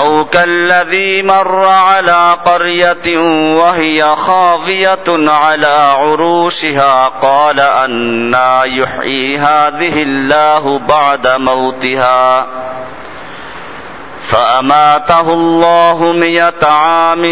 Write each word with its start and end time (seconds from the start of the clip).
أو 0.00 0.24
كالذي 0.24 1.22
مر 1.22 1.68
على 1.68 2.36
قرية 2.44 3.18
وهي 3.56 4.16
خاوية 4.16 5.30
على 5.30 5.96
عروشها 6.00 7.08
قال 7.22 7.60
أنا 7.60 8.64
يحيي 8.64 9.38
هذه 9.38 10.02
الله 10.02 10.78
بعد 10.78 11.28
موتها. 11.28 12.46
فأماته 14.30 15.32
الله 15.32 16.12
مئة 16.12 16.66
عام 16.66 17.24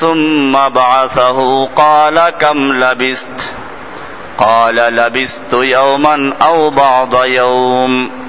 ثم 0.00 0.68
بعثه. 0.68 1.66
قال 1.66 2.30
كم 2.30 2.72
لبست؟ 2.72 3.50
قال 4.38 4.74
لبست 4.74 5.52
يوما 5.52 6.32
أو 6.42 6.70
بعض 6.70 7.24
يوم. 7.24 8.23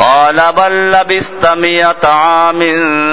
قال 0.00 0.52
بل 0.52 0.92
لبست 0.92 1.46
مئة 1.46 2.08
عام 2.08 2.60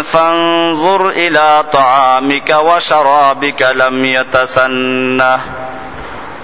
فانظر 0.03 1.09
إلى 1.09 1.63
طعامك 1.73 2.49
وشرابك 2.49 3.61
لم 3.61 4.05
يتسنه. 4.05 5.39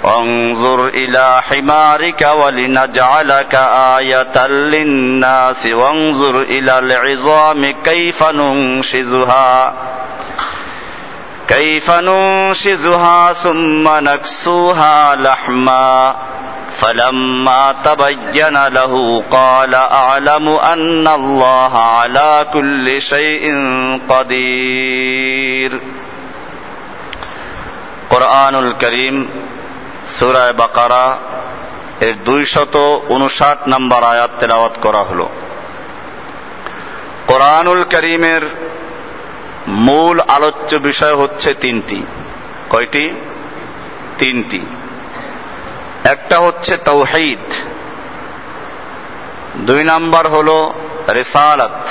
وانظر 0.04 0.88
إلى 0.88 1.42
حمارك 1.42 2.30
ولنجعلك 2.34 3.56
آية 3.98 4.48
للناس. 4.48 5.66
وانظر 5.66 6.42
إلى 6.42 6.80
العظام 6.80 7.74
كيف 7.84 8.24
ننشزها. 8.24 9.74
كيف 11.48 11.92
ننشزها 11.92 13.34
ثم 13.34 13.88
نكسوها 13.88 15.16
لحما. 15.16 16.16
فلما 16.81 17.75
تبين 17.85 18.57
له 18.69 19.23
قال 19.31 19.75
اعلم 19.75 20.49
ان 20.49 21.07
الله 21.09 21.73
على 21.97 22.47
كل 22.53 22.87
شيء 23.03 23.45
قدير 24.09 25.73
কোরআনুল 28.11 28.71
করিম 28.83 29.17
সুরায় 30.17 30.55
বাকারা 30.55 31.05
এর 32.01 32.17
দুইশত 32.25 32.75
উনষাট 33.09 33.59
নম্বর 33.67 34.01
আয়াত 34.05 34.33
তেলাওয়াত 34.41 34.75
করা 34.83 35.03
হল 35.09 35.21
কোরআনুল 37.27 37.83
করিমের 37.85 38.43
মূল 39.87 40.17
আলোচ্য 40.29 40.71
বিষয় 40.79 41.15
হচ্ছে 41.15 41.51
তিনটি 41.55 41.99
কয়টি 42.71 43.05
তিনটি 44.19 44.61
একটা 46.12 46.40
হচ্ছে 46.40 46.78
তৌহিদ, 46.78 47.46
দুই 49.58 49.84
নাম্বার 49.84 50.28
হল 50.28 50.74
রেসালাত, 51.10 51.88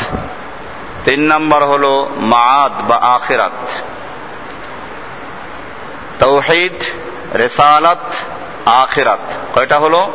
তিন 1.05 1.21
নাম্বার 1.21 1.63
হল 1.65 2.07
মাদ 2.17 2.89
বা 2.89 2.97
আখেরাত। 2.97 3.69
তৌহিদ, 6.19 6.73
রেসালাত, 7.35 8.15
আখেরাত, 8.67 9.57
কয়টা 9.59 9.79
হলো? 9.79 10.13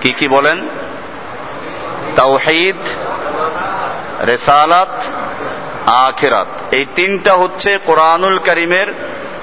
কি 0.00 0.12
কি 0.12 0.28
বলেন? 0.28 0.68
তৌহিদ, 2.16 2.76
রেসালাত, 4.26 5.02
আখেরাত। 5.86 6.74
এই 6.74 6.86
তিনটা 6.96 7.34
হচ্ছে 7.34 7.78
কোরআনুল 7.86 8.38
করিমের 8.38 8.86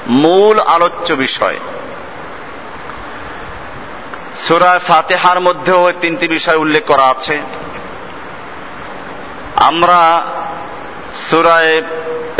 মূল 0.07 0.59
আলোচ্য 0.59 1.13
বিষয়। 1.13 1.59
সুরায় 4.47 4.79
ফাতেহার 4.79 5.39
মধ্যেও 5.39 5.91
তিনটি 6.01 6.27
বিষয় 6.27 6.55
উল্লেখ 6.55 6.83
করা 6.85 7.03
আছে। 7.03 7.41
আমরা 9.55 10.21
সুরায় 11.29 11.81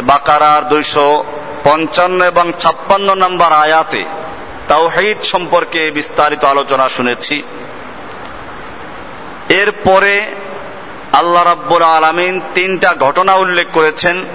বাকারার 0.03 0.69
দুইশো 0.69 1.23
পঞ্চান্ন 1.63 2.23
এবং 2.23 2.53
ছাপ্পান্ন 2.59 3.15
নম্বর 3.15 3.51
আয়াতে 3.53 4.05
তাওহিদ 4.67 5.17
সম্পর্কে 5.23 5.91
বিস্তারিত 5.91 6.43
আলোচনা 6.43 6.89
শুনেছি। 6.89 7.43
এরপরে 9.49 10.13
আল্লাহ 11.13 11.43
রাব্বুল 11.43 11.83
আলমিন 11.83 12.41
তিনটা 12.55 12.89
ঘটনা 12.99 13.33
উল্লেখ 13.33 13.67
করেছেন, 13.73 14.25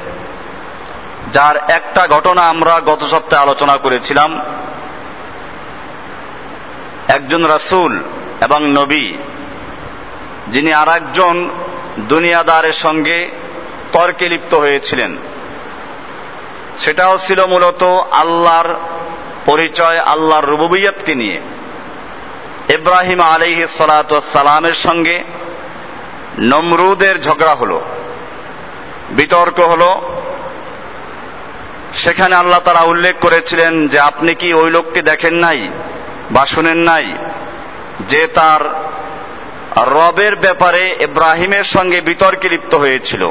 যার 1.32 1.56
একটা 1.68 2.06
ঘটনা 2.06 2.42
আমরা 2.42 2.80
গত 2.86 3.02
সপ্তাহে 3.04 3.42
আলোচনা 3.42 3.76
করেছিলাম। 3.76 4.30
একজন 7.08 7.44
রাসুল 7.44 8.02
এবং 8.40 8.60
নবী, 8.70 9.12
যিনি 10.48 10.72
আর 10.72 10.88
একজন 10.88 11.50
দুনিয়াদারের 11.98 12.72
সঙ্গে 12.72 13.30
তর্কে 13.92 14.28
লিপ্ত 14.28 14.54
হয়েছিলেন। 14.54 15.16
সেটাও 16.78 17.18
ছিল 17.18 17.44
মূলত 17.44 17.82
আল্লাহর 18.12 18.74
পরিচয়, 19.46 19.98
আল্লাহর 19.98 20.46
রুবুবিয়তকে 20.46 21.14
নিয়ে। 21.14 21.40
ইব্রাহিম 22.74 23.20
আলিহ 23.20 23.66
সালামের 23.66 24.74
সঙ্গে 24.74 25.24
নমরুদের 26.38 27.22
ঝগড়া 27.22 27.54
হলো, 27.54 27.80
বিতর্ক 29.10 29.60
হলো। 29.60 29.90
সেখানে 31.94 32.34
আল্লাহ 32.36 32.60
তারা 32.60 32.80
উল্লেখ 32.80 33.14
করেছিলেন 33.20 33.88
যে, 33.88 33.98
আপনি 34.00 34.34
কি 34.34 34.54
ওই 34.54 34.70
লোককে 34.70 35.02
দেখেন 35.02 35.34
নাই? 35.34 35.70
বা 36.30 36.46
শুনেন 36.46 36.78
নাই, 36.78 37.06
যে 38.08 38.26
তার 38.26 38.62
রবের 39.94 40.36
ব্যাপারে 40.36 40.96
ইব্রাহিমের 41.00 41.64
সঙ্গে 41.64 42.00
বিতর্কে 42.00 42.48
লিপ্ত 42.48 42.74
হয়েছিল। 42.74 43.30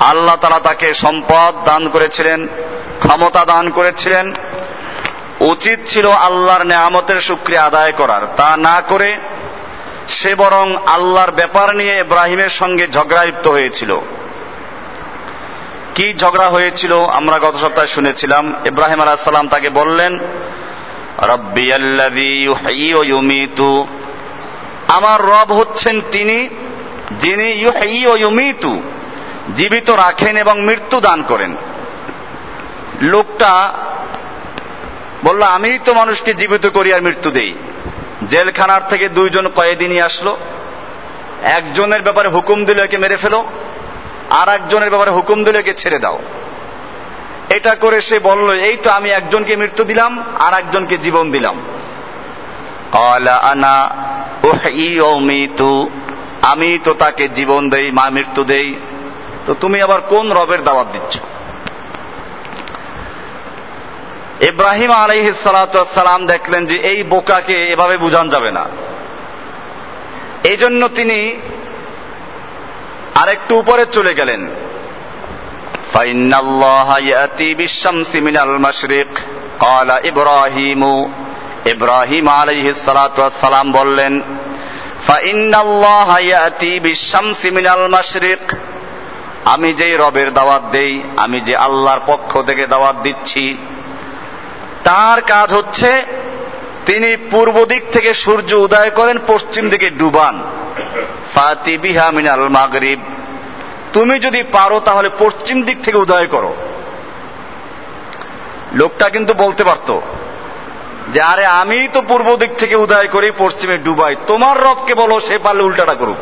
আল্লাহ 0.00 0.36
তারা 0.36 0.58
তাকে 0.58 0.94
সম্পদ 0.94 1.52
দান 1.64 1.88
করেছিলেন, 1.88 2.48
ক্ষমতা 3.00 3.44
দান 3.44 3.70
করেছিলেন। 3.70 4.34
উচিত 5.40 5.78
ছিল 5.86 6.06
আল্লাহর 6.10 6.64
নেয়ামতের 6.66 7.20
শুক্রিয়া 7.20 7.62
আদায় 7.62 7.92
করার। 7.92 8.20
তা 8.36 8.56
না 8.56 8.82
করে 8.88 9.16
সে 10.08 10.34
বরং 10.34 10.76
আল্লাহর 10.86 11.30
ব্যাপার 11.30 11.76
নিয়ে 11.76 11.94
ইব্রাহিমের 12.00 12.48
সঙ্গে 12.48 12.86
ঝগড়া 12.92 13.24
লিপ্ত 13.24 13.48
হয়েছিল। 13.48 14.00
কি 15.94 16.14
ঝগড়া 16.18 16.48
হয়েছিল 16.48 16.92
আমরা 17.04 17.38
গত 17.38 17.54
সপ্তাহে 17.56 17.86
শুনেছিলাম। 17.86 18.54
ইব্রাহিম 18.64 19.00
আলাহিসাল্লাম 19.00 19.48
তাকে 19.48 19.68
বললেন 19.70 20.18
আমার 24.88 25.20
রব 25.20 25.52
হচ্ছেন 25.52 26.00
তিনি, 26.10 26.48
যিনি 27.12 27.66
ইউমিতু, 28.16 28.82
জীবিত 29.56 29.90
রাখেন 29.90 30.36
এবং 30.36 30.60
মৃত্যু 30.62 31.00
দান 31.00 31.22
করেন। 31.22 31.56
লোকটা 33.00 33.74
বলল 35.24 35.42
আমি 35.42 35.78
তো 35.84 35.94
মানুষকে 35.94 36.34
জীবিত 36.34 36.66
করি 36.66 36.92
আর 36.92 37.02
মৃত্যু 37.02 37.30
দেই। 37.30 37.54
জেলখানার 38.28 38.88
থেকে 38.88 39.08
দুইজন 39.08 39.48
কয়েদি 39.48 39.88
নিয়ে 39.88 40.02
আসলো। 40.02 40.38
একজনের 41.42 42.02
ব্যাপারে 42.02 42.28
হুকুম 42.28 42.64
দিল 42.64 42.78
একে 42.78 42.98
মেরে 42.98 43.16
ফেলো 43.16 43.44
আর 44.30 44.48
একজনের 44.48 44.88
ব্যাপারে 44.88 45.10
হুকুম 45.10 45.44
দিল 45.44 45.56
একে 45.56 45.74
ছেড়ে 45.74 45.98
দাও। 45.98 46.18
এটা 47.56 47.72
করে 47.74 47.98
সে 48.00 48.16
বলল, 48.18 48.48
এই 48.68 48.76
তো 48.76 48.88
আমি 48.90 49.08
একজনকে 49.10 49.52
মৃত্যু 49.56 49.82
দিলাম 49.84 50.12
আর 50.38 50.52
একজনকে 50.58 50.96
জীবন 50.96 51.30
দিলাম। 51.30 51.56
আনা 53.50 53.74
আমি 56.42 56.68
তো 56.84 56.92
তাকে 56.94 57.24
জীবন 57.28 57.62
দেই, 57.68 57.86
মা 57.90 58.04
মৃত্যু 58.10 58.42
দেই। 58.44 58.68
তো 59.46 59.54
তুমি 59.54 59.78
আবার 59.82 60.00
কোন 60.00 60.32
রবের 60.32 60.62
দাওয়াত 60.64 60.88
দিচ্ছ? 60.92 61.14
ইব্রাহিম 64.50 64.90
আলাইহিসালাম 64.92 66.20
দেখলেন 66.26 66.62
যে 66.66 66.76
এই 66.90 66.98
বোকাকে 67.02 67.56
এভাবে 67.72 67.96
বুঝান 67.96 68.26
যাবে 68.28 68.50
না। 68.50 68.64
এই 70.50 70.56
জন্য 70.56 70.82
তিনি 70.88 71.18
আরেকটু 73.14 73.52
উপরে 73.58 73.82
চলে 73.86 74.12
গেলেন। 74.14 74.40
ইব্রাহিম 80.04 80.84
ইব্রাহিম 81.66 82.28
আলাইহিসালাম 82.28 83.72
বললেন 83.72 84.22
আমি 89.44 89.72
যেই 89.72 89.96
রবের 89.96 90.34
দাওয়াত 90.34 90.62
দেই, 90.70 91.02
আমি 91.16 91.40
যে 91.40 91.56
আল্লাহর 91.56 92.00
পক্ষ 92.06 92.42
থেকে 92.42 92.66
দাওয়াত 92.66 92.96
দিচ্ছি। 93.02 93.56
তার 94.84 95.20
কাজ 95.20 95.52
হচ্ছে, 95.52 96.02
তিনি 96.86 97.16
পূর্ব 97.30 97.64
দিক 97.64 97.84
থেকে 97.92 98.14
সূর্য 98.14 98.54
উদয় 98.54 98.90
করেন, 98.90 99.18
পশ্চিম 99.26 99.70
দিকে 99.70 99.90
ডুবান। 99.90 100.42
ফাতি 101.34 101.78
বিহা 101.78 102.10
মিনাল 102.10 102.48
মাগরিব। 102.48 103.00
তুমি 103.92 104.18
যদি 104.18 104.42
পারো 104.42 104.80
তাহলে 104.80 105.10
পশ্চিম 105.18 105.62
দিক 105.62 105.82
থেকে 105.82 105.98
উদয় 105.98 106.26
করো। 106.26 106.54
লোকটা 108.72 109.08
কিন্তু 109.08 109.34
বলতে 109.34 109.64
পারত 109.64 110.00
যে, 111.08 111.20
আরে 111.20 111.44
আমি 111.46 111.88
তো 111.92 112.02
পূর্ব 112.02 112.36
দিক 112.36 112.52
থেকে 112.58 112.76
উদয় 112.76 113.06
করি, 113.06 113.30
পশ্চিমে 113.38 113.78
ডুবাই। 113.78 114.16
তোমার 114.26 114.62
রবকে 114.62 114.94
বলো, 114.94 115.20
সে 115.20 115.38
পারলে 115.38 115.62
উল্টাটা 115.62 115.94
করুক। 115.94 116.16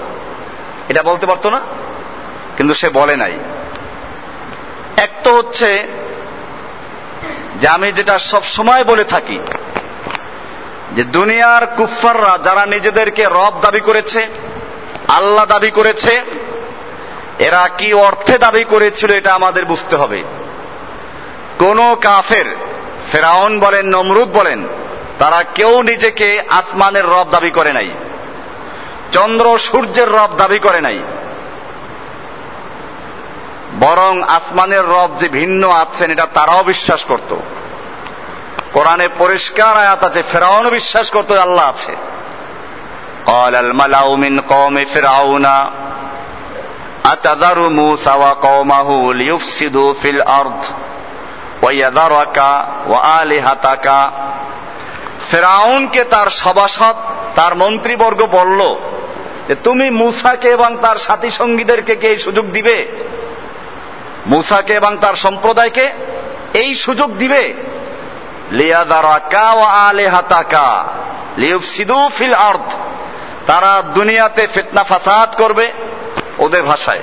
এটা 0.88 1.02
বলতে 1.02 1.26
পারতো 1.26 1.50
না, 1.50 1.60
কিন্তু 2.56 2.74
সে 2.74 2.88
বলে 2.88 3.16
নাই। 3.16 3.38
এক 4.96 5.10
তো 5.24 5.36
হচ্ছে 5.36 5.88
যে, 7.56 7.68
আমি 7.68 7.92
যেটা 7.92 8.18
সব 8.18 8.42
সময় 8.44 8.84
বলে 8.84 9.04
থাকি, 9.04 9.38
যে 10.92 11.02
দুনিয়ার 11.04 11.66
কুফাররা 11.66 12.38
যারা 12.44 12.66
নিজেদেরকে 12.66 13.24
রব 13.24 13.54
দাবি 13.60 13.80
করেছে, 13.80 14.20
আল্লাহ 15.08 15.44
দাবি 15.44 15.70
করেছে 15.70 16.12
এরা 17.39 17.63
কি 17.77 17.89
অর্থে 17.93 18.35
দাবি 18.37 18.63
করেছিল 18.63 19.09
এটা 19.11 19.31
আমাদের 19.33 19.63
বুঝতে 19.65 19.95
হবে 19.95 20.19
কোন 21.59 21.79
কাফের 22.01 22.47
ফেরাউন 23.11 23.53
বলেন 23.59 23.85
নমরুদ 23.87 24.29
বলেন 24.33 24.59
তারা 25.19 25.39
কেউ 25.53 25.73
নিজেকে 25.81 26.27
আসমানের 26.49 27.05
রব 27.05 27.27
দাবি 27.31 27.51
করে 27.51 27.71
নাই 27.73 27.89
চন্দ্র 29.11 29.45
সূর্যের 29.57 30.09
রব 30.09 30.31
দাবি 30.37 30.59
করে 30.59 30.81
নাই 30.81 30.99
বরং 33.79 34.13
আসমানের 34.29 34.85
রব 34.85 35.09
যে 35.17 35.27
ভিন্ন 35.29 35.61
আছেন 35.73 36.09
এটা 36.11 36.27
তারাও 36.33 36.63
বিশ্বাস 36.63 37.01
করত 37.05 37.31
কোরআনে 38.73 39.07
পরিষ্কার 39.17 39.73
আয়াত 39.77 40.01
আছে 40.03 40.21
ফেরাউন 40.31 40.65
বিশ্বাস 40.69 41.07
করতো 41.09 41.31
আল্লাহ 41.41 41.67
আছে 41.69 41.93
قال 43.27 43.55
الملأ 43.55 44.15
من 44.15 44.33
قوم 44.43 44.75
فرعون 44.85 45.45
আতাদারু 47.04 47.70
মুসা 47.70 48.14
ওয়া 48.14 48.34
কওমাহু 48.34 49.12
লিয়ুফসিদু 49.12 49.94
ফিল 50.02 50.20
আরদ 50.20 50.64
ওয়া 51.62 51.72
ইয়াদারাকা 51.72 52.66
ওয়া 52.86 53.54
ফেরাউনকে 55.30 56.04
তার 56.04 56.26
সভাসদ, 56.30 56.94
তার 57.34 57.54
মন্ত্রীবর্গ 57.54 58.26
বলল, 58.26 58.76
যে 59.48 59.54
তুমি 59.54 59.90
মুসাকে 59.90 60.48
এবং 60.48 60.76
তার 60.82 60.96
সাথী 60.96 61.30
সঙ্গীদেরকে 61.30 61.96
কে 61.96 62.16
সুযোগ 62.16 62.50
দিবে? 62.50 62.86
মুসাকে 64.26 64.72
এবং 64.72 64.96
তার 65.00 65.14
সম্প্রদায়কে 65.14 65.92
এই 66.54 66.74
সুযোগ 66.74 67.16
দিবে? 67.16 67.54
লিয়াদারাকা 68.52 69.50
ও 69.50 69.60
আলেহাতাকা। 69.60 70.84
লিউফসিদু 71.36 72.10
ফিল 72.18 72.34
আর্থ 72.34 72.74
তারা 73.46 73.82
দুনিয়াতে 73.94 74.46
ফিতনা 74.54 74.82
ফাসাদ 74.82 75.34
করবে। 75.34 75.72
ওদের 76.40 76.62
ভাষায়। 76.62 77.00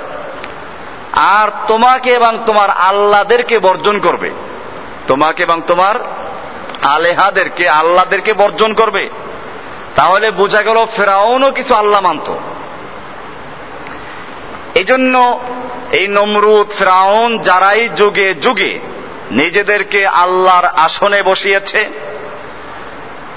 আর 1.12 1.48
তোমাকে 1.66 2.10
এবং 2.10 2.38
তোমার 2.46 2.70
আল্লাহদেরকে 2.70 3.58
বর্জন 3.58 3.98
করবে। 3.98 4.30
তোমাকে 5.06 5.42
এবং 5.42 5.62
তোমার 5.66 5.94
আলেহাদেরকে 6.82 7.68
আল্লাহদেরকে 7.68 8.32
বর্জন 8.32 8.72
করবে। 8.72 9.10
তাহলে 9.96 10.30
বোঝা 10.30 10.62
গেল 10.62 10.86
ফেরাউনও 10.96 11.52
কিছু 11.52 11.74
আল্লাহ 11.74 12.00
মানত। 12.00 12.30
এই 14.74 14.84
জন্য 14.84 15.40
এই 15.92 16.08
নমরুদ 16.08 16.68
ফেরাউন 16.78 17.38
যারাই 17.38 17.88
যুগে 17.88 18.34
যুগে 18.34 18.78
নিজেদেরকে 19.30 20.06
আল্লাহর 20.06 20.64
আসনে 20.64 21.22
বসিয়েছে, 21.22 21.88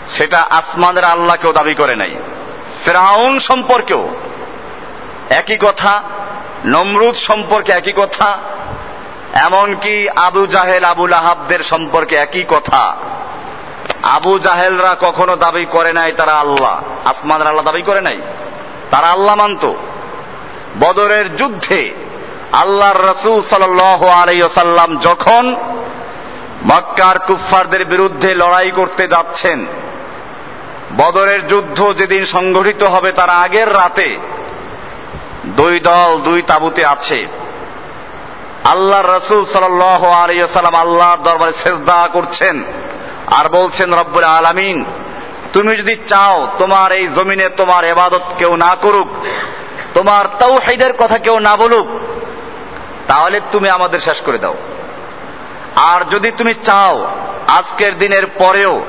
সেটা 0.07 0.39
আসমানের 0.49 1.03
আল্লাহকেও 1.03 1.53
দাবি 1.53 1.73
করে 1.73 1.95
নাই। 1.95 2.15
ফেরাউন 2.85 3.39
সম্পর্কেও 3.39 4.09
একই 5.31 5.57
কথা, 5.57 6.01
নমরুদ 6.65 7.15
সম্পর্কে 7.15 7.71
একই 7.71 7.93
কথা, 7.95 8.37
এমনকি 9.33 10.09
আবু 10.09 10.47
জাহেল 10.47 10.83
আবুল 10.83 11.13
আহাবদের 11.13 11.59
সম্পর্কে 11.63 12.15
একই 12.15 12.43
কথা। 12.49 12.95
আবু 14.03 14.39
জাহেলরা 14.39 14.95
কখনো 14.99 15.35
দাবি 15.35 15.65
করে 15.65 15.93
নাই 15.93 16.11
তারা 16.11 16.33
আল্লাহ। 16.33 16.81
আসমানের 17.05 17.47
আল্লাহ 17.47 17.65
দাবি 17.65 17.81
করে 17.81 18.01
নাই। 18.01 18.17
তারা 18.91 19.07
আল্লাহ 19.07 19.35
মানত। 19.35 19.73
বদরের 20.79 21.35
যুদ্ধে 21.35 21.93
আল্লাহর 22.51 23.03
রসুল 23.03 23.43
সাল 23.43 23.79
আলাইসাল্লাম 24.09 24.97
যখন 24.97 25.55
মক্কার 26.65 27.19
কুফফারদের 27.19 27.85
বিরুদ্ধে 27.85 28.35
লড়াই 28.35 28.71
করতে 28.71 29.07
যাচ্ছেন, 29.07 29.65
বদরের 30.97 31.47
যুদ্ধ 31.47 31.93
যেদিন 31.93 32.25
সংগঠিত 32.25 32.83
হবে 32.83 33.11
তার 33.11 33.29
আগের 33.29 33.73
রাতে 33.73 34.17
দুই 35.55 35.79
দল, 35.79 36.21
দুই 36.21 36.41
তাবুতে 36.41 36.85
আছে। 36.85 37.27
আল্লাহ 38.63 39.01
রসুল 39.01 39.45
সাল 39.45 39.81
আলিয়াল্লাম 40.23 40.75
আল্লাহর 40.75 41.23
দরবারে 41.23 41.53
সেজদা 41.63 42.07
করছেন 42.13 42.63
আর 43.37 43.49
বলছেন, 43.49 43.93
রব্বুল 43.93 44.23
আলামিন, 44.23 44.85
তুমি 45.53 45.75
যদি 45.75 45.95
চাও 46.07 46.47
তোমার 46.57 46.91
এই 46.91 47.07
জমিনে 47.07 47.49
তোমার 47.49 47.83
এবাদত 47.83 48.21
কেউ 48.37 48.55
না 48.55 48.75
করুক, 48.81 49.07
তোমার 49.93 50.25
তাওহীদের 50.39 50.93
কথা 50.93 51.17
কেউ 51.17 51.39
না 51.39 51.55
বলুক, 51.57 51.87
তাহলে 53.07 53.41
তুমি 53.51 53.69
আমাদের 53.69 53.99
শেষ 53.99 54.21
করে 54.21 54.37
দাও। 54.37 54.55
আর 55.75 56.01
যদি 56.09 56.31
তুমি 56.31 56.53
চাও 56.53 57.07
আজকের 57.47 57.97
দিনের 57.97 58.25
পরেও 58.27 58.85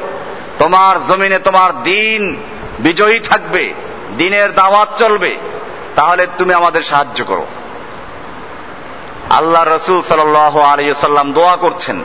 তোমার 0.58 1.06
জমিনে 1.06 1.38
তোমার 1.38 1.82
দিন 1.82 2.42
বিজয়ী 2.78 3.18
থাকবে, 3.18 3.74
দিনের 4.16 4.54
দাওয়াত 4.54 4.88
চলবে 4.98 5.36
তাহলে 5.94 6.26
তুমি 6.38 6.54
আমাদের 6.54 6.82
সাহায্য 6.82 7.24
করো। 7.24 7.46
আল্লাহ 9.30 9.64
রসুল 9.64 10.02
সাল 10.02 10.36
আলিয়াল্লাম 10.60 11.32
দোয়া 11.32 11.56
করছেন। 11.56 12.02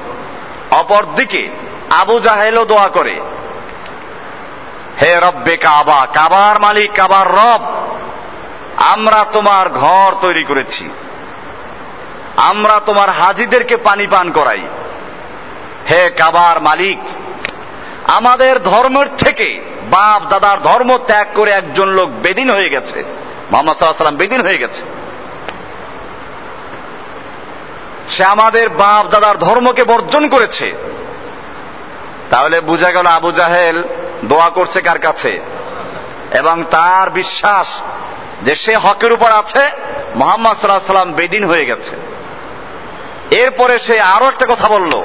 অপরদিকে 0.71 1.49
আবু 1.89 2.19
জাহেলও 2.19 2.65
দোয়া 2.65 2.87
করে। 2.87 3.19
হে 5.01 5.19
রব্বে 5.19 5.57
কাবা, 5.57 6.07
কাবার 6.13 6.61
মালিক, 6.61 6.91
কাবার 6.95 7.27
রব, 7.27 7.61
আমরা 8.77 9.25
তোমার 9.31 9.69
ঘর 9.69 10.11
তৈরি 10.21 10.43
করেছি। 10.43 10.89
আমরা 12.37 12.79
তোমার 12.85 13.09
হাজিদেরকে 13.09 13.77
পানি 13.77 14.07
পান 14.07 14.31
করাই। 14.31 14.67
হে 15.91 16.09
কাবার 16.09 16.61
মালিক, 16.61 16.99
আমাদের 18.11 18.63
ধর্মের 18.63 19.07
থেকে 19.17 19.61
বাপ 19.89 20.21
দাদার 20.29 20.61
ধর্ম 20.61 20.97
ত্যাগ 20.97 21.27
করে 21.33 21.51
একজন 21.51 21.87
লোক 21.87 22.09
বেদিন 22.09 22.49
হয়ে 22.49 22.69
গেছে। 22.69 23.26
মোহাম্মদ 23.51 23.75
সাল্লাম 23.75 24.17
বেদিন 24.17 24.41
হয়ে 24.41 24.57
গেছে। 24.57 24.83
সে 28.09 28.23
আমাদের 28.23 28.69
বাপ 28.69 29.09
দাদার 29.09 29.37
ধর্মকে 29.37 29.83
বর্জন 29.83 30.27
করেছে। 30.27 30.73
তাহলে 32.29 32.61
বোঝা 32.61 32.91
গেল 32.91 33.05
আবু 33.05 33.31
জাহেল 33.31 33.83
দোয়া 34.25 34.49
করছে 34.49 34.81
কার 34.81 34.99
কাছে? 34.99 35.39
এবং 36.33 36.63
তার 36.71 37.09
বিশ্বাস 37.09 37.81
যে 38.43 38.55
সে 38.55 38.75
হকের 38.75 39.11
উপর 39.11 39.31
আছে, 39.31 39.69
মোহাম্মদ 40.15 40.57
সাল্লাহ 40.57 40.87
সাল্লাম 40.87 41.13
বেদিন 41.13 41.43
হয়ে 41.43 41.65
গেছে। 41.65 41.95
এরপরে 43.35 43.79
সে 43.79 44.01
আরও 44.01 44.27
একটা 44.27 44.45
কথা 44.45 44.67
বলল, 44.67 45.03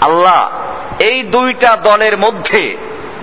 আল্লাহ, 0.00 0.50
এই 0.98 1.22
দুইটা 1.22 1.76
দলের 1.76 2.18
মধ্যে 2.18 2.76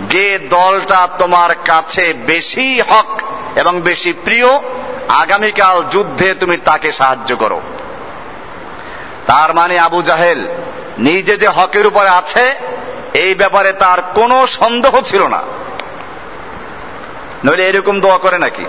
যে 0.10 0.40
দলটা 0.40 1.08
তোমার 1.18 1.50
কাছে 1.66 2.14
বেশি 2.14 2.82
হক 2.82 3.22
এবং 3.56 3.82
বেশি 3.82 4.14
প্রিয়, 4.14 4.48
আগামীকাল 5.08 5.84
যুদ্ধে 5.92 6.34
তুমি 6.34 6.58
তাকে 6.58 6.92
সাহায্য 6.92 7.36
করো। 7.36 7.62
তার 9.28 9.54
মানে 9.54 9.80
আবু 9.80 10.02
জাহেল, 10.02 10.48
নিজে 10.98 11.38
যে 11.38 11.48
হকের 11.48 11.88
উপরে 11.88 12.10
আছে, 12.10 12.56
এই 13.14 13.36
ব্যাপারে 13.36 13.74
তার 13.74 14.02
কোনো 14.02 14.48
সন্দেহ 14.48 15.02
ছিল 15.02 15.28
না। 15.28 15.42
নইলে 17.46 17.68
এরকম 17.68 18.00
দোয়া 18.00 18.18
করে 18.18 18.38
নাকি? 18.38 18.66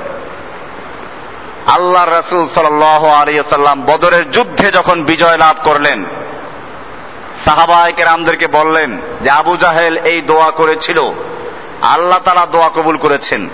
আল্লাহ 1.67 2.05
রসুল 2.05 2.49
সাল 2.49 2.83
আলিয়াল্লাম 2.83 3.83
বদরের 3.83 4.31
যুদ্ধে 4.31 4.71
যখন 4.71 5.05
বিজয় 5.05 5.37
লাভ 5.37 5.57
করলেন 5.65 6.05
সাহাবায়কের 7.45 8.07
আমদেরকে 8.07 8.47
বললেন 8.47 9.01
যে, 9.21 9.31
আবু 9.31 9.57
জাহেল 9.57 9.97
এই 9.97 10.21
দোয়া 10.21 10.51
করেছিল, 10.51 11.13
আল্লাহ 11.83 12.19
তারা 12.19 12.47
দোয়া 12.47 12.69
কবুল 12.69 12.97
করেছেন। 12.97 13.49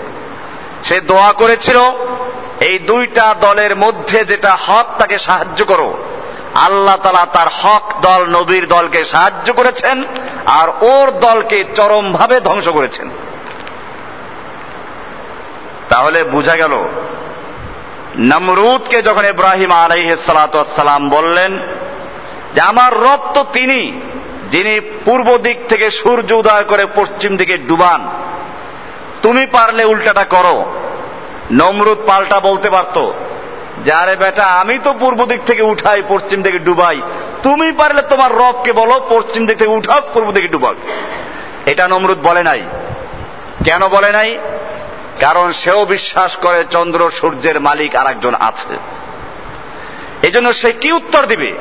সে 0.87 1.01
দোয়া 1.01 1.31
করেছিল, 1.31 1.79
এই 2.61 2.79
দুইটা 2.79 3.35
দলের 3.41 3.75
মধ্যে 3.75 4.25
যেটা 4.25 4.55
হক 4.55 4.87
তাকে 4.97 5.17
সাহায্য 5.17 5.65
করো। 5.65 5.97
আল্লাহ 6.55 6.95
তালা 6.95 7.25
তার 7.33 7.47
হক 7.61 7.93
দল, 8.01 8.25
নবীর 8.25 8.67
দলকে 8.67 9.05
সাহায্য 9.05 9.53
করেছেন, 9.53 10.03
আর 10.45 10.67
ওর 10.81 11.07
দলকে 11.19 11.63
চরমভাবে 11.75 12.39
ধ্বংস 12.39 12.67
করেছেন। 12.67 13.09
তাহলে 15.89 16.23
বোঝা 16.23 16.55
গেল, 16.55 16.73
নমরুদকে 18.19 19.01
যখন 19.01 19.25
ইব্রাহিম 19.25 19.71
আলাইহ 19.71 20.15
সালাম 20.15 21.09
বললেন 21.09 21.59
যে, 22.53 22.61
আমার 22.61 22.91
রব 22.99 23.21
তো 23.33 23.45
তিনি, 23.53 24.01
যিনি 24.51 24.79
পূর্ব 24.79 25.37
দিক 25.37 25.57
থেকে 25.69 25.91
সূর্য 25.91 26.33
উদয় 26.33 26.63
করে 26.63 26.85
পশ্চিম 26.95 27.37
দিকে 27.37 27.57
ডুবান 27.57 28.01
তুমি 29.21 29.45
পারলে 29.45 29.85
উল্টাটা 29.85 30.23
করো। 30.23 30.65
নমরুদ 31.51 31.97
পাল্টা 32.07 32.39
বলতে 32.39 32.69
পারতো, 32.69 33.13
যে 33.85 33.93
আরে 33.93 34.15
বেটা, 34.15 34.45
আমি 34.45 34.79
তো 34.83 34.93
পূর্ব 34.93 35.25
দিক 35.25 35.41
থেকে 35.45 35.61
উঠাই, 35.61 36.03
পশ্চিম 36.07 36.41
দিকে 36.41 36.59
ডুবাই। 36.59 37.01
তুমি 37.43 37.71
পারলে 37.71 38.01
তোমার 38.01 38.35
রবকে 38.35 38.73
বলো, 38.73 39.05
পশ্চিম 39.09 39.45
দিক 39.45 39.57
থেকে 39.57 39.71
উঠাও, 39.71 40.01
পূর্ব 40.13 40.31
দিকে 40.31 40.47
ডুবাক 40.47 40.75
এটা 41.65 41.87
নমরুদ 41.87 42.17
বলে 42.23 42.43
নাই। 42.43 42.63
কেন 43.65 43.87
বলে 43.87 44.11
নাই? 44.11 44.37
কারণ 45.19 45.51
সেও 45.51 45.85
বিশ্বাস 45.85 46.35
করে 46.35 46.63
চন্দ্র 46.71 47.09
সূর্যের 47.09 47.61
মালিক 47.61 47.95
আর 47.95 48.07
একজন 48.07 48.33
আছে। 48.39 48.77
এজন্য 50.27 50.53
সে 50.53 50.71
কি 50.71 50.91
উত্তর 50.91 51.25
দিবে? 51.25 51.53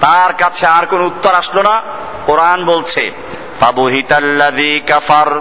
তার 0.00 0.32
কাছে 0.32 0.66
আর 0.66 0.86
কোন 0.86 1.00
উত্তর 1.00 1.34
আসলো 1.34 1.62
না। 1.62 1.82
কোরআন 2.26 2.64
বলছে 2.64 3.10
ফাবুহিতাল্লাদি 3.60 4.80
কাফার। 4.86 5.40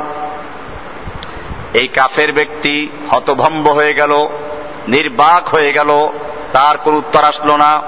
এই 1.76 1.88
কাফের 1.88 2.34
ব্যক্তি 2.34 2.90
হতভম্ব 3.12 3.72
হয়ে 3.72 3.94
গেল, 3.94 4.28
নির্বাক 4.88 5.48
হয়ে 5.48 5.74
গেল, 5.74 6.10
তার 6.54 6.78
কোন 6.78 6.96
উত্তর 6.96 7.24
আসলো 7.24 7.58
না। 7.58 7.82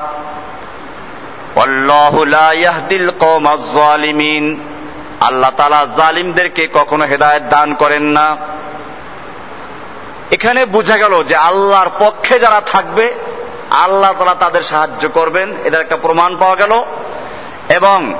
আল্লাহ 5.21 5.51
তালা 5.57 5.87
জালিমদেরকে 5.97 6.67
কখনো 6.73 7.05
হেদায়ত 7.05 7.43
দান 7.49 7.73
করেন 7.73 8.03
না। 8.03 8.37
এখানে 10.31 10.65
বোঝা 10.65 10.97
গেল 10.97 11.23
যে 11.23 11.35
আল্লাহর 11.35 11.89
পক্ষে 11.99 12.39
যারা 12.39 12.61
থাকবে, 12.61 13.13
আল্লাহ 13.71 14.13
তালা 14.19 14.35
তাদের 14.39 14.63
সাহায্য 14.63 15.09
করবেন 15.09 15.53
এটার 15.63 15.81
একটা 15.81 15.97
প্রমাণ 15.97 16.37
পাওয়া 16.37 16.55
গেল। 16.55 16.83
এবং 17.69 18.13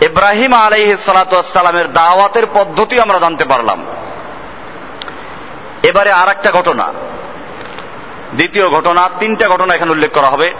ইব্রাহিম 0.00 0.52
আলাইহ 0.52 0.96
সালাতামের 0.96 1.92
দাওয়াতের 1.92 2.46
পদ্ধতি 2.54 3.00
আমরা 3.00 3.18
জানতে 3.18 3.44
পারলাম। 3.44 3.86
এবারে 5.82 6.12
আর 6.12 6.28
একটা 6.28 6.50
ঘটনা। 6.50 6.92
দ্বিতীয় 8.34 8.68
ঘটনা, 8.68 9.10
তিনটা 9.18 9.48
ঘটনা 9.48 9.74
এখানে 9.74 9.90
উল্লেখ 9.90 10.12
করা 10.12 10.26
হবে। 10.26 10.54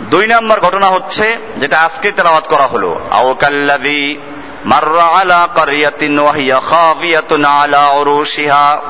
দুই 0.00 0.26
নম্বর 0.26 0.60
ঘটনা 0.60 0.86
হচ্ছে, 0.86 1.38
যেটা 1.56 1.80
আজকে 1.80 2.12
তেলাওয়াত 2.12 2.48
করা 2.48 2.66
হলো। 2.66 3.00
আওকাল্লাদি 3.10 4.18
মাররা 4.64 5.04
আলা 5.04 5.48
কারিয়াতিন 5.54 6.18
ওয়াহিয়া 6.18 6.60
খাফিয়াতুন 6.60 7.44
আলা 7.44 7.88
উরুশিহা। 7.88 8.82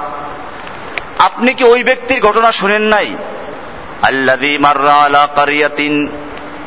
আপনি 1.18 1.54
কি 1.54 1.64
ওই 1.64 1.84
ব্যক্তির 1.84 2.22
ঘটনা 2.22 2.52
শুনেন 2.52 2.82
নাই? 2.82 3.16
আল্লাদি 4.02 4.58
মাররা 4.58 4.94
আলা 4.94 5.28
কারিয়াতিন 5.34 6.08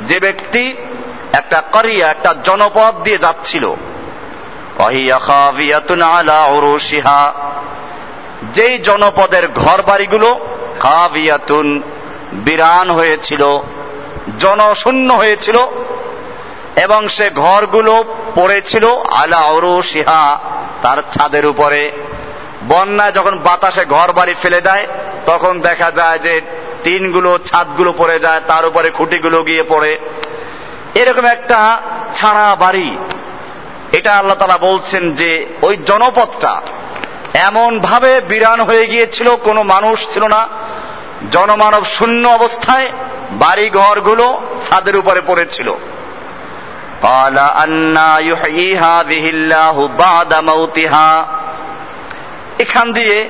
যে 0.02 0.20
ব্যক্তি 0.20 0.76
একটা 1.38 1.60
করিয়া, 1.72 2.06
একটা 2.10 2.32
জনপদ 2.44 2.94
দিয়ে 3.04 3.18
যাচ্ছিল। 3.18 3.66
যেই 8.54 8.76
জনপদের 8.80 9.46
ঘর 9.56 9.82
বাড়িগুলো 9.82 10.30
খাবিয়াতুন 10.80 11.82
বিরান 12.46 12.88
হয়েছিল, 12.92 13.44
জনশূন্য 14.40 15.10
হয়েছিল, 15.14 15.58
এবং 16.84 17.02
সে 17.08 17.30
ঘরগুলো 17.36 17.94
পড়েছিল 18.36 18.86
আলা 19.14 19.42
সিহা 19.84 20.24
তার 20.82 21.00
ছাদের 21.12 21.46
উপরে। 21.46 21.92
বন্যায় 22.68 23.12
যখন 23.12 23.34
বাতাসে 23.38 23.84
ঘর 23.86 24.10
বাড়ি 24.12 24.34
ফেলে 24.42 24.62
দেয়, 24.62 24.86
তখন 25.26 25.54
দেখা 25.62 25.90
যায় 25.92 26.20
যে 26.20 26.34
টিনগুলো, 26.84 27.32
ছাদগুলো 27.46 27.92
পড়ে 27.98 28.18
যায়, 28.20 28.42
তার 28.48 28.64
উপরে 28.66 28.90
খুঁটিগুলো 28.90 29.38
গিয়ে 29.44 29.64
পড়ে। 29.64 29.92
এরকম 30.96 31.26
একটা 31.26 31.82
ছাড়া 32.16 32.56
বাড়ি। 32.56 32.98
এটা 33.92 34.14
আল্লাহ 34.14 34.38
তারা 34.38 34.58
বলছেন 34.58 35.16
যে, 35.16 35.46
ওই 35.62 35.78
জনপদটা 35.78 36.62
এমন 37.34 37.80
ভাবে 37.80 38.22
বিরান 38.22 38.60
হয়ে 38.62 38.86
গিয়েছিল, 38.88 39.36
কোনো 39.36 39.64
মানুষ 39.64 40.14
ছিল 40.14 40.24
না। 40.28 40.48
জনমানব 41.32 41.86
শূন্য 41.86 42.28
অবস্থায় 42.28 42.90
বাড়ি 43.32 43.70
ঘরগুলো 43.70 44.42
ছাদের 44.68 44.96
উপরে 44.98 45.22
পড়েছিল। 45.28 45.74
এখান 52.60 52.94
দিয়ে 52.94 53.30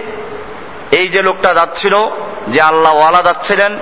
এই 0.92 1.08
যে 1.08 1.22
লোকটা 1.22 1.54
যাচ্ছিল, 1.54 1.96
যে 2.48 2.62
আল্লাহ 2.62 2.96
ওয়ালা 2.96 3.22
যাচ্ছিলেন, 3.22 3.78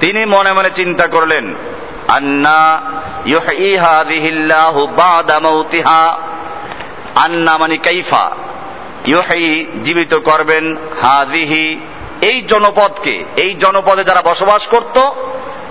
তিনি 0.00 0.24
মনে 0.24 0.52
মনে 0.52 0.70
চিন্তা 0.74 1.06
করলেন 1.06 1.54
আন্না 7.14 7.58
মানে 7.58 7.76
কাইফা। 7.76 8.30
জীবিত 9.84 10.14
করবেন 10.14 10.76
হাদিহি। 11.02 11.80
এই 12.22 12.42
জনপদকে, 12.42 13.24
এই 13.36 13.54
জনপদে 13.54 14.04
যারা 14.04 14.22
বসবাস 14.22 14.66
করত, 14.66 15.10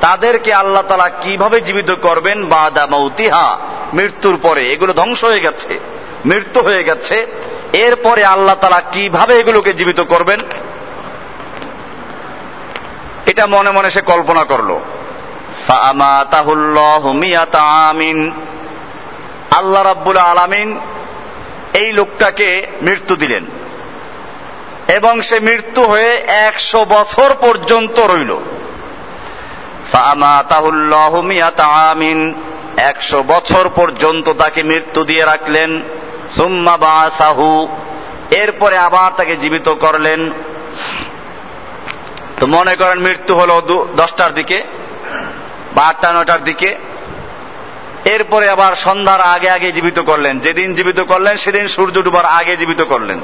তাদেরকে 0.02 0.54
আল্লাহ 0.54 0.84
তালা 0.84 1.10
কীভাবে 1.10 1.62
জীবিত 1.62 1.92
করবেন? 1.92 2.46
বাদা 2.46 2.86
মৌতিহা 2.86 3.60
মৃত্যুর 3.94 4.40
পরে 4.42 4.74
এগুলো 4.74 4.94
ধ্বংস 4.94 5.24
হয়ে 5.24 5.40
গেছে। 5.40 5.80
মৃত্যু 6.26 6.62
হয়ে 6.62 6.84
গেছে। 6.84 7.28
এরপরে 7.74 8.26
আল্লাহ 8.26 8.56
তালা 8.56 8.82
কীভাবে 8.92 9.40
এগুলোকে 9.40 9.74
জীবিত 9.74 10.00
করবেন? 10.00 10.40
এটা 13.26 13.48
মনে 13.48 13.72
মনে 13.72 13.92
সে 13.92 14.02
কল্পনা 14.02 14.44
করল। 14.44 14.80
আল্লাহ 19.58 19.84
রাব্বুল 19.84 20.18
আলামিন 20.18 20.80
এই 21.74 21.94
লোকটাকে 21.94 22.68
মৃত্যু 22.82 23.16
দিলেন 23.16 23.46
এবং 24.88 25.22
সে 25.22 25.40
মৃত্যু 25.40 25.84
হয়ে 25.84 26.16
একশো 26.28 26.86
বছর 26.90 27.34
পর্যন্ত 27.34 28.00
রইল। 28.00 28.38
আমিন 31.60 32.34
একশো 32.78 33.24
বছর 33.24 33.70
পর্যন্ত 33.76 34.30
তাকে 34.30 34.64
মৃত্যু 34.64 35.04
দিয়ে 35.04 35.26
রাখলেন। 35.26 35.82
সুম্মা 36.30 36.78
বাসাহু 36.78 37.68
এরপরে 38.32 38.78
আবার 38.78 39.12
তাকে 39.18 39.36
জীবিত 39.36 39.70
করলেন। 39.70 40.32
তো 42.40 42.48
মনে 42.48 42.76
করেন 42.76 43.00
মৃত্যু 43.00 43.36
হলো 43.36 43.88
দশটার 43.96 44.34
দিকে। 44.34 44.64
বা 45.78 45.86
আটটা 45.86 46.14
নয়টার 46.14 46.44
দিকে। 46.44 46.76
এরপরে 48.06 48.50
আবার 48.50 48.76
সন্ধ্যার 48.76 49.22
আগে 49.22 49.50
আগে 49.50 49.72
জীবিত 49.72 50.00
করলেন। 50.00 50.40
যেদিন 50.40 50.74
জীবিত 50.74 51.00
করলেন, 51.00 51.38
সেদিন 51.38 51.68
সূর্য 51.68 52.04
ডুবার 52.04 52.26
আগে 52.26 52.58
জীবিত 52.58 52.82
করলেন। 52.82 53.20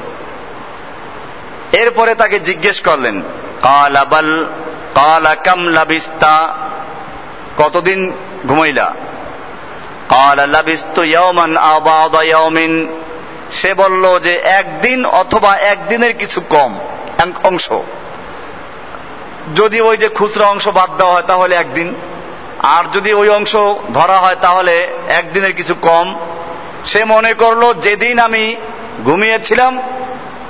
এরপরে 1.72 2.14
তাকে 2.14 2.40
জিজ্ঞেস 2.40 2.80
করলেন 2.80 3.22
কালাবাল 3.62 4.46
কালা 4.94 5.34
কামলা 5.34 5.84
বিস্তা 5.84 6.56
কতদিন 7.58 8.12
ঘুমাইলা? 8.46 8.94
কালা 10.08 10.46
লাবিস্তু 10.46 11.02
ইয়াওমান 11.02 11.56
আবাদা 11.56 12.22
ইয়াওমিন। 12.22 13.00
সে 13.52 13.74
বলল 13.74 14.18
যে, 14.18 14.32
একদিন 14.32 15.06
অথবা 15.06 15.56
একদিনের 15.56 16.16
কিছু 16.16 16.40
কম 16.40 16.78
অংশ। 17.42 17.72
যদি 19.56 19.80
ওই 19.80 19.96
যে 19.96 20.08
খুচরা 20.08 20.46
অংশ 20.46 20.68
বাদ 20.68 20.96
দেওয়া 20.96 21.14
হয়, 21.14 21.22
তাহলে 21.22 21.54
একদিন। 21.54 21.94
আর 22.64 22.84
যদি 22.92 23.12
ওই 23.12 23.28
অংশ 23.28 23.56
ধরা 23.94 24.18
হয় 24.18 24.36
তাহলে 24.40 24.88
একদিনের 25.08 25.52
কিছু 25.52 25.74
কম। 25.74 26.14
সে 26.86 27.04
মনে 27.04 27.32
করল, 27.32 27.72
যেদিন 27.74 28.18
আমি 28.18 28.56
ঘুমিয়েছিলাম, 29.04 29.82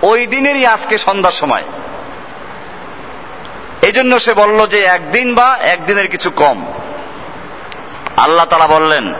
ওই 0.03 0.27
দিনেরই 0.27 0.67
আজকে 0.67 0.99
সন্ধ্যার 0.99 1.33
সময়। 1.33 1.63
এই 3.83 3.93
জন্য 3.93 4.21
সে 4.21 4.35
বলল 4.35 4.67
যে, 4.67 4.81
একদিন 4.81 5.35
বা 5.35 5.59
একদিনের 5.61 6.09
কিছু 6.09 6.31
কম। 6.31 6.73
আল্লাহ 8.17 8.45
তালা 8.45 8.67
বললেন 8.67 9.15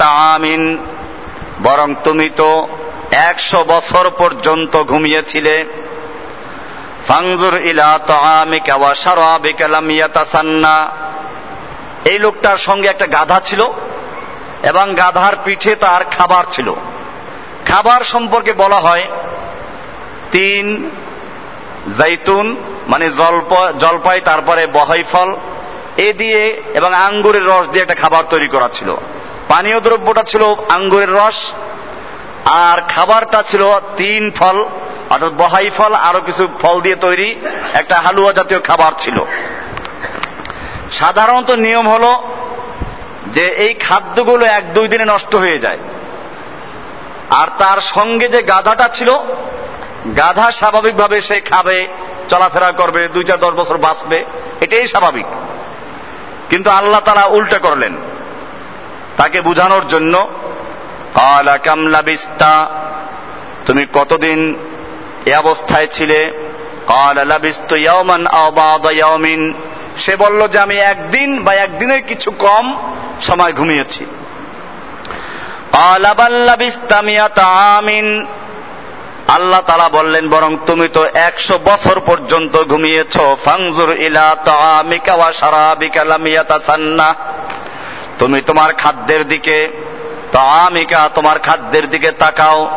আমিন। 0.00 0.78
বরং 1.62 1.94
তুমি 2.04 2.30
তো 2.36 2.68
একশো 3.10 3.64
বছর 3.64 4.10
পর্যন্ত 4.18 4.82
ঘুমিয়েছিলে। 4.82 5.64
ফাংজুর 7.08 7.56
ইলা 7.60 7.98
তাআমিকা 8.06 8.74
ওয়া 8.74 8.94
শারাবিকা 8.94 9.68
লাম 9.68 9.90
ইয়াতাসান্না। 9.90 10.90
এই 12.04 12.18
লোকটার 12.18 12.56
সঙ্গে 12.56 12.88
একটা 12.88 13.06
গাধা 13.06 13.40
ছিল 13.40 13.62
এবং 14.62 14.94
গাধার 14.94 15.34
পিঠে 15.44 15.74
তার 15.74 16.04
খাবার 16.04 16.44
ছিল। 16.52 16.74
খাবার 17.66 18.00
সম্পর্কে 18.04 18.52
বলা 18.52 18.76
হয় 18.76 19.04
তিন 20.32 20.90
জাইতুন 21.98 22.56
মানে 22.88 23.10
জলপ, 23.10 23.50
জলপাই, 23.78 24.20
তারপরে 24.20 24.66
বহাই 24.66 25.02
ফল 25.12 25.36
এ 25.96 26.12
দিয়ে 26.12 26.62
এবং 26.74 26.94
আঙ্গুরের 26.94 27.46
রস 27.46 27.68
দিয়ে 27.68 27.82
একটা 27.82 27.94
খাবার 27.94 28.24
তৈরি 28.30 28.48
করা 28.48 28.68
ছিল। 28.72 28.96
পানীয় 29.48 29.80
দ্রব্যটা 29.80 30.22
ছিল 30.22 30.42
আঙ্গুরের 30.68 31.12
রস, 31.12 31.52
আর 32.44 32.78
খাবারটা 32.88 33.42
ছিল 33.42 33.62
তিন 33.96 34.30
ফল। 34.30 34.64
অর্থাৎ 35.10 35.32
বহাই 35.32 35.70
ফল 35.70 35.94
আরও 35.94 36.20
কিছু 36.20 36.48
ফল 36.60 36.80
দিয়ে 36.80 36.96
তৈরি 36.96 37.40
একটা 37.74 37.96
হালুয়া 37.96 38.32
জাতীয় 38.32 38.60
খাবার 38.60 38.92
ছিল। 38.98 39.18
সাধারণত 40.92 41.50
নিয়ম 41.50 41.88
হলো 41.88 42.22
যে 43.26 43.48
এই 43.48 43.74
খাদ্যগুলো 43.74 44.46
এক 44.46 44.74
দুই 44.74 44.88
দিনে 44.88 45.04
নষ্ট 45.04 45.36
হয়ে 45.36 45.58
যায়। 45.58 45.78
আর 47.30 47.48
তার 47.58 47.80
সঙ্গে 47.80 48.28
যে 48.28 48.42
গাধাটা 48.42 48.88
ছিল, 48.88 49.10
গাধা 50.16 50.50
স্বাভাবিকভাবে 50.50 51.20
সে 51.20 51.40
খাবে, 51.40 51.88
চলাফেরা 52.28 52.72
করবে, 52.72 53.08
দুই 53.08 53.24
চার 53.24 53.38
দশ 53.38 53.50
বছর 53.50 53.78
বাঁচবে, 53.78 54.24
এটাই 54.60 54.86
স্বাভাবিক। 54.86 55.26
কিন্তু 56.50 56.70
আল্লাহ 56.70 57.00
তারা 57.00 57.24
উল্টা 57.24 57.58
করলেন। 57.58 57.94
তাকে 59.16 59.40
বুঝানোর 59.40 59.88
জন্য 59.88 60.28
কামলা 61.64 62.02
বিস্তা 62.02 62.68
তুমি 63.66 63.86
কতদিন 63.94 64.40
এ 65.26 65.36
অবস্থায় 65.36 65.86
ছিলে। 65.86 66.32
সে 69.98 70.16
বলল 70.16 70.48
যে, 70.48 70.58
আমি 70.58 70.78
একদিন 70.78 71.44
বা 71.44 71.52
একদিনের 71.54 72.02
কিছু 72.02 72.30
কম 72.30 72.92
সময় 73.22 73.52
ঘুমিয়েছি। 73.52 74.06
আল্লাহ 79.28 79.60
তালা 79.60 79.88
বললেন, 79.88 80.28
বরং 80.28 80.56
তুমি 80.66 80.88
তো 80.88 81.06
একশো 81.14 81.58
বছর 81.58 82.00
পর্যন্ত 82.00 82.64
ঘুমিয়েছ 82.64 83.18
ফাংজুর 83.44 83.96
ইলা 83.96 84.36
তুমি 88.18 88.40
তোমার 88.40 88.72
খাদ্যের 88.72 89.28
দিকে 89.28 89.68
তামিকা 90.32 91.10
তোমার 91.14 91.38
খাদ্যের 91.38 91.90
দিকে 91.90 92.10
তাকাও। 92.10 92.70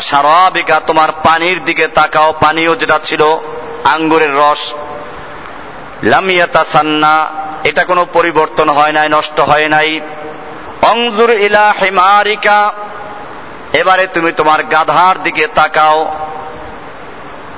সারাবিকা 0.00 0.80
তোমার 0.80 1.08
পানির 1.12 1.64
দিকে 1.64 1.86
তাকাও, 1.86 2.32
পানীয় 2.32 2.76
যেটা 2.76 3.00
ছিল 3.04 3.22
আঙ্গুরের 3.84 4.34
রস। 4.34 4.72
লামিয়াতা 6.02 6.64
সান্না 6.64 7.30
এটা 7.64 7.84
কোনো 7.84 8.06
পরিবর্তন 8.12 8.68
হয় 8.68 8.92
নাই, 8.92 9.08
নষ্ট 9.08 9.40
হয় 9.40 9.68
নাই। 9.68 10.00
অংজুর 10.82 11.30
ইলা 11.30 11.74
হেমারিকা, 11.82 12.72
এবারে 13.72 14.06
তুমি 14.06 14.32
তোমার 14.32 14.62
গাধার 14.62 15.22
দিকে 15.22 15.46
তাকাও। 15.46 16.14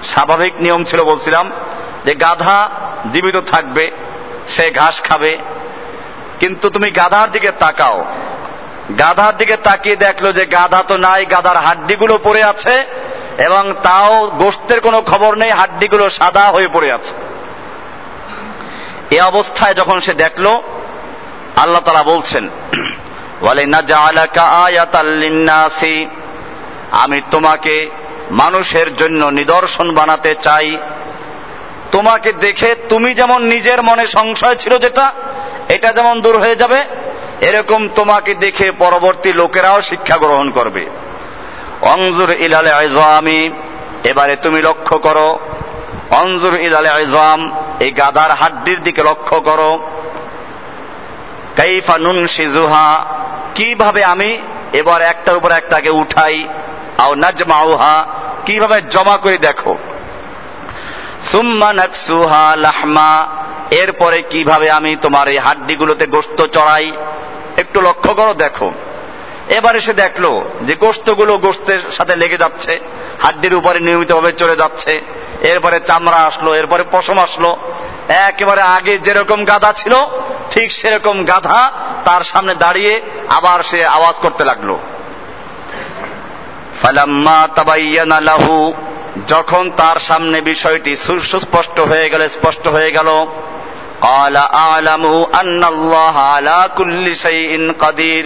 স্বাভাবিক 0.05 0.53
নিয়ম 0.61 0.85
ছিল 0.85 1.05
বলছিলাম 1.05 1.53
যে 2.05 2.15
গাধা 2.15 2.69
জীবিত 3.13 3.37
থাকবে, 3.37 3.91
সে 4.49 4.71
ঘাস 4.71 5.03
খাবে। 5.03 5.39
কিন্তু 6.41 6.71
তুমি 6.71 6.91
গাধার 6.91 7.33
দিকে 7.33 7.51
তাকাও। 7.51 8.05
গাধার 8.99 9.37
দিকে 9.37 9.57
তাকিয়ে 9.57 9.97
দেখল 9.97 10.33
যে 10.33 10.47
গাধা 10.47 10.83
তো 10.83 10.97
নাই, 10.97 11.27
গাধার 11.27 11.57
হাড্ডিগুলো 11.57 12.19
পড়ে 12.23 12.45
আছে 12.45 12.87
এবং 13.39 13.75
তাও 13.83 14.31
গোষ্ঠের 14.31 14.81
কোনো 14.81 15.03
খবর 15.03 15.35
নেই, 15.35 15.51
হাড্ডিগুলো 15.51 16.11
সাদা 16.11 16.45
হয়ে 16.47 16.69
পড়ে 16.69 16.93
আছে। 16.93 17.13
এ 19.17 19.23
অবস্থায় 19.23 19.75
যখন 19.75 20.01
সে 20.01 20.15
দেখল, 20.15 20.63
আল্লাহ 21.57 21.81
তারা 21.81 22.03
বলছেন 22.03 22.51
আমি 26.91 27.21
তোমাকে 27.31 27.91
মানুষের 28.31 28.97
জন্য 28.97 29.27
নিদর্শন 29.27 29.95
বানাতে 29.95 30.35
চাই। 30.43 30.77
তোমাকে 31.93 32.33
দেখে 32.33 32.75
তুমি 32.89 33.15
যেমন 33.15 33.43
নিজের 33.43 33.83
মনে 33.83 34.07
সংশয় 34.07 34.55
ছিল 34.55 34.79
যেটা, 34.79 35.13
এটা 35.69 35.93
যেমন 35.93 36.21
দূর 36.21 36.39
হয়ে 36.39 36.57
যাবে 36.57 36.85
এরকম 37.41 37.89
তোমাকে 37.89 38.35
দেখে 38.35 38.71
পরবর্তী 38.71 39.33
লোকেরাও 39.33 39.81
শিক্ষা 39.83 40.17
গ্রহণ 40.17 40.51
করবে। 40.51 40.87
অঞ্জুর 41.83 42.31
ইলালে 42.31 42.71
আইজামি 42.71 43.51
এবারে 44.05 44.37
তুমি 44.37 44.63
লক্ষ্য 44.63 44.99
করো 44.99 45.39
অঞ্জুর 46.11 46.61
ইলালে 46.61 46.89
আইজাম 46.89 47.51
এই 47.81 47.91
গাদার 47.91 48.31
হাড্ডির 48.31 48.83
দিকে 48.83 49.03
লক্ষ্য 49.03 49.41
করো। 49.41 49.79
কাইফা 51.57 51.99
নুন 51.99 52.27
সিজুহা 52.27 53.05
কীভাবে 53.55 54.05
আমি 54.05 54.39
এবার 54.73 55.03
একটার 55.03 55.37
উপর 55.37 55.51
একটাকে 55.51 55.91
উঠাই, 55.91 56.49
আও 56.99 57.15
নাজমাউহা, 57.15 58.07
কীভাবে 58.47 58.83
জমা 58.91 59.17
করে 59.17 59.39
দেখো। 59.39 59.77
সুম্মা 61.23 61.73
নাকসুহা 61.73 62.57
লাহমা, 62.57 63.27
এরপরে 63.71 64.23
কীভাবে 64.23 64.71
আমি 64.71 64.97
তোমার 64.97 65.29
এই 65.29 65.39
হাড্ডিগুলোতে 65.39 66.07
গোস্ত 66.07 66.47
চড়াই 66.47 66.93
একটু 67.63 67.79
লক্ষ্য 67.89 68.11
করো, 68.19 68.33
দেখো। 68.45 68.69
এবারে 69.57 69.81
সে 69.87 69.93
দেখল 70.03 70.25
যে 70.67 70.75
গোস্তগুলো 70.85 71.33
গোস্তের 71.45 71.81
সাথে 71.97 72.15
লেগে 72.17 72.43
যাচ্ছে, 72.45 72.73
হাড্ডির 73.23 73.55
উপরে 73.55 73.79
নিয়মিতভাবে 73.87 74.33
চলে 74.33 74.57
যাচ্ছে, 74.63 74.93
এরপরে 75.51 75.77
চামড়া 75.89 76.21
আসলো, 76.29 76.51
এরপরে 76.61 76.83
পশম 76.93 77.19
আসলো। 77.19 77.51
একেবারে 78.29 78.63
আগে 78.77 78.95
যেরকম 79.07 79.41
গাধা 79.45 79.71
ছিল, 79.73 79.95
ঠিক 80.51 80.69
সেরকম 80.73 81.17
গাধা 81.25 81.61
তার 82.05 82.23
সামনে 82.31 82.55
দাঁড়িয়ে 82.55 82.95
আবার 83.29 83.59
সে 83.71 83.79
আওয়াজ 83.97 84.17
করতে 84.25 84.43
লাগল। 84.45 84.71
তাবাইয়ানা 87.57 88.19
লাহু, 88.31 88.57
যখন 89.29 89.65
তার 89.77 89.99
সামনে 90.09 90.39
বিষয়টি 90.53 90.93
সুস্পষ্ট 91.31 91.77
হয়ে 91.91 92.07
গেল, 92.13 92.23
স্পষ্ট 92.29 92.65
হয়ে 92.69 92.91
গেল 92.91 93.09
قال 94.02 94.36
أعلم 94.38 95.04
أن 95.42 95.62
الله 95.64 96.16
على 96.34 96.60
كل 96.78 97.06
شيء 97.16 97.52
قدير 97.80 98.26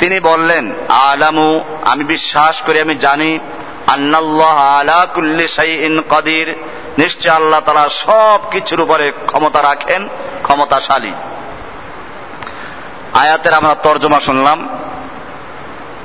তিনি 0.00 0.18
বললেন 0.20 0.64
আলামু 1.08 1.48
আমি 1.84 2.04
বিশ্বাস 2.04 2.56
করি 2.66 2.78
আমি 2.80 2.94
জানি 2.98 3.30
আন্নাল্লাহ 3.94 4.56
আলা 4.72 5.00
কুল্লি 5.14 5.46
শাইইন 5.48 5.94
কাদির 6.10 6.48
নিশ্চয় 6.98 7.34
আল্লাহ 7.34 7.60
তালা 7.60 7.86
সব 8.04 8.38
কিছুর 8.50 8.80
উপরে 8.80 9.06
ক্ষমতা 9.26 9.60
রাখেন 9.62 10.02
ক্ষমতাশালী 10.42 11.12
আয়াতের 13.14 13.54
আমরা 13.54 13.74
তর্জমা 13.82 14.20
শুনলাম 14.20 14.58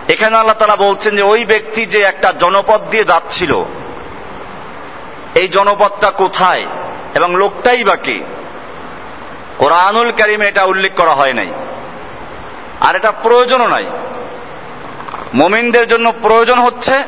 এখানে 0.08 0.36
আল্লাহ 0.38 0.58
তালা 0.58 0.84
বলছেন 0.88 1.12
যে 1.16 1.24
ওই 1.24 1.42
ব্যক্তি 1.46 1.82
যে 1.86 2.00
একটা 2.02 2.30
জনপদ 2.40 2.80
দিয়ে 2.90 3.06
যাচ্ছিল 3.06 3.52
এই 5.36 5.48
জনপদটা 5.48 6.10
কোথায় 6.22 6.64
এবং 7.16 7.30
লোকটাই 7.36 7.82
বা 7.84 7.96
কে 7.96 8.18
কোরআনুল 9.59 10.13
কারিমে 10.13 10.47
এটা 10.49 10.65
উল্লেখ 10.65 10.93
করা 10.97 11.15
হয় 11.15 11.33
নাই। 11.33 11.51
আর 12.81 12.97
এটা 12.97 13.13
প্রয়োজনও 13.13 13.69
নাই। 13.69 13.87
মোমিনদের 15.35 15.89
জন্য 15.89 16.13
প্রয়োজন 16.23 16.59
হচ্ছে 16.59 17.05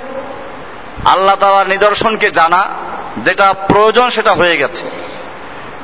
আল্লাহ 1.05 1.37
তালার 1.37 1.69
নিদর্শনকে 1.69 2.31
জানা, 2.31 2.69
যেটা 3.17 3.53
প্রয়োজন 3.53 4.11
সেটা 4.11 4.33
হয়ে 4.33 4.57
গেছে। 4.57 4.91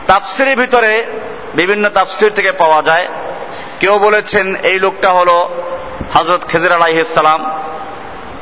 তাফসিরের 0.07 0.57
ভিতরে 0.59 1.05
বিভিন্ন 1.55 1.89
তাফসির 1.89 2.33
থেকে 2.35 2.53
পাওয়া 2.53 2.83
যায়। 2.83 3.09
কেউ 3.81 3.99
বলেছেন 3.99 4.57
এই 4.57 4.79
লোকটা 4.79 5.11
হলো 5.13 5.51
হজরত 6.15 6.43
খেজির 6.49 6.73
আলাইহিসালাম 6.73 7.61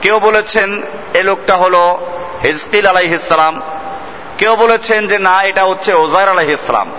কেউ 0.03 0.19
বলেছেন 0.19 0.83
এই 1.15 1.23
লোকটা 1.23 1.57
হলো 1.57 1.99
হিজকিল 2.43 2.87
আলাইহিসালাম 2.87 3.63
কেউ 4.39 4.57
বলেছেন 4.57 5.07
যে 5.07 5.19
না, 5.19 5.43
এটা 5.43 5.65
হচ্ছে 5.65 5.95
ওজাইর 5.95 6.29
আলাইহিসালাম 6.29 6.91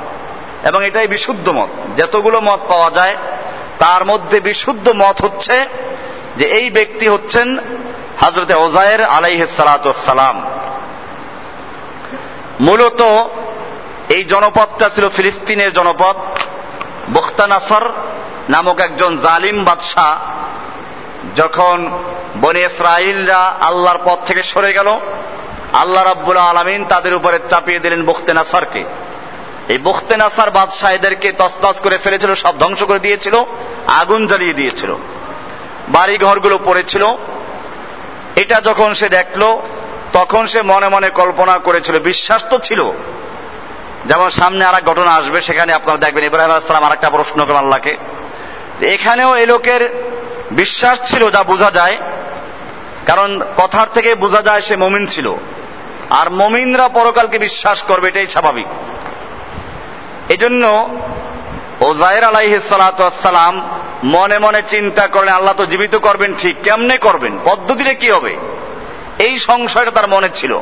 এবং 0.64 0.80
এটাই 0.86 1.08
বিশুদ্ধ 1.08 1.50
মত। 1.50 1.70
যতগুলো 1.98 2.42
মত 2.42 2.60
পাওয়া 2.68 2.90
যায়, 2.92 3.16
তার 3.80 4.06
মধ্যে 4.06 4.40
বিশুদ্ধ 4.40 4.90
মত 4.90 5.18
হচ্ছে 5.26 5.56
যে 6.38 6.46
এই 6.46 6.70
ব্যক্তি 6.70 7.06
হচ্ছেন 7.08 7.48
হজরতে 8.22 8.54
ওজায়ের 8.54 9.02
আলাইহিসালাম 9.18 10.38
মূলত 12.60 13.02
এই 14.10 14.24
জনপদটা 14.24 14.90
ছিল 14.90 15.10
ফিলিস্তিনের 15.10 15.74
জনপদ 15.74 16.16
বখতানাসর 17.14 17.84
নামক 18.50 18.80
একজন 18.80 19.12
জালিম 19.18 19.58
বাদশাহ 19.64 20.14
যখন 21.36 21.78
বনে 22.42 22.62
ইসরাইলরা 22.62 23.42
আল্লাহর 23.68 24.00
পথ 24.06 24.20
থেকে 24.28 24.44
সরে 24.44 24.72
গেল, 24.74 24.90
আল্লাহ 25.74 26.04
রাব্বুল 26.04 26.38
আলমিন 26.38 26.82
তাদের 26.86 27.14
উপরে 27.14 27.38
চাপিয়ে 27.50 27.80
দিলেন 27.80 28.02
বখতেনাসারকে 28.06 28.84
এই 29.70 29.78
বখতেনাসার 29.78 30.52
বাদশাহ 30.52 30.92
এদেরকে 30.92 31.32
করে 31.84 31.98
ফেলেছিল, 31.98 32.36
সব 32.36 32.60
ধ্বংস 32.60 32.84
করে 32.84 33.00
দিয়েছিল, 33.00 33.36
আগুন 33.88 34.28
জ্বালিয়ে 34.28 34.54
দিয়েছিল। 34.54 34.96
বাড়ি 35.90 36.18
ঘরগুলো 36.18 36.60
পড়েছিল। 36.66 37.06
এটা 38.36 38.62
যখন 38.62 38.94
সে 38.94 39.10
দেখল, 39.10 39.62
তখন 40.14 40.48
সে 40.48 40.62
মনে 40.62 40.88
মনে 40.88 41.10
কল্পনা 41.10 41.58
করেছিল, 41.58 42.00
বিশ্বাস 42.00 42.46
তো 42.50 42.60
ছিল। 42.60 42.92
যেমন 44.06 44.30
সামনে 44.30 44.66
আর 44.66 44.82
ঘটনা 44.82 45.12
আসবে, 45.12 45.42
সেখানে 45.42 45.74
আপনারা 45.74 45.98
দেখবেন 45.98 46.24
ইব্রাহিম 46.24 46.52
আলাইসালাম 46.52 46.84
আর 46.84 46.92
একটা 46.92 47.10
প্রশ্ন 47.10 47.46
করেন 47.46 47.58
আল্লাহকে। 47.58 47.98
এখানেও 48.82 49.36
এ 49.36 49.46
লোকের 49.46 50.12
বিশ্বাস 50.52 51.12
ছিল, 51.12 51.30
যা 51.30 51.44
বোঝা 51.44 51.72
যায়। 51.72 51.98
কারণ 53.06 53.42
কথার 53.58 53.88
থেকে 53.94 54.16
বোঝা 54.16 54.42
যায় 54.42 54.62
সে 54.62 54.76
মমিন 54.76 55.08
ছিল। 55.08 55.34
আর 56.10 56.30
মমিনরা 56.30 56.88
পরকালকে 56.88 57.40
বিশ্বাস 57.40 57.82
করবে, 57.82 58.08
এটাই 58.08 58.28
স্বাভাবিক। 58.28 58.66
এজন্য 60.30 60.90
ওজায়ের 61.82 62.24
আলাইহি 62.24 62.60
সালাম 62.60 63.80
মনে 64.04 64.40
মনে 64.40 64.62
চিন্তা 64.68 65.08
করলেন, 65.08 65.34
আল্লাহ 65.34 65.54
তো 65.54 65.66
জীবিত 65.66 65.96
করবেন, 65.96 66.34
ঠিক 66.38 66.56
কেমনে 66.64 66.98
করবেন? 66.98 67.40
পদ্ধতিটা 67.46 67.94
কি 67.94 68.12
হবে? 68.12 68.38
এই 69.20 69.40
সংশয়টা 69.40 69.92
তার 69.92 70.10
মনে 70.10 70.30
ছিল। 70.34 70.60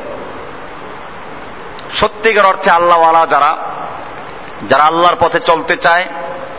সত্যিকার 2.00 2.46
অর্থে 2.46 2.70
আল্লাহওয়ালা 2.70 3.26
যারা 3.26 3.56
যারা 4.68 4.84
আল্লাহর 4.84 5.16
পথে 5.20 5.40
চলতে 5.40 5.76
চায়, 5.76 6.04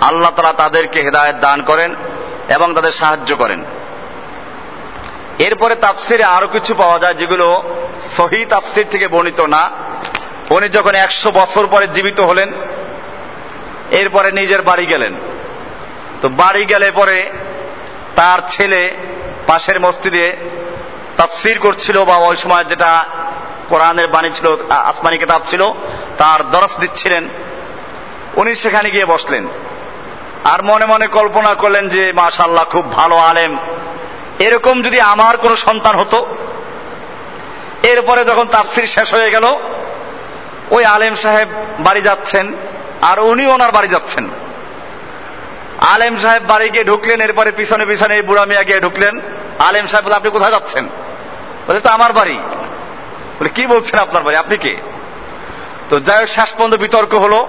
আল্লাহ 0.02 0.32
তারা 0.36 0.54
তাদেরকে 0.54 1.02
হেদায়ত 1.02 1.36
দান 1.36 1.62
করেন 1.62 1.96
এবং 2.50 2.74
তাদের 2.74 2.92
সাহায্য 2.92 3.36
করেন। 3.36 3.63
এরপরে 5.39 5.76
তাফসিরে 5.76 6.24
আরও 6.24 6.48
কিছু 6.48 6.74
পাওয়া 6.74 7.00
যায় 7.00 7.13
যেগুলো 7.13 7.63
সহি 8.18 8.46
তাফসির 8.46 8.86
থেকে 8.92 9.08
বর্ণিত 9.08 9.42
না। 9.42 9.70
উনি 10.50 10.70
যখন 10.70 10.96
একশো 10.96 11.32
বছর 11.32 11.68
পরে 11.68 11.88
জীবিত 11.88 12.20
হলেন 12.20 12.52
এরপরে 13.94 14.32
নিজের 14.32 14.62
বাড়ি 14.62 14.86
গেলেন। 14.86 15.14
তো 16.22 16.30
বাড়ি 16.30 16.66
গেলে 16.66 16.92
পরে 16.92 17.32
তার 18.16 18.40
ছেলে 18.50 18.92
পাশের 19.48 19.80
মসজিদে 19.80 20.38
তাফসির 21.18 21.60
করছিল 21.60 22.06
বা 22.06 22.18
ওই 22.18 22.36
সময় 22.36 22.64
যেটা 22.64 23.06
কোরআনের 23.70 24.08
বাণী 24.08 24.30
ছিল 24.30 24.70
আসমানি 24.70 25.18
কিতাব 25.18 25.42
ছিল, 25.50 25.72
তার 26.18 26.52
দরস 26.52 26.78
দিচ্ছিলেন। 26.80 27.30
উনি 28.36 28.56
সেখানে 28.56 28.92
গিয়ে 28.92 29.06
বসলেন। 29.06 29.48
আর 30.44 30.64
মনে 30.64 30.86
মনে 30.86 31.08
কল্পনা 31.08 31.54
করলেন 31.54 31.90
যে 31.90 32.12
মাশাল্লাহ 32.16 32.64
খুব 32.64 32.94
ভালো 32.94 33.16
আলেম। 33.16 33.58
এরকম 34.40 34.82
যদি 34.82 35.00
আমার 35.00 35.38
কোনো 35.38 35.56
সন্তান 35.56 35.96
হতো, 35.96 36.28
এরপরে 37.84 38.26
যখন 38.26 38.46
তাফসির 38.46 38.88
শেষ 38.88 39.14
হয়ে 39.14 39.32
গেল, 39.32 39.46
ওই 40.72 40.86
আলেম 40.86 41.16
সাহেব 41.16 41.48
বাড়ি 41.80 42.02
যাচ্ছেন। 42.02 42.54
আর 43.04 43.20
উনি 43.20 43.46
ওনার 43.46 43.72
বাড়ি 43.72 43.88
যাচ্ছেন। 43.88 44.30
আলেম 45.82 46.18
সাহেব 46.18 46.44
বাড়ি 46.48 46.70
গিয়ে 46.70 46.84
ঢুকলেন, 46.84 47.22
এরপরে 47.22 47.52
পিছনে 47.52 47.86
পিছনে 47.86 48.16
এই 48.16 48.22
বুড়া 48.22 48.46
মিয়া 48.46 48.63
গিয়ে 48.63 48.80
ঢুকলেন। 48.80 49.20
আলেম 49.60 49.88
সাহেব 49.88 50.06
বলে 50.06 50.16
আপনি 50.16 50.30
কোথায় 50.30 50.52
যাচ্ছেন? 50.52 50.88
বলে 51.68 51.80
তো 51.80 51.89
আমার 51.89 52.13
বাড়ি। 52.13 52.39
বলে, 53.39 53.50
কি 53.50 53.68
বলছেন 53.68 54.00
আপনার 54.00 54.24
বাড়ি? 54.24 54.38
আপনি 54.38 54.58
কে? 54.58 54.76
তো 55.89 56.00
যাই 56.00 56.20
হোক, 56.20 56.28
শেষ 56.28 56.54
পর্যন্ত 56.54 56.74
বিতর্ক 56.74 57.13
হলো। 57.13 57.48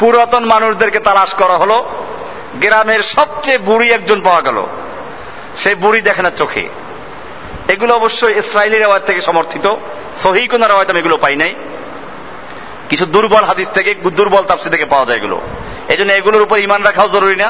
পুরাতন 0.00 0.44
মানুষদেরকে 0.44 0.98
তালাশ 0.98 1.34
করা 1.34 1.56
হলো। 1.56 1.90
গ্রামের 2.54 3.02
সবচেয়ে 3.02 3.58
বুড়ি 3.58 3.92
একজন 3.92 4.20
পাওয়া 4.20 4.40
গেল। 4.40 4.66
সেই 5.58 5.74
বুড়ি 5.74 6.00
দেখে 6.00 6.22
না 6.22 6.30
চোখে। 6.30 6.68
এগুলো 7.68 7.94
অবশ্যই 7.94 8.38
ইসরায়েলি 8.38 8.78
রেওয়াজ 8.78 9.02
থেকে 9.06 9.20
সমর্থিত। 9.20 9.74
সহি 10.22 10.48
কোন 10.48 10.64
রেওয়াজ 10.66 10.90
আমি 10.90 10.98
এগুলো 10.98 11.16
পাই 11.16 11.36
নাই। 11.36 11.54
কিছু 12.90 13.04
দুর্বল 13.14 13.44
হাদিস 13.50 13.68
থেকে, 13.76 13.90
দুর্বল 14.18 14.44
তাপসি 14.50 14.68
থেকে 14.74 14.86
পাওয়া 14.92 15.06
যায় 15.08 15.18
এগুলো। 15.20 15.36
এই 15.92 15.96
জন্য 15.98 16.10
এগুলোর 16.12 16.46
উপর 16.46 16.56
ইমান 16.66 16.80
রাখাও 16.88 17.08
জরুরি 17.14 17.36
না। 17.44 17.48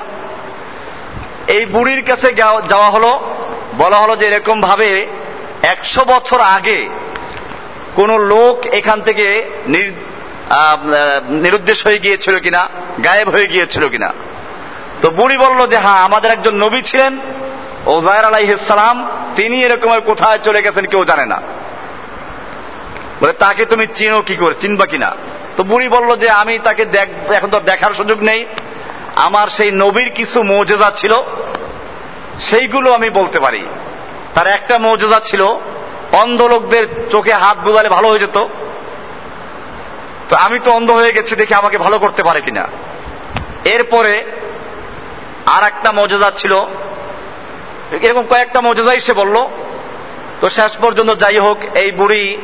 এই 1.57 1.63
বুড়ির 1.75 2.03
কাছে 2.09 2.29
যাওয়া 2.73 2.91
হলো, 2.95 3.11
বলা 3.79 3.99
হলো 4.03 4.15
যে 4.21 4.25
এরকম 4.31 4.57
ভাবে 4.69 4.89
একশো 5.73 6.03
বছর 6.13 6.41
আগে 6.57 6.79
কোন 7.97 8.11
লোক 8.33 8.57
এখান 8.79 8.99
থেকে 9.07 9.27
নিরুদ্দেশ 11.45 11.79
হয়ে 11.87 12.03
গিয়েছিল 12.05 12.35
কিনা, 12.45 12.63
গায়েব 13.07 13.29
হয়ে 13.35 13.49
গিয়েছিল 13.53 13.85
কিনা। 13.95 14.11
তো 15.03 15.07
বুড়ি 15.19 15.37
বলল 15.45 15.61
যে 15.73 15.79
হ্যাঁ 15.85 16.01
আমাদের 16.09 16.31
একজন 16.37 16.55
নবী 16.65 16.81
ছিলেন 16.91 17.13
ওজায়ের 17.95 18.29
আলাইসালাম 18.31 18.97
তিনি 19.37 19.57
এরকম 19.67 19.91
কোথায় 20.11 20.39
চলে 20.47 20.61
গেছেন 20.67 20.85
কেউ 20.93 21.03
জানে 21.11 21.27
না। 21.33 21.39
বলে, 23.21 23.35
তাকে 23.45 23.63
তুমি 23.73 23.85
চিনো 23.99 24.19
কি 24.29 24.35
করে? 24.41 24.55
চিনবা 24.63 24.87
কিনা? 24.93 25.11
তো 25.61 25.65
বুড়ি 25.65 25.89
বলল 25.89 26.17
যে 26.17 26.31
আমি 26.31 26.59
তাকে 26.59 26.85
দেখ, 26.85 27.09
এখন 27.33 27.51
তো 27.51 27.61
দেখার 27.61 27.93
সুযোগ 27.93 28.23
নেই। 28.23 28.47
আমার 29.17 29.49
সেই 29.49 29.71
নবীর 29.71 30.11
কিছু 30.11 30.43
মৌজেজা 30.43 30.91
ছিল, 30.97 31.13
সেইগুলো 32.41 32.93
আমি 32.93 33.11
বলতে 33.11 33.41
পারি। 33.41 33.67
তার 34.35 34.47
একটা 34.47 34.79
মৌজেজা 34.79 35.21
ছিল, 35.25 35.43
অন্ধ 36.13 36.43
লোকদের 36.43 36.85
চোখে 37.11 37.33
হাত 37.33 37.59
বুঝালে 37.59 37.89
ভালো 37.89 38.09
হয়ে 38.09 38.19
যেত। 38.19 38.47
তো 40.29 40.37
আমি 40.37 40.59
তো 40.59 40.73
অন্ধ 40.73 40.91
হয়ে 40.91 41.13
গেছি 41.13 41.37
দেখে 41.37 41.55
আমাকে 41.55 41.79
ভালো 41.79 41.99
করতে 41.99 42.23
পারে 42.23 42.41
কিনা। 42.41 42.65
এরপরে 43.65 44.25
আর 45.47 45.63
একটা 45.63 45.93
মর্যাদা 45.93 46.31
ছিল, 46.37 46.53
এরকম 48.03 48.25
কয়েকটা 48.27 48.61
মর্যাদাই 48.61 49.01
সে 49.01 49.13
বলল। 49.13 49.47
তো 50.41 50.49
শেষ 50.49 50.77
পর্যন্ত 50.77 51.11
যাই 51.15 51.39
হোক, 51.39 51.59
এই 51.75 51.91
বুড়ি 51.91 52.39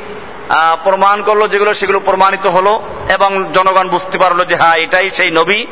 প্রমাণ 0.85 1.23
করল 1.23 1.49
যেগুলো 1.49 1.75
সেগুলো 1.75 2.01
প্রমাণিত 2.01 2.47
হলো 2.47 2.83
এবং 3.15 3.53
জনগণ 3.55 3.89
বুঝতে 3.89 4.19
পারল 4.19 4.45
যে 4.45 4.57
হ্যাঁ 4.57 4.77
এটাই 4.77 5.11
সেই 5.11 5.31
নবী। 5.31 5.67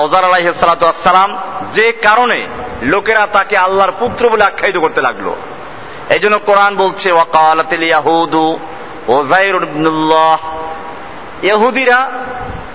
ওজার 0.00 0.24
আলাইসালাম 0.24 1.36
যে 1.72 1.92
কারণে 1.92 2.46
লোকেরা 2.82 3.26
তাকে 3.26 3.56
আল্লাহর 3.56 3.92
পুত্র 3.98 4.28
বলে 4.28 4.44
আখ্যায়িত 4.44 4.78
করতে 4.78 5.00
লাগল। 5.00 5.34
এই 6.10 6.18
জন্য 6.18 6.38
কোরআন 6.46 6.76
বলছে, 6.76 7.12
ওয়াকালাতিল 7.12 7.82
ইয়াহুদু 7.82 8.58
ইহুদিরা 11.42 12.10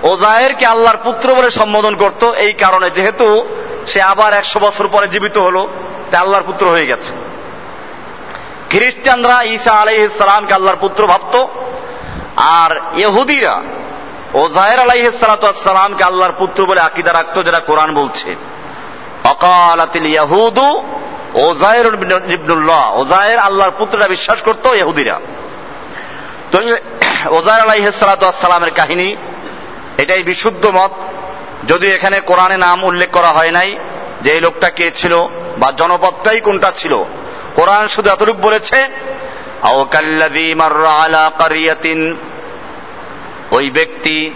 ওজায়েরকে 0.04 0.66
আল্লাহর 0.66 0.98
পুত্র 0.98 1.36
বলে 1.36 1.50
সম্বোধন 1.52 1.96
করত, 1.96 2.24
এই 2.24 2.54
কারণে 2.54 2.90
যেহেতু 2.90 3.48
সে 3.88 4.02
আবার 4.02 4.34
একশো 4.34 4.60
বছর 4.60 4.88
পরে 4.88 5.08
জীবিত 5.08 5.38
হলো 5.38 5.68
তা 6.12 6.20
আল্লাহর 6.20 6.44
পুত্র 6.44 6.70
হয়ে 6.70 6.86
গেছে। 6.86 7.25
খ্রিস্টানরা 8.76 9.38
ঈসা 9.56 9.74
আলাইহিসালামকে 9.84 10.54
আল্লাহর 10.54 10.82
পুত্র 10.84 11.02
ভাবত, 11.12 11.36
আর 12.62 12.72
ইহুদিরা 13.06 13.56
ওজায়ের 14.44 14.80
আলাইহিসালামকে 14.80 16.04
আল্লাহর 16.04 16.38
পুত্র 16.42 16.60
বলে 16.66 16.82
আকিদা 16.88 17.12
রাখতো 17.14 17.40
যেটা 17.44 17.60
কোরআন 17.60 17.90
বলছে। 18.00 18.30
অকালাতিল 19.34 20.06
ইয়াহুদু 20.06 20.68
ওজায়ের 21.48 21.88
ইবনুল্লাহ 22.36 22.84
ওজায়ের 23.02 23.40
আল্লাহর 23.40 23.78
পুত্ররা 23.80 24.08
বিশ্বাস 24.08 24.40
করতো 24.42 24.68
ইহুদিরা। 24.82 25.16
তো 26.52 26.58
ওজায়ের 27.38 27.64
আলাইহিসালামের 27.68 28.74
কাহিনী, 28.80 29.10
এটাই 29.98 30.24
বিশুদ্ধ 30.24 30.64
মত। 30.78 30.94
যদি 31.70 31.88
এখানে 31.92 32.18
কোরআনে 32.20 32.58
নাম 32.58 32.80
উল্লেখ 32.84 33.10
করা 33.12 33.32
হয় 33.38 33.52
নাই 33.52 33.70
যে 34.22 34.30
এই 34.36 34.42
লোকটা 34.46 34.70
কে 34.70 34.86
ছিল 34.96 35.14
বা 35.58 35.68
জনপদটাই 35.80 36.40
কোনটা 36.48 36.72
ছিল 36.82 36.96
কোরআন 37.56 37.88
শুধু 37.88 38.10
এতটুকু 38.10 38.42
বলেছে 38.42 38.90
ওই 43.52 43.70
ব্যক্তি, 43.70 44.32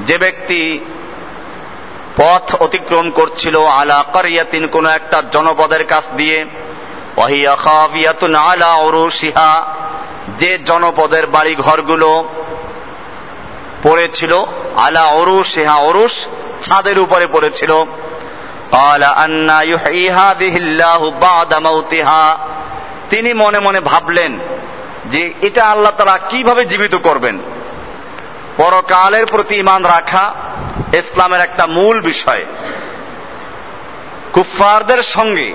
যে 0.00 0.18
ব্যক্তি 0.18 0.78
পথ 2.16 2.54
অতিক্রম 2.54 3.10
করছিল 3.10 3.64
আলা 3.64 4.04
কারিয়াতিন 4.12 4.66
কোন 4.66 4.86
একটা 4.86 5.22
জনপদের 5.32 5.86
কাছ 5.86 6.04
দিয়ে 6.16 6.44
আলা 8.36 8.76
যে 10.38 10.58
জনপদের 10.66 11.26
বাড়ি 11.26 11.54
ঘরগুলো 11.54 12.28
পড়েছিল 13.82 14.44
আলা 14.76 15.04
অরুষ 15.04 15.58
হা 15.58 15.74
অরুষ 15.74 16.26
ছাদের 16.62 16.98
উপরে 16.98 17.26
পড়েছিল। 17.26 17.84
তিনি 23.10 23.32
মনে 23.32 23.58
মনে 23.58 23.80
ভাবলেন 23.80 24.38
যে 25.06 25.32
এটা 25.42 25.64
আল্লাহ 25.64 25.92
তারা 25.96 26.18
কীভাবে 26.28 26.64
জীবিত 26.64 26.94
করবেন। 26.94 27.38
পরকালের 28.56 29.26
প্রতি 29.26 29.54
ইমান 29.54 29.84
রাখা 29.84 30.34
ইসলামের 30.92 31.40
একটা 31.40 31.66
মূল 31.66 32.00
বিষয়। 32.00 32.44
কুফফারদের 34.32 35.02
সঙ্গে 35.02 35.54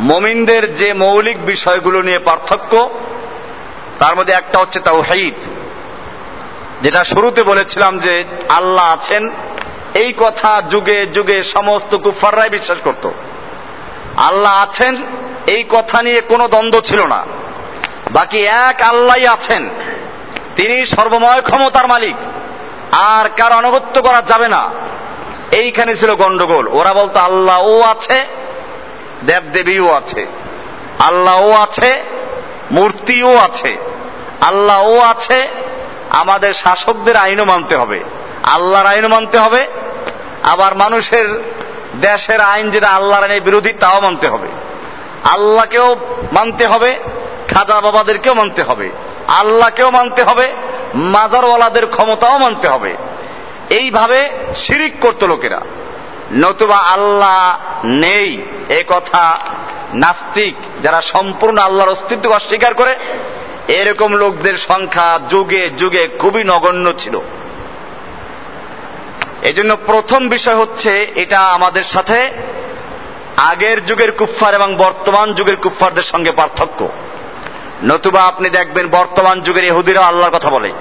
মমিনদের 0.00 0.76
যে 0.76 0.92
মৌলিক 0.92 1.46
বিষয়গুলো 1.46 2.02
নিয়ে 2.02 2.18
পার্থক্য, 2.18 2.90
তার 3.98 4.16
মধ্যে 4.16 4.32
একটা 4.32 4.58
হচ্ছে 4.58 4.80
তাও 4.80 5.04
যেটা 6.82 7.04
শুরুতে 7.04 7.42
বলেছিলাম 7.42 7.98
যে 7.98 8.24
আল্লাহ 8.48 8.92
আছেন, 8.92 9.30
এই 9.94 10.14
কথা 10.18 10.62
যুগে 10.70 11.06
যুগে 11.06 11.42
সমস্ত 11.42 11.96
কুফাররাই 11.96 12.50
বিশ্বাস 12.50 12.78
করত। 12.84 13.10
আল্লাহ 14.16 14.52
আছেন 14.52 14.96
এই 15.48 15.64
কথা 15.68 16.02
নিয়ে 16.02 16.20
কোনো 16.20 16.48
দ্বন্দ্ব 16.48 16.80
ছিল 16.80 17.06
না। 17.06 17.26
বাকি 18.10 18.46
এক 18.46 18.82
আল্লাহ 18.82 19.32
আছেন। 19.32 19.68
তিনি 20.56 20.86
সর্বময় 20.86 21.42
ক্ষমতার 21.42 21.88
মালিক। 21.88 22.14
আর 22.92 23.28
কার 23.28 23.52
অনগত্য 23.52 24.02
করা 24.02 24.22
যাবে 24.22 24.48
না। 24.48 24.70
এইখানে 25.52 25.96
ছিল 25.96 26.14
গন্ডগোল 26.14 26.68
ওরা 26.68 26.94
বলতো 26.94 27.20
আল্লাহ 27.20 27.62
ও 27.62 27.82
আছে, 27.82 28.26
দেবদেবীও 29.26 29.92
আছে। 29.92 30.26
আল্লাহ 30.98 31.42
ও 31.42 31.52
আছে, 31.52 32.02
মূর্তিও 32.70 33.36
আছে। 33.36 33.76
আল্লাহ 34.40 34.82
ও 34.82 35.00
আছে, 35.00 35.48
আমাদের 36.10 36.52
শাসকদের 36.52 37.16
আইনও 37.16 37.44
মানতে 37.44 37.76
হবে। 37.76 38.00
আল্লাহর 38.42 38.86
আইনও 38.86 39.08
মানতে 39.08 39.38
হবে। 39.38 39.66
আবার 40.42 40.76
মানুষের 40.76 41.42
দেশের 42.00 42.40
আইন 42.40 42.70
যেটা 42.70 42.88
আল্লাহর 42.88 43.22
আইনের 43.22 43.42
বিরোধী, 43.42 43.72
তাও 43.72 44.00
মানতে 44.00 44.28
হবে। 44.28 44.48
আল্লাহকেও 45.24 45.96
মানতে 46.32 46.66
হবে 46.66 46.98
খাজা 47.54 47.80
বাবাদেরকেও 47.80 48.34
মানতে 48.34 48.62
হবে। 48.62 48.90
আল্লাহকেও 49.28 49.90
মানতে 49.90 50.22
হবে, 50.22 50.52
মাজারওয়ালাদের 50.94 51.86
ক্ষমতাও 51.86 52.38
মানতে 52.38 52.68
হবে। 52.68 52.96
এইভাবে 53.70 54.30
শিরিক 54.54 55.00
করত 55.00 55.24
লোকেরা। 55.24 55.60
নতুবা 56.32 56.76
আল্লাহ 56.76 57.58
নেই, 57.84 58.42
এ 58.68 58.84
কথা 58.88 59.38
নাস্তিক, 59.94 60.54
যারা 60.82 61.02
সম্পূর্ণ 61.02 61.58
আল্লাহর 61.58 61.90
অস্তিত্ব 61.90 62.30
অস্বীকার 62.30 62.74
করে, 62.74 62.96
এরকম 63.68 64.12
লোকদের 64.12 64.58
সংখ্যা 64.58 65.20
যুগে 65.28 65.70
যুগে 65.70 66.08
খুবই 66.18 66.44
নগণ্য 66.44 66.92
ছিল। 66.98 67.20
এজন্য 69.42 69.76
প্রথম 69.86 70.28
বিষয় 70.28 70.54
হচ্ছে, 70.54 71.12
এটা 71.14 71.38
আমাদের 71.38 71.82
সাথে 71.82 72.30
আগের 73.46 73.86
যুগের 73.86 74.12
কুফফার 74.12 74.54
এবং 74.54 74.74
বর্তমান 74.74 75.34
যুগের 75.34 75.56
কুফফারদের 75.56 76.02
সঙ্গে 76.02 76.30
পার্থক্য। 76.30 76.88
নতুবা 77.82 78.22
আপনি 78.22 78.48
দেখবেন 78.48 78.88
বর্তমান 78.88 79.40
যুগের 79.40 79.64
ইহুদিরা 79.64 80.06
আল্লাহর 80.06 80.30
কথা 80.30 80.50
বলে, 80.50 80.72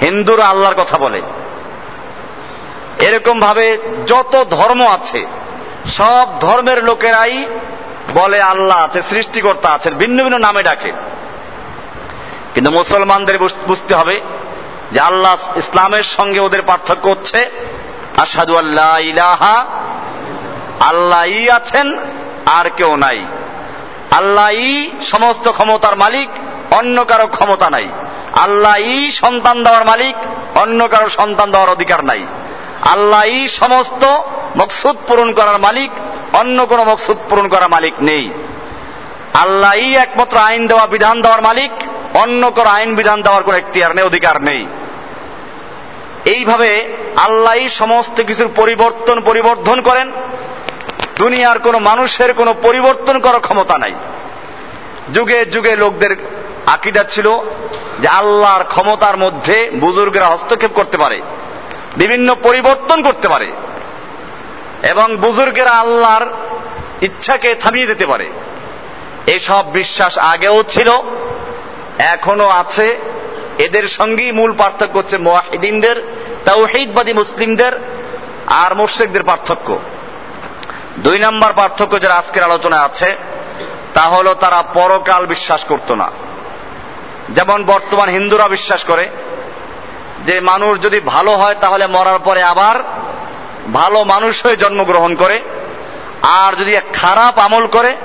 হিন্দুরা 0.00 0.44
আল্লাহর 0.46 0.74
কথা 0.74 0.98
বলে। 0.98 1.22
এরকম 3.00 3.40
ভাবে 3.40 3.78
যত 4.06 4.44
ধর্ম 4.50 4.86
আছে, 4.86 5.26
সব 5.86 6.26
ধর্মের 6.40 6.84
লোকেরাই 6.84 7.46
বলে 8.14 8.42
আল্লাহ 8.42 8.78
আছে, 8.78 9.02
সৃষ্টিকর্তা 9.02 9.68
আছেন, 9.68 9.94
ভিন্ন 9.94 10.22
ভিন্ন 10.22 10.38
নামে 10.38 10.62
ডাকে। 10.62 10.92
কিন্তু 12.54 12.70
মুসলমানদের 12.70 13.38
বুঝতে 13.66 13.94
হবে 13.94 14.20
যে 14.92 15.00
আল্লাহ 15.00 15.58
ইসলামের 15.58 16.02
সঙ্গে 16.02 16.40
ওদের 16.40 16.62
পার্থক্য 16.62 17.08
হচ্ছে 17.08 17.50
আসাদু 18.16 18.56
আল্লাহ 18.56 18.98
ইলাহা 18.98 19.66
আল্লাহ 20.84 21.56
আছেন, 21.56 21.98
আর 22.46 22.66
কেউ 22.76 22.96
নাই। 22.96 23.18
আল্লাহ 24.10 24.50
সমস্ত 25.02 25.48
ক্ষমতার 25.48 25.96
মালিক, 25.96 26.28
অন্য 26.74 27.04
কারও 27.04 27.26
ক্ষমতা 27.26 27.70
নাই। 27.70 27.88
আল্লাহ 28.32 29.10
সন্তান 29.10 29.56
দেওয়ার 29.64 29.84
মালিক, 29.84 30.14
অন্য 30.58 30.88
কারও 30.88 31.08
সন্তান 31.08 31.50
দেওয়ার 31.50 31.70
অধিকার 31.70 32.04
নাই। 32.04 32.22
আল্লাহ 32.90 33.46
সমস্ত 33.46 34.02
মকসুদ 34.56 34.96
পূরণ 35.06 35.32
করার 35.32 35.58
মালিক, 35.58 35.90
অন্য 36.32 36.66
কোন 36.66 36.80
মকসুদ 36.84 37.16
পূরণ 37.28 37.48
করার 37.48 37.68
মালিক 37.68 37.94
নেই। 38.00 38.30
আল্লাহ 39.34 39.72
একমাত্র 39.72 40.36
আইন 40.38 40.66
দেওয়া, 40.66 40.86
বিধান 40.86 41.22
দেওয়ার 41.22 41.42
মালিক, 41.42 41.70
অন্য 42.16 42.50
কোন 42.50 42.66
আইন, 42.66 42.94
বিধান 42.94 43.22
দেওয়ার 43.22 43.42
কোন 43.42 43.54
এখতিয়ার 43.54 43.94
নেই, 43.94 44.04
অধিকার 44.04 44.42
নেই। 44.42 44.66
এইভাবে 46.24 46.70
আল্লাহ 47.16 47.54
সমস্ত 47.68 48.16
কিছুর 48.22 48.48
পরিবর্তন, 48.56 49.20
পরিবর্ধন 49.20 49.80
করেন। 49.80 50.12
দুনিয়ার 51.24 51.58
কোন 51.58 51.78
মানুষের 51.78 52.30
কোন 52.32 52.48
পরিবর্তন 52.62 53.18
করার 53.18 53.40
ক্ষমতা 53.40 53.78
নাই। 53.78 53.94
যুগে 55.14 55.38
যুগে 55.44 55.76
লোকদের 55.76 56.12
আকিদা 56.66 57.02
ছিল 57.04 57.26
যে 58.00 58.08
আল্লাহর 58.08 58.64
ক্ষমতার 58.64 59.16
মধ্যে 59.16 59.56
বুজুর্গরা 59.74 60.26
হস্তক্ষেপ 60.26 60.72
করতে 60.74 60.96
পারে, 60.98 61.18
বিভিন্ন 61.96 62.28
পরিবর্তন 62.42 63.02
করতে 63.02 63.28
পারে 63.28 63.48
এবং 64.90 65.16
বুজুর্গেরা 65.16 65.70
আল্লাহর 65.70 66.26
ইচ্ছাকে 67.02 67.54
থামিয়ে 67.54 67.86
দিতে 67.86 68.06
পারে। 68.06 68.26
এসব 69.26 69.64
বিশ্বাস 69.72 70.18
আগেও 70.18 70.58
ছিল 70.68 70.88
এখনও 71.98 72.48
আছে। 72.48 72.86
এদের 73.58 73.84
সঙ্গেই 73.88 74.32
মূল 74.32 74.52
পার্থক্য 74.52 74.98
হচ্ছে 74.98 75.16
মোয়াহিদিনদের 75.18 75.96
তাওহিদবাদী 76.44 77.12
মুসলিমদের 77.12 77.72
আর 78.46 78.70
মুশ্রিকদের 78.74 79.22
পার্থক্য। 79.22 79.68
দুই 80.98 81.18
নম্বর 81.18 81.52
পার্থক্য 81.52 82.02
যারা 82.02 82.14
আজকের 82.14 82.42
আলোচনায় 82.42 82.82
আছে, 82.82 83.16
তা 83.94 84.00
হলো 84.00 84.34
তারা 84.34 84.62
পরকাল 84.74 85.26
বিশ্বাস 85.26 85.64
করত 85.64 85.92
না। 85.92 86.10
যেমন 87.28 87.64
বর্তমান 87.64 88.08
হিন্দুরা 88.08 88.48
বিশ্বাস 88.48 88.84
করে 88.84 89.08
যে 90.24 90.40
মানুষ 90.40 90.80
যদি 90.80 91.00
ভালো 91.00 91.30
হয় 91.30 91.54
তাহলে 91.60 91.86
মরার 91.86 92.18
পরে 92.18 92.42
আবার 92.42 92.82
ভালো 93.72 94.04
মানুষ 94.04 94.46
হয়ে 94.46 94.56
জন্মগ্রহণ 94.56 95.14
করে, 95.14 95.40
আর 96.22 96.54
যদি 96.54 96.76
খারাপ 96.92 97.38
আমল 97.38 97.66
করে 97.66 97.96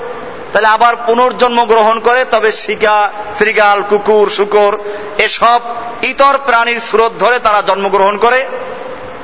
তাহলে 0.52 0.68
আবার 0.68 0.96
পুনর্জন্ম 0.96 1.64
গ্রহণ 1.64 2.00
করে, 2.00 2.24
তবে 2.24 2.52
শিকা, 2.52 3.10
শ্রীগাল, 3.38 3.82
কুকুর, 3.82 4.30
শুকর 4.30 4.78
এসব 5.18 5.60
ইতর 6.02 6.38
প্রাণীর 6.46 6.80
স্রোত 6.80 7.12
ধরে 7.18 7.38
তারা 7.38 7.62
জন্মগ্রহণ 7.62 8.16
করে। 8.18 8.46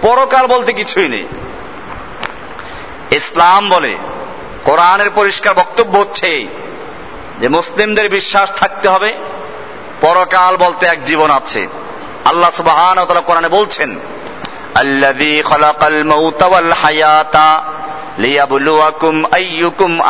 পরকাল 0.03 0.47
বলতে 0.47 0.73
কিছুই 0.73 1.09
নেই। 1.09 1.27
ইসলাম 3.11 3.69
বলে, 3.69 3.97
কোরআনের 4.65 5.11
পরিষ্কার 5.11 5.55
বক্তব্য 5.55 5.99
হচ্ছে 5.99 6.47
যে 7.41 7.49
মুসলিমদের 7.49 8.09
বিশ্বাস 8.09 8.53
থাকতে 8.53 8.89
হবে, 8.89 9.13
পরকাল 10.01 10.57
বলতে 10.57 10.87
এক 10.87 11.05
জীবন 11.05 11.31
আছে। 11.31 11.67
আল্লাহ 12.25 12.51
সুবাহান 12.51 13.05
কোরআনে 13.05 13.49
বলছেন 13.49 13.99
আইয়ুকুম 19.33 20.01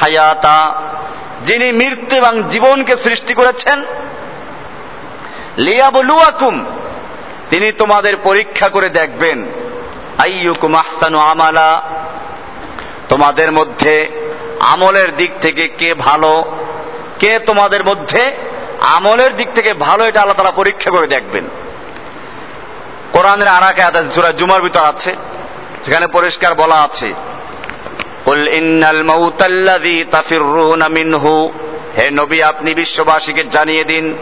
হায়াতা, 0.00 0.74
যিনি 1.44 1.72
মৃত্যু 1.72 2.16
এবং 2.16 2.42
জীবনকে 2.42 2.96
সৃষ্টি 2.96 3.34
করেছেন, 3.34 3.84
লিয়াবলুয়াকুম 5.58 6.64
তিনি 7.50 7.72
তোমাদের 7.72 8.16
পরীক্ষা 8.16 8.68
করে 8.68 8.88
দেখবেন। 8.88 9.46
আইয়ুকুম 10.18 10.74
আমালা। 10.74 11.82
তোমাদের 13.08 13.52
মধ্যে 13.52 14.10
আমলের 14.60 15.16
দিক 15.16 15.30
থেকে 15.40 15.68
কে 15.68 15.94
ভালো, 15.94 16.44
কে 17.18 17.38
তোমাদের 17.38 17.84
মধ্যে 17.84 18.32
আমলের 18.80 19.36
দিক 19.36 19.48
থেকে 19.54 19.74
ভালো, 19.74 20.04
এটা 20.04 20.20
আল্লাহ 20.20 20.36
তারা 20.36 20.50
পরীক্ষা 20.50 20.90
করে 20.90 21.06
দেখবেন। 21.06 21.44
কোরআনের 23.12 23.48
আরাকে 23.48 23.82
আদাস 23.82 24.06
জোড়া 24.14 24.32
জুমার 24.32 24.62
ভিতর 24.62 24.84
আছে, 24.84 25.16
সেখানে 25.84 26.06
পরিষ্কার 26.06 26.54
বলা 26.54 26.74
আছে, 26.74 27.14
কুল 28.24 28.48
ইন্নাল 28.48 29.02
মাউতাল্লাযী 29.02 30.04
তাফিররুনা 30.10 30.88
হে 31.98 32.10
নবী, 32.10 32.42
আপনি 32.42 32.74
বিশ্ববাসীকে 32.74 33.44
জানিয়ে 33.50 33.84
দিন, 33.84 34.14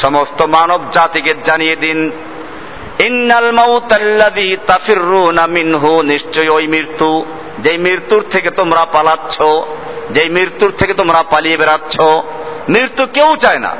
সমস্ত 0.00 0.42
মানব 0.42 0.80
জাতিকে 0.92 1.34
জানিয়ে 1.44 1.76
দিন 1.76 2.10
ইন্নাল 3.06 3.52
মাউতাল্লাযী 3.52 4.56
তাফিররুনা 4.66 5.46
মিনহু 5.46 6.02
নিশ্চয় 6.02 6.48
ওই 6.48 6.66
মৃত্যু। 6.66 7.24
যেই 7.58 7.78
মৃত্যুর 7.78 8.24
থেকে 8.30 8.50
তোমরা 8.50 8.84
পালাচ্ছ, 8.84 9.42
যেই 10.10 10.28
মৃত্যুর 10.28 10.72
থেকে 10.78 10.94
তোমরা 10.94 11.22
পালিয়ে 11.22 11.56
বেড়াচ্ছ, 11.56 12.00
মৃত্যু 12.68 13.06
কেউ 13.06 13.36
চায় 13.36 13.58
না। 13.58 13.76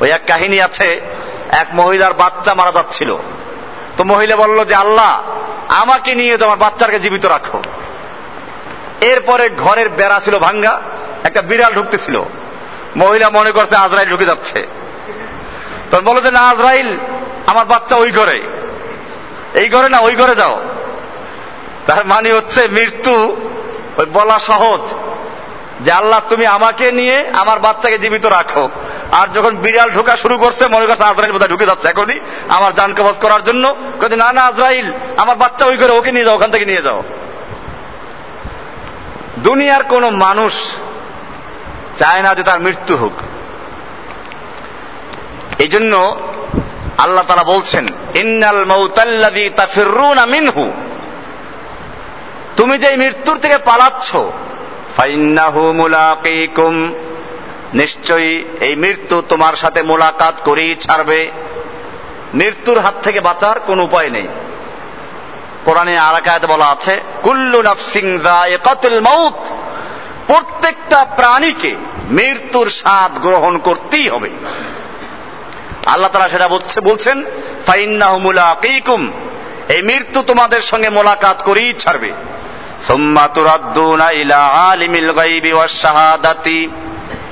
ওই 0.00 0.10
এক 0.10 0.20
কাহিনী 0.26 0.60
আছে, 0.60 1.00
এক 1.50 1.66
মহিলার 1.72 2.12
বাচ্চা 2.12 2.54
মারা 2.54 2.72
যাচ্ছিল। 2.72 3.16
তো 3.96 4.04
মহিলা 4.04 4.36
বলল 4.36 4.64
যে, 4.64 4.74
আল্লাহ, 4.74 5.22
আমাকে 5.68 6.14
নিয়ে 6.14 6.36
তোমার 6.36 6.56
বাচ্চাকে 6.56 6.98
জীবিত 7.00 7.26
রাখো। 7.26 7.62
এরপরে 9.00 9.48
ঘরের 9.48 9.88
বেড়া 9.88 10.20
ছিল 10.24 10.38
ভাঙ্গা, 10.38 10.80
একটা 11.24 11.42
বিড়াল 11.42 11.74
ঢুকতেছিল। 11.74 12.22
মহিলা 12.96 13.30
মনে 13.30 13.50
করছে, 13.50 13.76
আজরাইল 13.76 14.08
ঢুকে 14.08 14.24
যাচ্ছে। 14.24 14.66
তখন 15.90 16.04
বলো 16.04 16.20
যে, 16.20 16.30
না, 16.30 16.40
আজরাইল 16.40 16.96
আমার 17.46 17.64
বাচ্চা 17.64 17.96
ওই 17.96 18.10
ঘরে। 18.10 18.42
এই 19.54 19.68
ঘরে 19.68 19.88
না, 19.88 19.98
ওই 19.98 20.14
ঘরে 20.14 20.34
যাও। 20.34 20.60
তার 21.86 22.06
মানে 22.06 22.32
হচ্ছে 22.32 22.68
মৃত্যু 22.68 23.36
ওই 23.96 24.06
বলা 24.12 24.38
সহজ 24.38 24.80
যে 25.80 25.92
আল্লাহ 25.92 26.20
তুমি 26.28 26.46
আমাকে 26.46 26.92
নিয়ে 26.92 27.24
আমার 27.32 27.60
বাচ্চাকে 27.60 27.98
জীবিত 27.98 28.26
রাখো। 28.26 28.68
আর 29.12 29.26
যখন 29.34 29.56
বিড়াল 29.56 29.90
ঢোকা 29.90 30.16
শুরু 30.16 30.38
করছে, 30.38 30.66
মনে 30.66 30.86
করছে 30.86 31.04
আজরাইল 31.04 31.32
বোধহয় 31.32 31.48
ঢুকে 31.48 31.66
যাচ্ছে 31.66 31.88
এখনই, 31.88 32.20
আমার 32.48 32.74
জান 32.74 32.94
কবজ 32.94 33.18
করার 33.18 33.44
জন্য। 33.44 33.74
কিন্তু 34.00 34.16
না 34.16 34.32
না, 34.32 34.42
আজরাইল, 34.42 34.92
আমার 35.16 35.36
বাচ্চা 35.36 35.66
ওই 35.66 35.76
ঘরে, 35.76 35.92
ওকে 35.92 36.12
নিয়ে 36.12 36.24
যাও, 36.24 36.34
ওখান 36.34 36.50
থেকে 36.50 36.64
নিয়ে 36.64 36.82
যাও। 36.82 37.02
দুনিয়ার 39.38 39.82
কোন 39.84 40.10
মানুষ 40.10 40.52
চায় 41.98 42.22
না 42.22 42.34
যে 42.34 42.42
তার 42.42 42.60
মৃত্যু 42.60 42.96
হোক। 42.96 43.12
এই 45.58 45.68
জন্য 45.68 46.16
আল্লাহ 46.98 47.24
তারা 47.26 47.44
বলছেন, 47.44 47.86
ইন্নাল 48.14 48.64
মৌতাল্লাদি 48.64 49.50
তাফিরুনা 49.56 50.26
মিনহু। 50.26 50.72
তুমি 52.56 52.78
যে 52.78 52.96
মৃত্যুর 52.96 53.38
থেকে 53.38 53.58
পালাচ্ছ, 53.58 54.16
ফাইন্নাহু 54.96 55.72
মুলাকিকুম। 55.72 56.94
নিশ্চয়ই 57.74 58.44
এই 58.60 58.76
মৃত্যু 58.76 59.22
তোমার 59.28 59.54
সাথে 59.54 59.82
মোলাকাত 59.82 60.34
করেই 60.44 60.74
ছাড়বে। 60.74 61.30
মৃত্যুর 62.34 62.78
হাত 62.78 62.94
থেকে 63.02 63.20
বাঁচার 63.20 63.60
কোন 63.60 63.80
উপায় 63.80 64.10
নেই। 64.10 64.28
কোরআনে 65.64 65.98
আরাকায়াতে 65.98 66.46
বলা 66.46 66.66
আছে, 66.66 67.00
কুল্লু 67.22 67.62
নাফসিং 67.62 68.18
যায়িকাতুল 68.18 69.00
মাউত। 69.00 69.48
প্রত্যেকটা 70.26 71.04
প্রাণীকে 71.04 71.76
মৃত্যুর 72.10 72.70
স্বাদ 72.70 73.18
গ্রহণ 73.18 73.58
করতেই 73.58 74.08
হবে। 74.08 74.30
আল্লাহ 75.86 76.10
তারা 76.12 76.28
সেটা 76.28 76.48
বলছে, 76.48 76.80
বলছেন 76.80 77.24
এই 79.68 79.82
মৃত্যু 79.82 80.22
তোমাদের 80.22 80.62
সঙ্গে 80.62 80.90
মোলাকাত 80.90 81.42
করেই 81.42 81.72
ছাড়বে। 81.72 82.12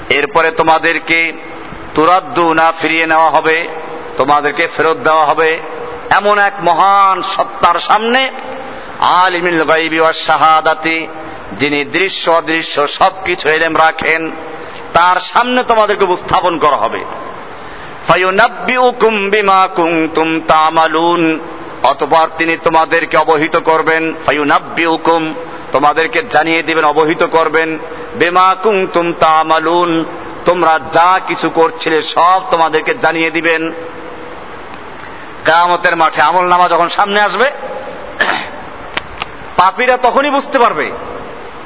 এরপরে 0.08 0.50
তোমাদেরকে 0.50 1.32
তুরাদ্দুনা 1.94 2.72
ফিরিয়ে 2.80 3.06
নেওয়া 3.06 3.30
হবে, 3.30 3.68
তোমাদেরকে 4.16 4.68
ফেরত 4.76 4.96
দেওয়া 4.96 5.24
হবে 5.24 5.58
এমন 6.10 6.38
এক 6.38 6.52
মহান 6.62 7.22
সত্তার 7.22 7.80
সামনে 7.80 8.30
আলিমিল 9.00 9.60
ওয়াস 10.00 10.26
শাহাদাতি 10.26 11.06
যিনি 11.52 11.84
দৃশ্য 11.84 12.30
অদৃশ্য 12.30 12.88
সবকিছু 12.88 13.48
এলেম 13.48 13.76
রাখেন, 13.76 14.30
তার 14.92 15.20
সামনে 15.20 15.62
তোমাদেরকে 15.62 16.04
উপস্থাপন 16.04 16.58
করা 16.58 16.76
হবে। 16.76 17.04
ফায়ুনাব্বিউকুম 18.08 19.30
বিমা 19.30 19.68
কুনতুম 19.76 20.40
তামালুন। 20.40 21.40
অতপর 21.82 22.28
তিনি 22.38 22.56
তোমাদেরকে 22.56 23.16
অবহিত 23.16 23.56
করবেন। 23.56 24.14
ফায়ুনাব্বিউকুম, 24.26 25.34
তোমাদেরকে 25.72 26.22
জানিয়ে 26.32 26.62
দিবেন, 26.62 26.84
অবহিত 26.84 27.22
করবেন। 27.22 27.78
বেমা 28.14 28.56
কুনতুম 28.62 29.12
তামালুন, 29.12 30.04
তোমরা 30.44 30.80
যা 30.92 31.20
কিছু 31.26 31.50
করছিলে 31.50 32.02
সব 32.02 32.42
তোমাদেরকে 32.50 32.94
জানিয়ে 32.94 33.30
দিবেন। 33.30 33.72
কামতের 35.44 35.96
মাঠে 35.96 36.22
আমল 36.22 36.44
নামা 36.44 36.68
যখন 36.68 36.88
সামনে 36.88 37.20
আসবে, 37.20 37.50
পাপিরা 39.56 39.96
তখনই 39.96 40.30
বুঝতে 40.30 40.58
পারবে। 40.58 40.90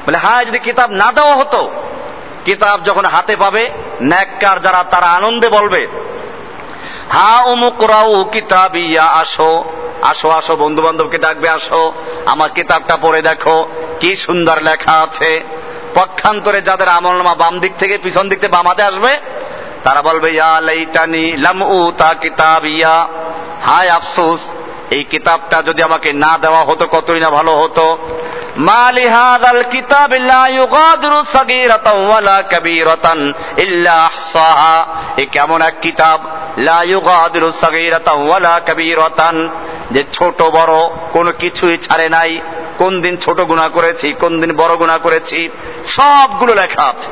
বলে 0.07 0.18
হ্যাঁ 0.18 0.44
যদি 0.44 0.59
কিতাব 0.59 0.90
না 0.90 1.12
দেওয়া 1.12 1.35
হতো, 1.35 1.70
কিতাব 2.44 2.85
যখন 2.85 3.05
হাতে 3.05 3.37
পাবে, 3.37 3.70
ন্যাককার 4.03 4.61
যারা 4.61 4.85
তারা 4.85 5.07
আনন্দে 5.07 5.49
বলবে 5.49 6.04
হা 7.12 7.43
অমুক 7.43 7.83
রাউ 7.83 8.25
কিতাব, 8.33 8.77
ইয়া 8.77 9.05
আসো। 9.05 9.64
আসো 10.03 10.31
আসো 10.31 10.57
বন্ধু 10.57 10.83
বান্ধবকে 10.83 11.19
ডাকবে, 11.19 11.49
আসো। 11.49 11.93
আমার 12.27 12.51
কিতাবটা 12.51 12.97
পড়ে 13.03 13.23
দেখো, 13.23 13.69
কি 14.01 14.17
সুন্দর 14.17 14.62
লেখা 14.62 14.93
আছে। 14.93 15.45
পক্ষান্তরে 15.95 16.62
যাদের 16.62 16.88
আমলনামা 16.88 17.35
বাম 17.35 17.61
দিক 17.61 17.73
থেকে 17.79 17.99
পিছন 17.99 18.29
দিক 18.29 18.40
থেকে 18.40 18.53
বামাতে 18.53 18.83
আসবে, 18.83 19.21
তারা 19.85 20.03
বলবে, 20.03 20.33
ইয়া 20.33 20.61
লাইতানি 20.61 21.33
লাম 21.37 21.62
হায় 23.62 23.88
আফসোস, 23.88 24.40
এই 24.90 25.05
কিতাবটা 25.05 25.62
যদি 25.62 25.83
আমাকে 25.83 26.12
না 26.12 26.38
দেওয়া 26.38 26.64
হতো, 26.64 26.87
কতই 26.87 27.21
না 27.21 27.31
ভালো 27.31 27.57
হতো। 27.57 27.99
মালি 28.57 29.09
হাদাল 29.09 29.62
কিতাব 29.62 30.12
লা 30.12 30.49
ইউগাদিরু 30.49 31.25
সাগীরাতান 31.33 32.07
ওয়ালা 32.07 32.43
কাবীরাতান 32.43 33.33
ইল্লা 33.57 33.93
আহসাহা। 33.93 34.87
এ 35.17 35.27
কেমন 35.33 35.62
এক 35.62 35.75
কিতাব 35.83 36.21
যে 39.90 40.05
ছোট 40.12 40.43
বড় 40.43 40.90
কোনো 41.12 41.33
কিছুই 41.33 41.79
ছাড়ে 41.79 42.09
নাই। 42.09 42.40
কোন 42.79 43.01
দিন 43.01 43.17
ছোট 43.17 43.40
গুণা 43.40 43.69
করেছি, 43.69 44.12
কোন 44.12 44.40
দিন 44.40 44.57
বড় 44.57 44.77
গুণা 44.77 44.99
করেছি, 44.99 45.49
সবগুলো 45.87 46.55
লেখা 46.55 46.83
আছে। 46.83 47.11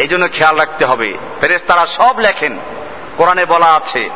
এই 0.00 0.08
জন্য 0.08 0.28
খেয়াল 0.32 0.56
রাখতে 0.56 0.84
হবে। 0.84 1.14
ফেরেস 1.40 1.62
তারা 1.66 1.86
সব 1.86 2.18
লেখেন। 2.18 2.58
কোরআনে 3.16 3.44
বলা 3.44 3.66
আছে 3.66 4.10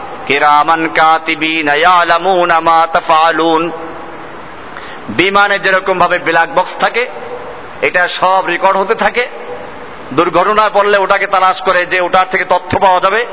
বিমানে 5.08 5.58
যেরকম 5.58 5.98
ভাবে 5.98 6.18
ব্ল্যাক 6.18 6.54
বক্স 6.54 6.76
থাকে, 6.76 7.08
এটা 7.82 8.08
সব 8.08 8.46
রেকর্ড 8.46 8.76
হতে 8.76 8.94
থাকে। 8.94 9.26
দুর্ঘটনায় 10.12 10.70
পড়লে 10.72 10.98
ওটাকে 10.98 11.26
তালাশ 11.26 11.62
করে 11.62 11.86
যে 11.86 12.00
ওটার 12.00 12.26
থেকে 12.30 12.44
তথ্য 12.44 12.78
পাওয়া 12.78 13.00
যাবে। 13.00 13.26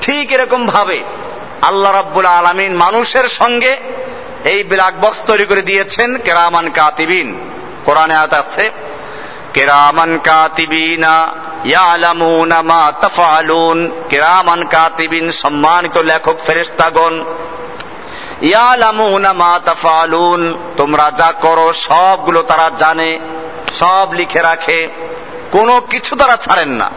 ঠিক 0.00 0.32
এরকম 0.32 0.66
ভাবে 0.66 1.02
আল্লাহ 1.62 1.92
রাব্বুল 1.92 2.26
আলামিন 2.26 2.74
মানুষের 2.74 3.28
সঙ্গে 3.28 3.76
এই 4.44 4.64
ব্ল্যাক 4.64 5.00
বক্স 5.00 5.22
তৈরি 5.26 5.44
করে 5.44 5.62
দিয়েছেন, 5.62 6.16
কেরামান 6.16 6.70
কাতিবিন। 6.70 7.50
কোরআনে 7.84 8.14
আয়াত 8.14 8.34
আছে, 8.34 8.70
কেরামান 9.54 10.18
কাতিবিনা 10.18 11.32
ইয়ালামুনা 11.64 12.62
মা 12.62 12.92
তাফআলুন। 13.00 14.02
কেরামান 14.08 14.64
কাতিবিন 14.64 15.30
সম্মানিত 15.30 15.98
লেখক 15.98 16.36
ফেরেশতাগণ, 16.46 17.24
ইয়ালামুনা 18.42 19.32
মা 19.32 19.60
তাফআলুন। 19.64 20.72
তোমরা 20.76 21.12
যা 21.16 21.32
করো, 21.42 21.72
সবগুলো 21.72 22.42
তারা 22.42 22.70
জানে, 22.78 23.18
সব 23.78 24.08
লিখে 24.12 24.42
রাখে। 24.42 24.88
কোনো 25.52 25.80
কিছু 25.80 26.16
তারা 26.16 26.36
ছাড়েন 26.36 26.68
না। 26.68 26.90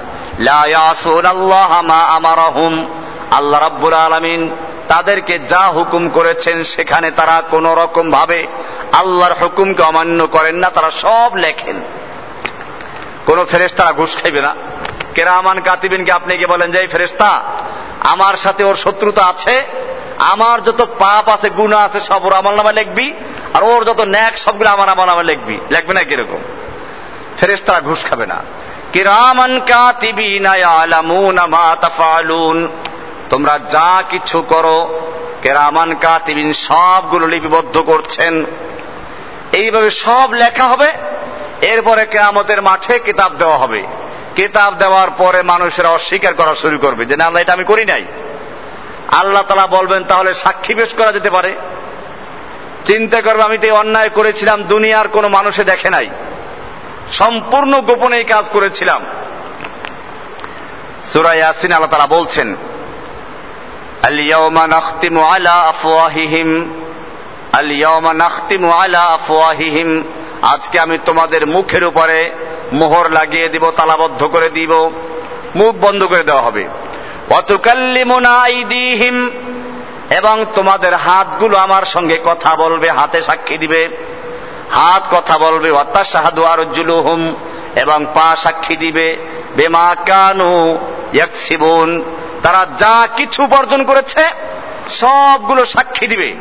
আল্লাহ 3.31 3.61
রাব্বুল 3.61 3.93
আলামিন 3.93 4.49
তাদেরকে 4.87 5.39
যা 5.39 5.59
হুকুম 5.59 6.09
করেছেন 6.09 6.63
সেখানে 6.63 7.11
তারা 7.11 7.43
কোন 7.51 7.73
রকম 7.73 8.11
ভাবে 8.11 8.47
আল্লাহর 8.93 9.33
হুকুমকে 9.41 9.83
অমান্য 9.83 10.27
করেন 10.27 10.55
না, 10.55 10.69
তারা 10.69 10.91
সব 10.91 11.35
লেখেন। 11.35 11.81
কোন 13.25 13.45
ফেরেস্তারা 13.45 13.91
ঘুষ 13.91 14.21
খাইবে 14.21 14.41
না। 14.41 14.55
কেরামান 15.15 15.59
কাতিবিনকে 15.59 16.11
আপনি 16.11 16.37
কি 16.37 16.45
বলেন 16.45 16.71
যে, 16.71 16.79
এই 16.79 16.87
ফেরেস্তা 16.87 17.43
আমার 17.99 18.33
সাথে 18.33 18.63
ওর 18.63 18.75
শত্রুতা 18.75 19.23
আছে, 19.23 19.65
আমার 20.19 20.63
যত 20.63 20.87
পাপ 20.99 21.29
আছে 21.29 21.49
গুণা 21.49 21.77
আছে, 21.77 22.01
সব 22.01 22.25
ওর 22.25 22.33
আমল 22.33 22.55
নামা 22.55 22.71
লিখবি, 22.71 23.13
আর 23.53 23.63
ওর 23.63 23.83
যত 23.83 24.01
ন্যাক, 24.01 24.37
সবগুলো 24.37 24.69
আমার 24.69 24.89
আমল 24.89 25.05
নামা 25.05 25.23
লিখবি। 25.23 25.59
লিখবে 25.71 25.93
না 25.93 26.03
কীরকম? 26.03 26.39
ফেরেস্তারা 27.37 27.81
ঘুষ 27.81 28.05
খাবে 28.05 28.25
না। 28.25 28.43
কিরামান 28.93 29.59
কাতিবিনা 29.59 31.47
মা 31.47 31.75
তাফআলুন। 31.81 32.67
তোমরা 33.29 33.59
যা 33.71 34.03
কিছু 34.09 34.41
করো, 34.41 35.01
কেরামান 35.41 35.95
কাতিবিন 35.95 36.53
সবগুলো 36.53 37.27
লিপিবদ্ধ 37.27 37.77
করছেন। 37.77 38.45
এইভাবে 39.51 39.91
সব 39.91 40.33
লেখা 40.33 40.63
হবে, 40.63 40.91
এরপরে 41.61 42.05
কেয়ামতের 42.05 42.61
মাঠে 42.61 42.99
কিতাব 42.99 43.31
দেওয়া 43.37 43.57
হবে। 43.57 43.83
কিতাব 44.35 44.73
দেওয়ার 44.73 45.09
পরে 45.17 45.41
মানুষেরা 45.41 45.89
অস্বীকার 45.89 46.33
করা 46.33 46.55
শুরু 46.55 46.77
করবে 46.77 47.05
যে, 47.05 47.17
না 47.17 47.25
আল্লাহ 47.25 47.41
এটা 47.41 47.53
আমি 47.53 47.63
করি 47.63 47.85
নাই। 47.85 48.05
আল্লাহ 49.07 49.41
তালা 49.41 49.67
বলবেন, 49.67 50.03
তাহলে 50.03 50.33
সাক্ষী 50.33 50.73
পেশ 50.73 50.93
করা 50.93 51.11
যেতে 51.11 51.29
পারে। 51.29 51.53
চিন্তা 52.85 53.21
করবে, 53.21 53.43
আমি 53.43 53.57
তো 53.57 53.75
অন্যায় 53.75 54.09
করেছিলাম, 54.09 54.63
দুনিয়ার 54.63 55.07
কোনো 55.07 55.27
মানুষে 55.27 55.63
দেখে 55.63 55.89
নাই। 55.89 56.09
সম্পূর্ণ 57.11 57.81
গোপনে 57.81 58.17
এই 58.17 58.23
কাজ 58.23 58.45
করেছিলাম। 58.53 59.01
সুরা 61.13 61.33
ইয়াসিন 61.33 61.71
আল্লাহ 61.71 61.89
তারা 61.89 62.07
বলছেন 62.07 62.55
আলিয়াউমা 64.03 64.67
নাখতিমু 64.67 65.21
আলা 65.21 65.51
আফওয়াহিহিম 65.51 66.49
আলিয়াউমা 67.53 68.13
নাখতিমু 68.13 68.69
আলা 68.71 68.99
আফওয়াহিহিম, 68.99 70.03
আজকে 70.41 70.79
আমি 70.79 70.97
তোমাদের 71.05 71.47
মুখের 71.47 71.83
উপরে 71.83 72.31
মোহর 72.73 73.09
লাগিয়ে 73.11 73.49
দিব, 73.49 73.71
তালাবদ্ধ 73.71 74.23
করে 74.23 74.49
দিব, 74.49 74.89
মুখ 75.55 75.75
বন্ধ 75.81 76.03
করে 76.03 76.23
দেওয়া 76.23 76.41
হবে। 76.41 76.67
অতুকাল্লিমুনা 77.29 78.29
আইদিহিম, 78.29 79.29
এবং 80.17 80.45
তোমাদের 80.55 80.93
হাতগুলো 80.93 81.57
আমার 81.57 81.85
সঙ্গে 81.85 82.17
কথা 82.25 82.55
বলবে, 82.55 82.89
হাতে 82.89 83.21
সাক্ষী 83.21 83.57
দিবে। 83.57 83.89
হাত 84.73 85.03
কথা 85.11 85.37
বলবে 85.37 85.71
অত্যাসাহাদু 85.71 86.43
আর 86.43 86.59
জুলুহুম 86.73 87.21
এবং 87.75 88.05
পা 88.13 88.35
সাক্ষী 88.35 88.75
দিবে, 88.75 89.17
বেমা 89.55 89.95
কানু 90.05 90.77
ইয়াকসিবুন। 91.13 91.89
তারা 92.43 92.61
যা 92.77 93.07
কিছু 93.17 93.43
উপার্জন 93.43 93.83
করেছে, 93.83 94.23
সবগুলো 94.89 95.65
সাক্ষী 95.65 96.07
দিবে। 96.07 96.35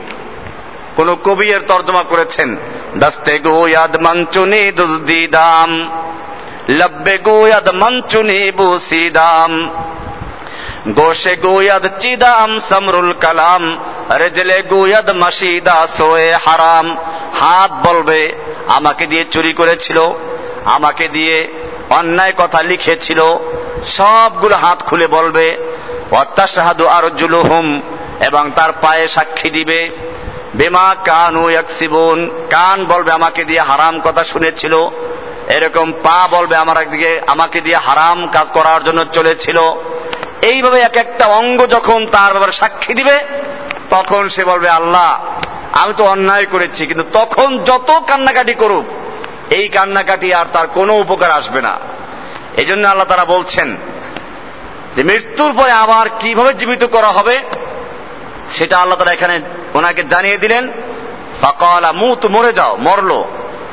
কোন 0.97 1.17
কবি 1.25 1.47
এর 1.51 1.61
তর্জমা 1.69 2.03
করেছেন 2.03 2.57
দস্তে 2.97 3.39
গোয়াদ 3.39 3.97
মঞ্চুনি 4.07 4.73
দুজদিদাম 4.73 5.71
লব্বে 6.69 7.19
গো 7.19 7.33
গোয়াদ 7.33 7.69
মঞ্চুনি 7.69 8.51
বুসিদাম 8.51 9.53
গোশে 10.89 11.37
গোয়াদ 11.37 11.87
চিদাম 12.01 12.51
সমরুল 12.69 13.13
কালাম 13.21 13.77
রেজলে 14.19 14.63
গুয়াদ 14.63 15.11
মসিদা 15.11 15.87
সোয়ে 15.99 16.35
হারাম। 16.35 16.97
হাত 17.41 17.71
বলবে, 17.89 18.33
আমাকে 18.69 19.07
দিয়ে 19.07 19.25
চুরি 19.25 19.53
করেছিল, 19.53 20.13
আমাকে 20.65 21.09
দিয়ে 21.09 21.49
অন্যায় 21.91 22.33
কথা 22.39 22.63
লিখেছিল। 22.63 23.21
সবগুলো 23.89 24.57
হাত 24.57 24.83
খুলে 24.83 25.07
বলবে 25.07 25.57
অত্যাসাহাদু 26.11 26.87
আরজুলুহুম 26.87 27.83
এবং 28.27 28.51
তার 28.57 28.73
পায়ে 28.73 29.09
সাক্ষী 29.09 29.51
দিবে, 29.51 29.91
বেমা 30.55 30.97
কানু 31.05 31.51
ইয়াকসিবুন 31.51 32.47
কান 32.51 32.85
বলবে, 32.85 33.13
আমাকে 33.13 33.45
দিয়ে 33.45 33.61
হারাম 33.61 34.01
কথা 34.01 34.25
শুনেছিল 34.25 34.89
এরকম 35.49 35.93
পা 36.03 36.29
বলবে, 36.31 36.57
আমার 36.57 36.77
একদিকে 36.77 37.21
আমাকে 37.27 37.61
দিয়ে 37.61 37.77
হারাম 37.77 38.29
কাজ 38.29 38.47
করার 38.53 38.85
জন্য 38.85 39.05
চলেছিল 39.05 39.59
এইভাবে 40.43 40.81
এক 40.81 40.97
একটা 40.97 41.27
অঙ্গ 41.27 41.67
যখন 41.67 42.07
তার 42.07 42.31
ব্যাপারে 42.33 42.53
সাক্ষী 42.53 42.95
দিবে 42.95 43.19
তখন 43.91 44.29
সে 44.29 44.45
বলবে, 44.45 44.69
আল্লাহ, 44.69 45.11
আমি 45.73 45.93
তো 45.97 46.05
অন্যায় 46.05 46.45
করেছি, 46.45 46.87
কিন্তু 46.87 47.05
তখন 47.13 47.59
যত 47.65 47.91
কান্নাকাটি 48.07 48.55
করুক, 48.55 48.85
এই 49.51 49.69
কান্নাকাটি 49.69 50.35
আর 50.35 50.47
তার 50.53 50.67
কোনো 50.67 50.93
উপকার 51.01 51.31
আসবে 51.31 51.63
না। 51.63 51.79
এই 52.57 52.65
জন্য 52.65 52.89
আল্লাহ 52.89 53.07
তারা 53.07 53.25
বলছেন 53.25 53.77
যে, 54.97 55.03
মৃত্যুর 55.03 55.53
পরে 55.53 55.73
আবার 55.73 56.07
কীভাবে 56.21 56.55
জীবিত 56.55 56.85
করা 56.85 57.09
হবে, 57.09 57.41
সেটা 58.51 58.79
আল্লাহ 58.79 58.99
তারা 58.99 59.13
এখানে 59.13 59.41
ওনাকে 59.75 60.03
জানিয়ে 60.03 60.39
দিলেন। 60.39 60.73
ফাকালা, 61.43 61.93
মুত 61.93 62.27
মরে 62.27 62.53
যাও, 62.53 62.77
মরলো। 62.77 63.25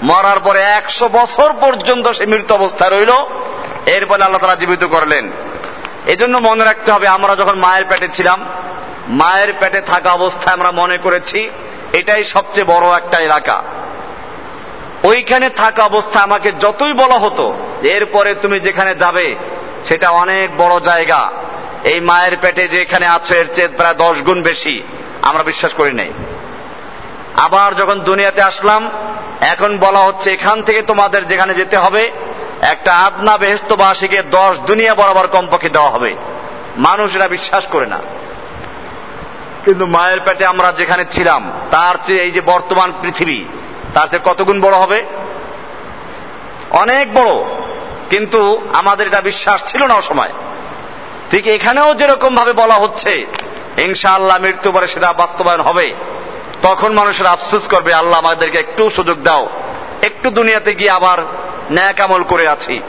মরার 0.04 0.40
পরে 0.40 0.60
একশো 0.60 1.08
বছর 1.08 1.54
পর্যন্ত 1.62 2.08
সে 2.08 2.26
মৃত 2.26 2.52
অবস্থায় 2.52 2.92
রইল। 2.92 3.14
এরপরে 3.86 4.24
আল্লাহ 4.24 4.42
তারা 4.42 4.56
জীবিত 4.56 4.84
করলেন। 4.86 5.32
এজন্য 6.06 6.38
মনে 6.38 6.64
রাখতে 6.64 6.92
হবে, 6.92 7.08
আমরা 7.08 7.36
যখন 7.36 7.60
মায়ের 7.60 7.86
পেটে 7.90 8.08
ছিলাম 8.14 8.46
মায়ের 9.08 9.54
পেটে 9.60 9.82
থাকা 9.82 10.12
অবস্থায় 10.12 10.56
আমরা 10.56 10.72
মনে 10.72 10.98
করেছি, 10.98 11.50
এটাই 11.94 12.24
সবচেয়ে 12.24 12.66
বড় 12.66 12.98
একটা 12.98 13.18
এলাকা। 13.18 13.64
ওইখানে 15.04 15.50
থাকা 15.50 15.84
অবস্থা 15.84 16.20
আমাকে 16.20 16.52
যতই 16.52 16.94
বলা 16.94 17.20
হতো, 17.20 17.54
এরপরে 17.84 18.36
তুমি 18.36 18.60
যেখানে 18.60 18.96
যাবে, 18.96 19.36
সেটা 19.88 20.10
অনেক 20.10 20.58
বড় 20.58 20.80
জায়গা। 20.80 21.32
এই 21.84 22.00
মায়ের 22.00 22.38
পেটে 22.42 22.68
যেখানে 22.68 23.08
আছো, 23.08 23.36
এর 23.36 23.46
চেয়ে 23.56 23.68
প্রায় 23.68 23.94
দশ 23.94 24.22
গুণ 24.22 24.44
বেশি, 24.44 24.84
আমরা 25.22 25.44
বিশ্বাস 25.44 25.74
করি 25.74 25.94
নাই। 25.94 26.14
আবার 27.38 27.76
যখন 27.76 28.00
দুনিয়াতে 28.00 28.42
আসলাম, 28.42 28.92
এখন 29.42 29.78
বলা 29.78 30.00
হচ্ছে 30.00 30.32
এখান 30.32 30.64
থেকে 30.64 30.82
তোমাদের 30.82 31.28
যেখানে 31.28 31.54
যেতে 31.54 31.78
হবে, 31.78 32.12
একটা 32.62 32.94
আদনা 32.94 33.38
বেহস্তবাসীকে 33.38 34.22
দশ 34.32 34.60
দুনিয়া 34.60 34.96
বরাবর 34.96 35.28
কমপক্ষে 35.28 35.70
দেওয়া 35.70 35.90
হবে। 35.90 36.16
মানুষ 36.78 37.18
বিশ্বাস 37.28 37.66
করে 37.72 37.86
না। 37.86 38.00
কিন্তু 39.68 39.86
মায়ের 39.86 40.20
পেটে 40.20 40.46
আমরা 40.46 40.72
যেখানে 40.72 41.06
ছিলাম, 41.12 41.52
তার 41.72 41.96
চেয়ে 42.06 42.22
এই 42.22 42.32
যে 42.32 42.42
বর্তমান 42.42 42.94
পৃথিবী, 43.02 43.44
তার 43.94 44.08
চেয়ে 44.08 44.22
কতগুণ 44.26 44.62
বড় 44.62 44.78
হবে? 44.78 45.04
অনেক 46.70 47.14
বড়। 47.14 47.44
কিন্তু 48.10 48.62
আমাদের 48.74 49.08
এটা 49.08 49.22
বিশ্বাস 49.22 49.72
ছিল 49.72 49.86
না 49.86 50.02
সময়। 50.02 50.34
ঠিক 51.32 51.48
এখানেও 51.48 51.94
যেরকম 51.94 52.36
ভাবে 52.36 52.54
বলা 52.54 52.76
হচ্ছে, 52.76 53.26
ইনশাআল্লাহ 53.78 54.40
মৃত্যু 54.40 54.72
পরে 54.72 54.88
সেটা 54.88 55.14
বাস্তবায়ন 55.14 55.62
হবে। 55.62 55.96
তখন 56.62 56.94
মানুষের 56.94 57.26
আফসোস 57.26 57.68
করবে, 57.68 57.94
আল্লাহ 57.94 58.18
আমাদেরকে 58.20 58.58
একটু 58.58 58.90
সুযোগ 58.90 59.24
দাও। 59.24 59.50
একটু 60.02 60.30
দুনিয়াতে 60.30 60.74
গিয়ে 60.74 60.90
আবার 60.90 61.18
ন্যাক 61.72 62.00
আমল 62.00 62.24
করে 62.24 62.48
আছি। 62.48 62.82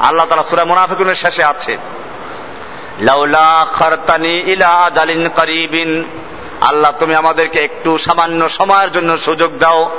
আল্লাহ 0.00 0.26
তালা 0.26 0.42
সুরা 0.42 0.64
মুনাফিকুনের 0.64 1.14
শেষে 1.14 1.44
আছে। 1.44 1.78
লাউলা 3.00 3.66
খরতানি 3.72 4.42
ইলা 4.46 4.90
করিবিন। 5.36 6.04
আল্লাহ, 6.60 6.92
তুমি 6.98 7.14
আমাদেরকে 7.14 7.60
একটু 7.60 7.98
সামান্য 7.98 8.48
সময়ের 8.48 8.92
জন্য 8.92 9.18
সুযোগ 9.18 9.58
দাও। 9.58 9.90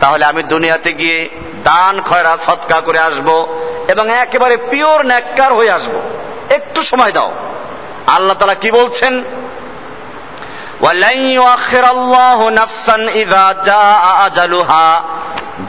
তাহলে 0.00 0.24
আমি 0.24 0.42
দুনিয়াতে 0.42 0.92
গিয়ে 0.92 1.28
দান, 1.62 2.00
খয়রা, 2.00 2.38
সৎকা 2.46 2.80
করে 2.80 2.98
আসব 2.98 3.58
এবং 3.88 4.12
একেবারে 4.12 4.56
পিওর 4.70 5.06
ন্যাক্কার 5.06 5.52
হয়ে 5.52 5.70
আসব। 5.70 6.00
একটু 6.50 6.82
সময় 6.82 7.12
দাও। 7.12 7.32
আল্লাহ 8.06 8.36
তালা 8.38 8.54
কি 8.54 8.70
বলছেন? 8.70 9.24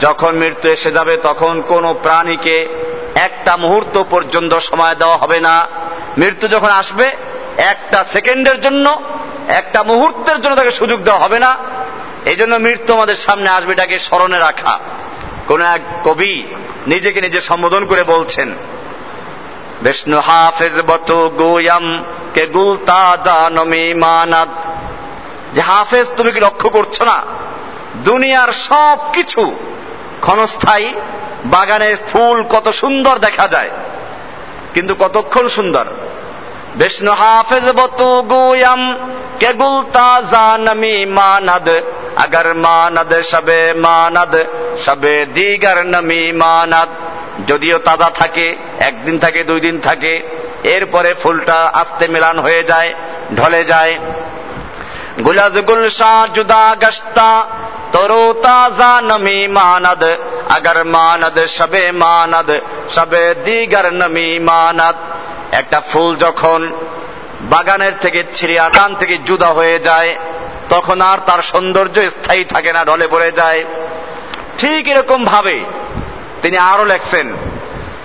যখন 0.00 0.34
মৃত্যু 0.34 0.68
এসে 0.68 0.92
যাবে, 0.92 1.16
তখন 1.16 1.62
কোন 1.68 1.94
প্রাণীকে 2.02 2.85
একটা 3.16 3.56
মুহূর্ত 3.56 4.02
পর্যন্ত 4.10 4.54
সময় 4.54 4.94
দেওয়া 4.94 5.16
হবে 5.16 5.40
না। 5.40 5.66
মৃত্যু 6.18 6.48
যখন 6.48 6.68
আসবে, 6.68 7.10
একটা 7.56 8.04
সেকেন্ডের 8.12 8.60
জন্য, 8.60 9.02
একটা 9.48 9.82
মুহূর্তের 9.82 10.40
জন্য 10.40 10.56
তাকে 10.56 10.70
সুযোগ 10.70 11.02
দেওয়া 11.02 11.20
হবে 11.20 11.38
না। 11.38 11.56
এই 12.24 12.36
জন্য 12.36 12.56
মৃত্যু 12.56 12.94
আমাদের 12.94 13.16
সামনে 13.16 13.48
আসবে, 13.48 13.72
এটাকে 13.72 13.98
স্মরণে 13.98 14.38
রাখা। 14.38 14.78
কোন 15.48 15.62
এক 15.62 15.80
কবি 16.04 16.42
নিজেকে 16.86 17.20
নিজে 17.20 17.40
সম্বোধন 17.40 17.84
করে 17.84 18.02
বলছেন, 18.02 18.54
বিষ্ণু 19.82 20.20
হাফেজ 20.20 20.80
বত 20.86 21.28
গোয়াম 21.38 22.04
কে 22.34 22.46
গুলতা 22.46 23.18
জানমি 23.24 23.94
মানাদ 23.94 24.48
যে 25.54 25.60
হাফেজ, 25.60 26.06
তুমি 26.16 26.32
কি 26.32 26.40
লক্ষ্য 26.40 26.68
করছ 26.68 27.02
না? 27.02 27.22
দুনিয়ার 27.96 28.52
সব 28.52 28.98
কিছু 29.12 29.56
ক্ষণস্থায়ী 30.20 30.94
বাগানের 31.46 31.96
ফুল 32.12 32.42
কত 32.42 32.68
সুন্দর 32.68 33.18
দেখা 33.18 33.48
যায়। 33.48 33.70
কিন্তু 34.74 34.94
কতক্ষণ 34.94 35.48
সুন্দর? 35.48 35.84
বিষ্ণু 36.76 37.12
হাফেজ 37.12 37.64
বতু 37.64 38.22
গুয়াম 38.22 39.10
কেগুল 39.40 39.84
তাজা 39.92 40.58
নমি 40.58 41.06
মানাদ, 41.06 41.68
আগর 42.16 42.54
মানাদ, 42.54 43.14
সবে 43.14 43.72
মানাদ, 43.72 44.36
সবে 44.78 45.26
দিগার 45.34 45.86
নমি 45.86 46.32
মানাদ। 46.32 46.88
যদিও 47.46 47.78
তাজা 47.78 48.10
থাকে, 48.10 48.56
একদিন 48.80 49.18
থাকে, 49.18 49.44
দুই 49.44 49.60
দিন 49.60 49.80
থাকে, 49.80 50.22
এরপরে 50.64 51.14
ফুলটা 51.14 51.70
আস্তে 51.72 52.08
মিলান 52.08 52.38
হয়ে 52.38 52.62
যায়, 52.62 52.94
ঢলে 53.36 53.64
যায়। 53.64 53.98
গুলাজ 55.24 55.58
গুলশা 55.58 56.28
জুদা 56.34 56.76
গস্তা, 56.86 57.46
তরো 57.92 58.34
তাজা 58.42 59.00
নমি 59.00 59.48
মানাদ 59.48 60.04
আগার 60.48 60.84
মানাদ, 60.84 61.38
সবে 61.38 61.92
মানাদ, 61.92 62.50
সবে 62.94 63.34
দিগার 63.44 63.94
নমি 63.94 64.38
মানাদ। 64.38 64.96
একটা 65.52 65.80
ফুল 65.80 66.16
যখন 66.16 66.72
বাগানের 67.40 67.92
থেকে 68.00 68.24
ছিঁড়ে 68.34 68.58
আটান 68.58 68.94
থেকে 68.94 69.18
জুদা 69.18 69.46
হয়ে 69.46 69.78
যায়, 69.78 70.16
তখন 70.68 71.00
আর 71.00 71.18
তার 71.26 71.42
সৌন্দর্য 71.42 72.10
স্থায়ী 72.10 72.44
থাকে 72.44 72.72
না, 72.72 72.84
ঢলে 72.84 73.06
পড়ে 73.08 73.30
যায়। 73.32 73.64
ঠিক 74.58 74.88
এরকম 74.88 75.24
ভাবে 75.24 75.64
তিনি 76.42 76.58
আরও 76.58 76.84
লেখছেন, 76.84 77.26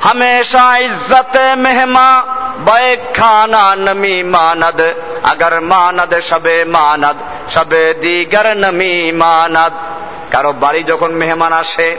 হমেশা 0.03 0.77
ইজ্জতে 0.77 1.55
মেহমা 1.55 2.25
বয়েক 2.65 2.99
খানা 3.13 3.75
নমি 3.75 4.23
মানাদ, 4.23 4.81
আগর 5.23 5.61
মানাদ, 5.61 6.13
সবে 6.19 6.65
মানাদ, 6.65 7.17
সবে 7.49 7.93
দিগর 7.93 8.47
নমি 8.57 9.11
মানাদ। 9.11 9.73
কারও 10.31 10.53
বাড়ি 10.53 10.83
যখন 10.83 11.11
মেহমান 11.11 11.53
আসে 11.53 11.97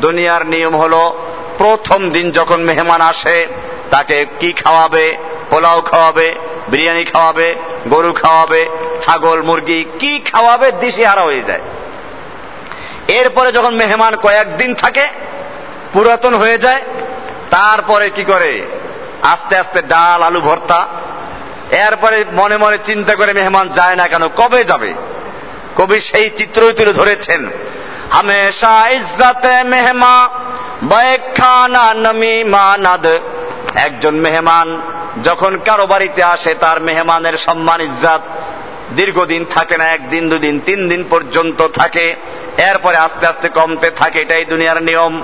দুনিয়ার 0.00 0.46
নিয়ম 0.46 0.76
হলো, 0.76 1.26
প্রথম 1.58 2.10
দিন 2.10 2.30
যখন 2.30 2.60
মেহমান 2.60 3.00
আসে, 3.00 3.46
তাকে 3.90 4.26
কি 4.40 4.52
খাওয়াবে? 4.52 5.16
পোলাও 5.50 5.80
খাওয়াবে, 5.80 6.34
বিরিয়ানি 6.68 7.04
খাওয়াবে, 7.04 7.54
গরু 7.88 8.12
খাওয়াবে, 8.12 8.68
ছাগল, 9.02 9.42
মুরগি, 9.42 9.84
কি 9.98 10.18
খাওয়াবে 10.18 10.72
দিশে 10.72 11.06
হারা 11.06 11.20
হয়ে 11.20 11.40
যায়। 11.40 11.60
এরপরে 13.08 13.52
যখন 13.52 13.74
মেহমান 13.74 14.16
কয়েকদিন 14.16 14.74
থাকে, 14.74 15.08
পুরাতন 15.92 16.34
হয়ে 16.34 16.58
যায়, 16.58 16.82
তারপরে 17.50 18.10
কি 18.10 18.24
করে? 18.24 18.66
আস্তে 19.22 19.56
আস্তে 19.56 19.82
ডাল, 19.82 20.22
আলু 20.22 20.40
ভর্তা। 20.40 20.86
এরপরে 21.70 22.24
মনে 22.32 22.56
মনে 22.56 22.78
চিন্তা 22.84 23.14
করে 23.14 23.32
মেহমান 23.32 23.68
যায় 23.68 23.96
না 23.96 24.08
কেন, 24.08 24.28
কবে 24.28 24.64
যাবে? 24.64 24.94
কবি 25.76 26.00
সেই 26.00 26.30
চিত্রই 26.30 26.72
তুলে 26.72 26.92
ধরেছেন। 26.92 27.50
হামেশা 28.10 28.88
ইজ্জাতে 28.88 29.62
মেহমা 29.64 30.28
বয়খানা 30.88 31.94
নমি 31.94 32.44
মানাদ 32.44 33.06
একজন 33.74 34.14
মেহমান 34.14 34.80
যখন 35.24 35.56
কারও 35.64 35.86
বাড়িতে 35.86 36.22
আসে, 36.22 36.54
তার 36.54 36.80
মেহমানের 36.80 37.36
সম্মান, 37.36 37.80
ইজ্জাত 37.80 38.20
দীর্ঘদিন 38.96 39.44
থাকে 39.44 39.76
না, 39.76 39.84
একদিন, 39.84 40.28
দুদিন, 40.28 40.60
তিন 40.60 40.88
দিন 40.88 41.04
পর্যন্ত 41.10 41.68
থাকে। 41.68 42.16
এরপরে 42.58 42.96
আস্তে 42.96 43.26
আস্তে 43.26 43.48
কমতে 43.48 43.90
থাকে, 43.90 44.20
এটাই 44.20 44.44
দুনিয়ার 44.44 44.82
নিয়ম। 44.82 45.22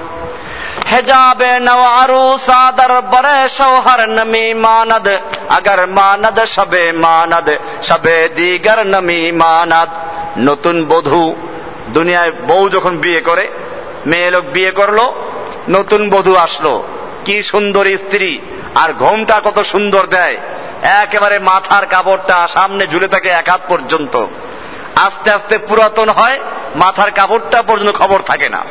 হেজাবে 0.92 1.60
নওয়ারু 1.60 2.38
সাদর 2.38 3.00
বরে 3.00 3.48
শৌহর 3.48 4.08
নমি 4.08 4.54
মানদ। 4.54 5.08
আগার 5.48 5.86
মানদ 5.86 6.40
সবে 6.40 6.92
মানদ 6.92 7.50
সবে 7.82 8.28
দিগার 8.36 8.86
নমি 8.86 9.32
মানদ। 9.32 9.88
নতুন 10.38 10.84
বধূ 10.84 11.34
দুনিয়ায় 11.88 12.32
বউ 12.32 12.68
যখন 12.68 12.98
বিয়ে 12.98 13.20
করে, 13.20 13.50
মেয়ে 14.06 14.30
লোক 14.30 14.44
বিয়ে 14.44 14.70
করল, 14.70 14.98
নতুন 15.68 16.10
বধূ 16.10 16.34
আসলো। 16.34 16.82
কি 17.24 17.42
সুন্দর 17.42 17.86
স্ত্রী, 17.96 18.38
আর 18.74 18.92
ঘোমটা 18.92 19.40
কত 19.44 19.62
সুন্দর 19.62 20.06
দেয়। 20.06 20.36
একেবারে 20.82 21.38
মাথার 21.38 21.86
কাপড়টা 21.86 22.48
সামনে 22.48 22.86
ঝুলে 22.86 23.08
থাকে 23.08 23.28
এক 23.28 23.48
হাত 23.48 23.60
পর্যন্ত। 23.68 24.26
আস্তে 24.94 25.30
আস্তে 25.30 25.58
পুরাতন 25.58 26.08
হয়, 26.08 26.40
মাথার 26.76 27.10
কাপড়টা 27.10 27.62
পর্যন্ত 27.62 27.96
খবর 27.96 28.20
থাকে 28.20 28.48
না। 28.48 28.64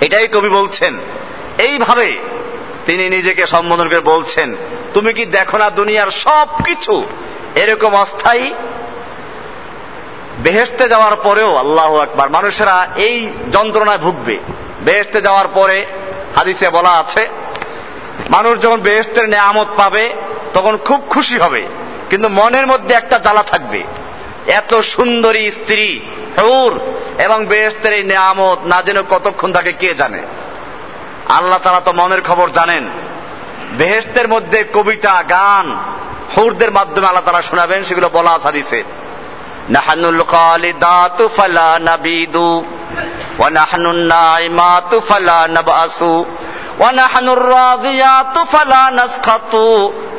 এটাই 0.00 0.28
কবি 0.28 0.48
বলছেন। 0.48 0.94
এইভাবে 1.58 2.18
তিনি 2.86 3.10
নিজেকে 3.10 3.46
সম্বোধন 3.46 3.88
করে 3.88 4.00
বলছেন, 4.00 4.56
তুমি 4.94 5.12
কি 5.12 5.26
দেখো 5.26 5.58
না 5.58 5.70
দুনিয়ার 5.70 6.10
সব 6.10 6.48
কিছু 6.64 7.04
এরকম 7.54 7.94
অস্থায়ী 7.94 8.54
বেহেস্তে 10.40 10.88
যাওয়ার 10.88 11.16
পরেও 11.22 11.56
আল্লাহ 11.56 12.02
একবার 12.02 12.30
মানুষেরা 12.30 12.86
এই 12.96 13.30
যন্ত্রণায় 13.52 13.98
ভুগবে। 13.98 14.38
বেহেস্তে 14.80 15.20
যাওয়ার 15.20 15.48
পরে 15.54 15.86
হাদিসে 16.36 16.68
বলা 16.68 16.90
আছে, 16.90 17.28
মানুষ 18.30 18.62
যখন 18.62 18.80
বেহেস্তের 18.80 19.28
নেয়ামত 19.28 19.66
পাবে, 19.76 20.10
তখন 20.54 20.76
খুব 20.76 21.06
খুশি 21.10 21.38
হবে। 21.38 21.66
কিন্তু 22.10 22.28
মনের 22.28 22.66
মধ্যে 22.66 22.94
একটা 22.94 23.18
জ্বালা 23.18 23.42
থাকবে। 23.42 23.82
এত 24.46 24.74
সুন্দরী 24.74 25.50
স্ত্রী, 25.50 26.00
হুর, 26.38 26.80
এবং 27.18 27.46
বেহেস্তের 27.46 27.92
এই 27.92 28.04
নেয়ামত 28.04 28.58
না 28.64 28.82
যেন 28.82 29.02
কতক্ষণ 29.02 29.52
থাকে 29.52 29.72
কে 29.72 29.94
জানে? 29.94 30.22
আল্লাহ 31.28 31.58
তারা 31.58 31.80
তো 31.80 31.92
মনের 31.92 32.22
খবর 32.22 32.48
জানেন। 32.48 32.88
বেহেস্তের 33.72 34.28
মধ্যে 34.28 34.64
কবিতা, 34.74 35.22
গান, 35.22 35.76
হৌরদের 36.36 36.70
মাধ্যমে 36.70 37.06
আল্লাহ 37.06 37.32
তারা 37.32 37.42
শোনাবেন, 37.42 37.84
সেগুলো 37.84 38.08
বলা 38.12 38.38
হাদিসে। 38.42 38.82
نحن 39.69 40.05
الخالدات 40.05 41.21
فلا 41.21 41.69
نبيد 41.79 42.35
ونحن 43.39 43.85
النائمات 43.85 44.95
فلا 44.95 45.47
نبأس 45.47 46.01
ونحن 46.79 47.29
الراضيات 47.29 48.35
فلا 48.37 48.83
نسخط 48.89 49.53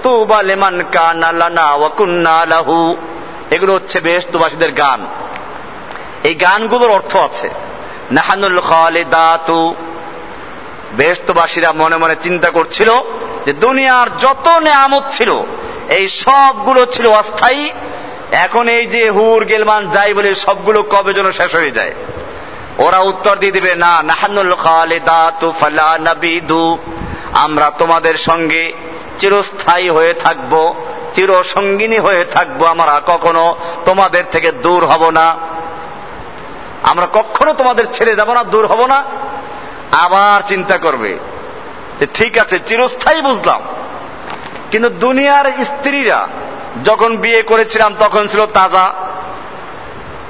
طوبى 0.04 0.38
لمن 0.42 0.74
كان 0.82 1.22
لنا 1.40 1.68
وكنا 1.74 2.38
له 2.44 2.68
এগুলো 3.54 3.72
হচ্ছে 3.72 3.98
বেহেশতবাসীদের 4.00 4.72
গান 4.72 5.00
এই 6.24 6.34
গানগুলোর 6.44 6.90
অর্থ 6.90 7.12
আছে 7.26 7.48
নাহানুল 8.10 8.58
খালিদাতু 8.70 9.60
বেহেশতবাসীরা 10.98 11.70
মনে 11.72 11.96
মনে 11.96 12.16
চিন্তা 12.24 12.48
করছিল 12.50 12.90
যে 13.46 13.52
দুনিয়ার 13.64 14.08
যত 14.24 14.46
নেয়ামত 14.66 15.04
ছিল 15.16 15.30
এই 15.96 16.04
সবগুলো 16.22 16.80
ছিল 16.94 17.06
অস্থায়ী 17.20 17.64
এখন 18.31 18.67
এই 18.67 18.85
যে 18.85 19.09
হুর, 19.09 19.45
গেলমান, 19.45 19.89
যাই 19.89 20.13
বলে, 20.13 20.35
সবগুলো 20.35 20.83
কবে 20.83 21.13
যেন 21.13 21.31
শেষ 21.31 21.55
হয়ে 21.55 21.71
যায়? 21.71 21.93
ওরা 22.77 22.97
উত্তর 22.97 23.35
দিয়ে 23.35 23.51
দিবে, 23.51 23.75
না, 23.75 24.01
নাহানুল 24.01 24.53
আমরা 27.33 27.71
তোমাদের 27.77 28.15
সঙ্গে 28.15 28.73
চিরস্থায়ী 29.17 29.89
হয়ে 29.89 30.13
থাকব 30.13 30.75
চির 31.13 31.43
সঙ্গিনী 31.43 31.97
হয়ে 31.97 32.25
থাকব। 32.25 32.65
আমরা 32.65 33.01
কখনো 33.05 33.55
তোমাদের 33.85 34.23
থেকে 34.31 34.51
দূর 34.51 34.85
হব 34.85 35.09
না। 35.09 35.35
আমরা 36.83 37.07
কখনো 37.13 37.53
তোমাদের 37.53 37.85
ছেড়ে 37.93 38.15
যাব 38.15 38.33
না, 38.33 38.43
দূর 38.43 38.67
হব 38.67 38.85
না। 38.85 39.03
আবার 39.91 40.41
চিন্তা 40.47 40.77
করবে 40.77 41.19
যে, 41.99 42.07
ঠিক 42.13 42.37
আছে, 42.37 42.59
চিরস্থায়ী 42.65 43.21
বুঝলাম। 43.21 43.61
কিন্তু 44.71 44.89
দুনিয়ার 44.89 45.51
স্ত্রীরা 45.63 46.27
যখন 46.85 47.17
বিয়ে 47.17 47.41
করেছিলাম, 47.41 47.95
তখন 47.99 48.27
ছিল 48.27 48.45
তাজা। 48.45 48.93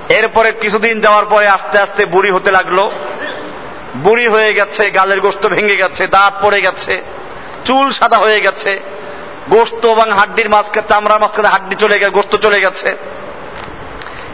এরপরে 0.10 0.52
কিছুদিন 0.52 1.00
যাওয়ার 1.02 1.26
পরে 1.26 1.48
আস্তে 1.48 1.80
আস্তে 1.80 2.06
বুড়ি 2.06 2.32
হতে 2.32 2.52
লাগল। 2.52 2.90
বুড়ি 3.96 4.28
হয়ে 4.28 4.54
গেছে, 4.54 4.92
গালের 4.92 5.22
গোস্ত 5.22 5.48
ভেঙে 5.48 5.76
গেছে, 5.76 6.08
দাঁত 6.08 6.34
পড়ে 6.42 6.62
গেছে, 6.62 7.04
চুল 7.66 7.92
সাদা 7.92 8.18
হয়ে 8.18 8.42
গেছে, 8.42 8.80
গোস্ত 9.50 9.86
এবং 9.86 10.12
হাড্ডির 10.12 10.50
মাঝখানে, 10.50 10.88
চামড়ার 10.88 11.22
মাঝখানে 11.22 11.48
হাড্ডি 11.48 11.76
চলে 11.76 12.00
গেছে, 12.00 12.12
গোস্ত 12.12 12.36
চলে 12.36 12.62
গেছে। 12.62 12.98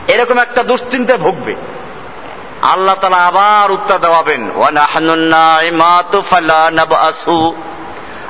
এরকম 0.08 0.38
একটা 0.38 0.64
দুশ্চিন্তায় 0.64 1.20
ভুগবে। 1.20 1.56
আল্লাহ 2.62 2.96
তালা 2.96 3.18
আবার 3.18 3.72
উত্তর 3.72 3.98
দেওয়াবেন 3.98 4.52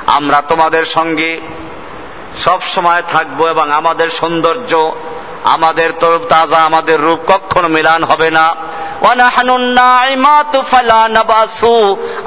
আমরা 0.06 0.42
তোমাদের 0.48 0.84
সঙ্গে 0.84 1.40
সব 2.44 2.62
সময় 2.62 3.02
থাকব 3.08 3.46
এবং 3.46 3.70
আমাদের 3.70 4.08
সৌন্দর্য, 4.10 4.96
আমাদের 5.44 5.90
তরফ 6.00 6.20
তাজা 6.28 6.56
আমাদের 6.56 7.00
রূপ 7.00 7.18
কখনো 7.26 7.68
মিলান 7.68 8.04
হবে 8.04 8.30
না। 8.30 8.54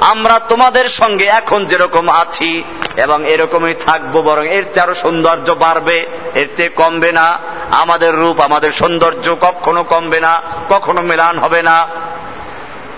আমরা 0.00 0.38
তোমাদের 0.38 0.88
সঙ্গে 0.88 1.24
এখন 1.24 1.64
যেরকম 1.64 2.08
আছি 2.08 2.64
এবং 2.96 3.28
এরকমই 3.30 3.74
থাকব, 3.74 4.20
বরং 4.20 4.46
এর 4.46 4.62
চেয়ে 4.62 4.80
আরও 4.80 4.94
সৌন্দর্য 4.94 5.50
বাড়বে, 5.50 6.06
এর 6.34 6.46
চেয়ে 6.56 6.68
কমবে 6.68 7.12
না। 7.12 7.38
আমাদের 7.70 8.14
রূপ, 8.14 8.40
আমাদের 8.40 8.72
সৌন্দর্য 8.72 9.36
কখনো 9.40 9.82
কমবে 9.82 10.20
না, 10.20 10.42
কখনো 10.70 11.02
মিলান 11.02 11.38
হবে 11.38 11.62
না। 11.62 11.88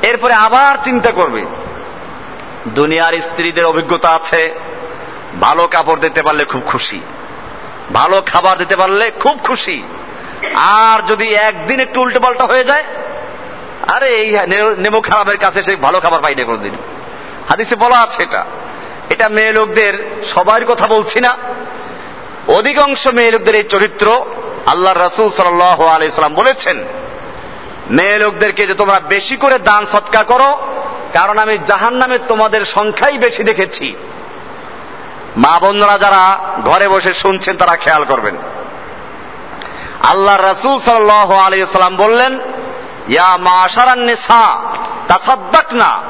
এরপরে 0.03 0.35
আবার 0.35 0.77
চিন্তা 0.85 1.11
করবে। 1.11 1.45
দুনিয়ার 2.69 3.13
স্ত্রীদের 3.13 3.67
অভিজ্ঞতা 3.67 4.09
আছে। 4.09 4.55
ভালো 5.41 5.69
কাপড় 5.71 6.01
দিতে 6.01 6.23
পারলে 6.23 6.45
খুব 6.45 6.63
খুশি। 6.67 7.01
ভালো 7.93 8.23
খাবার 8.27 8.59
দিতে 8.59 8.77
পারলে 8.77 9.11
খুব 9.11 9.39
খুশি। 9.45 9.83
আর 10.55 11.07
যদি 11.07 11.35
একদিন 11.35 11.81
একটু 11.81 12.01
উল্টো 12.01 12.21
পাল্টা 12.21 12.45
হয়ে 12.45 12.65
যায়, 12.65 12.85
আরে 13.87 14.09
এই 14.09 14.39
নেমু 14.79 15.01
খারাপের 15.01 15.37
কাছে 15.37 15.63
সে 15.63 15.77
ভালো 15.77 16.01
খাবার 16.01 16.21
পাই 16.21 16.35
না 16.35 16.45
কোনদিন। 16.45 16.75
হাদিসে 17.49 17.77
বলা 17.77 17.99
আছে 17.99 18.23
এটা। 18.23 18.45
এটা 19.11 19.29
মেয়ে 19.29 19.53
লোকদের 19.53 20.23
সবার 20.35 20.65
কথা 20.65 20.87
বলছি 20.87 21.21
না। 21.21 21.37
অধিকাংশ 22.49 23.07
মেয়ে 23.07 23.31
লোকদের 23.31 23.55
এই 23.55 23.63
চরিত্র 23.63 24.25
আল্লাহ 24.67 25.07
রসুল 25.07 25.31
সাল্লাম 25.31 26.35
বলেছেন। 26.35 26.85
মেয়ে 27.91 28.19
লোকদেরকে 28.19 28.67
যে 28.67 28.75
তোমরা 28.75 29.01
বেশি 29.01 29.37
করে 29.37 29.59
দান 29.59 29.87
সৎকার 29.87 30.25
করো, 30.25 30.59
কারণ 31.13 31.39
আমি 31.39 31.59
জাহান 31.67 31.95
নামে 31.95 32.19
তোমাদের 32.19 32.65
সংখ্যাই 32.65 33.19
বেশি 33.19 33.45
দেখেছি। 33.45 33.95
মা 35.37 35.59
বোনরা 35.59 35.99
যারা 35.99 36.39
ঘরে 36.65 36.89
বসে 36.89 37.15
শুনছেন, 37.15 37.57
তারা 37.57 37.77
খেয়াল 37.77 38.05
করবেন। 38.05 38.37
আল্লাহ 40.03 40.37
রসুল 40.37 40.81
সাল্লাম 40.81 41.97
বললেন, 41.97 42.41
ইয়া 43.09 43.37
মা 43.37 43.51
আশারান্নেসা 43.51 44.61
তাসাদ্দাক 45.09 45.75
না 45.75 46.03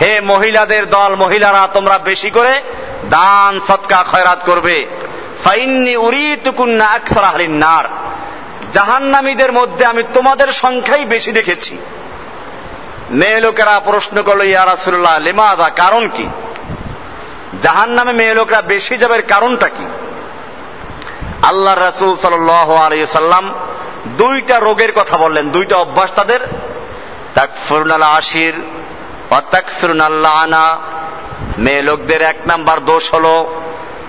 হে 0.00 0.20
মহিলাদের 0.20 0.90
দল, 0.90 1.16
মহিলারা, 1.16 1.68
তোমরা 1.72 1.98
বেশি 1.98 2.30
করে 2.30 2.60
দান, 3.10 3.60
সৎকা, 3.60 4.04
খয়রাত 4.12 4.44
করবে। 4.46 4.86
ফাইন্নি 5.44 5.96
উরিতুকুন্না 5.96 6.84
আকসার 6.84 7.24
আহলিন 7.24 7.50
নার। 7.50 7.84
জাহান্নামীদের 8.72 9.52
মধ্যে 9.52 9.84
আমি 9.84 10.02
তোমাদের 10.14 10.48
সংখ্যাই 10.48 11.04
বেশি 11.04 11.32
দেখেছি। 11.32 11.78
মেয়ে 13.10 13.40
লোকেরা 13.40 13.80
প্রশ্ন 13.84 14.22
করল, 14.22 14.42
ইয়া 14.42 14.66
রাসুল্লাহ 14.66 15.18
লিমাদা 15.18 15.68
কারণ 15.68 16.08
কি? 16.08 16.28
জাহান 17.64 17.90
নামে 17.90 18.12
মেয়ে 18.12 18.34
লোকরা 18.34 18.62
বেশি 18.62 18.96
যাবে 18.96 19.22
কারণটা 19.22 19.68
কি? 19.68 19.86
আল্লাহ 21.42 21.74
রাসুল 21.74 22.16
সাল্লাম 22.16 23.54
দুইটা 24.06 24.58
রোগের 24.58 24.92
কথা 24.92 25.16
বললেন, 25.16 25.50
দুইটা 25.50 25.76
অভ্যাস 25.76 26.10
তাদের। 26.14 26.40
আশির 28.02 28.54
আনা 30.26 30.78
মেয়ে 31.58 31.82
লোকদের 31.82 32.22
এক 32.22 32.36
নাম্বার 32.46 32.84
দোষ 32.84 33.14
হলো 33.14 33.34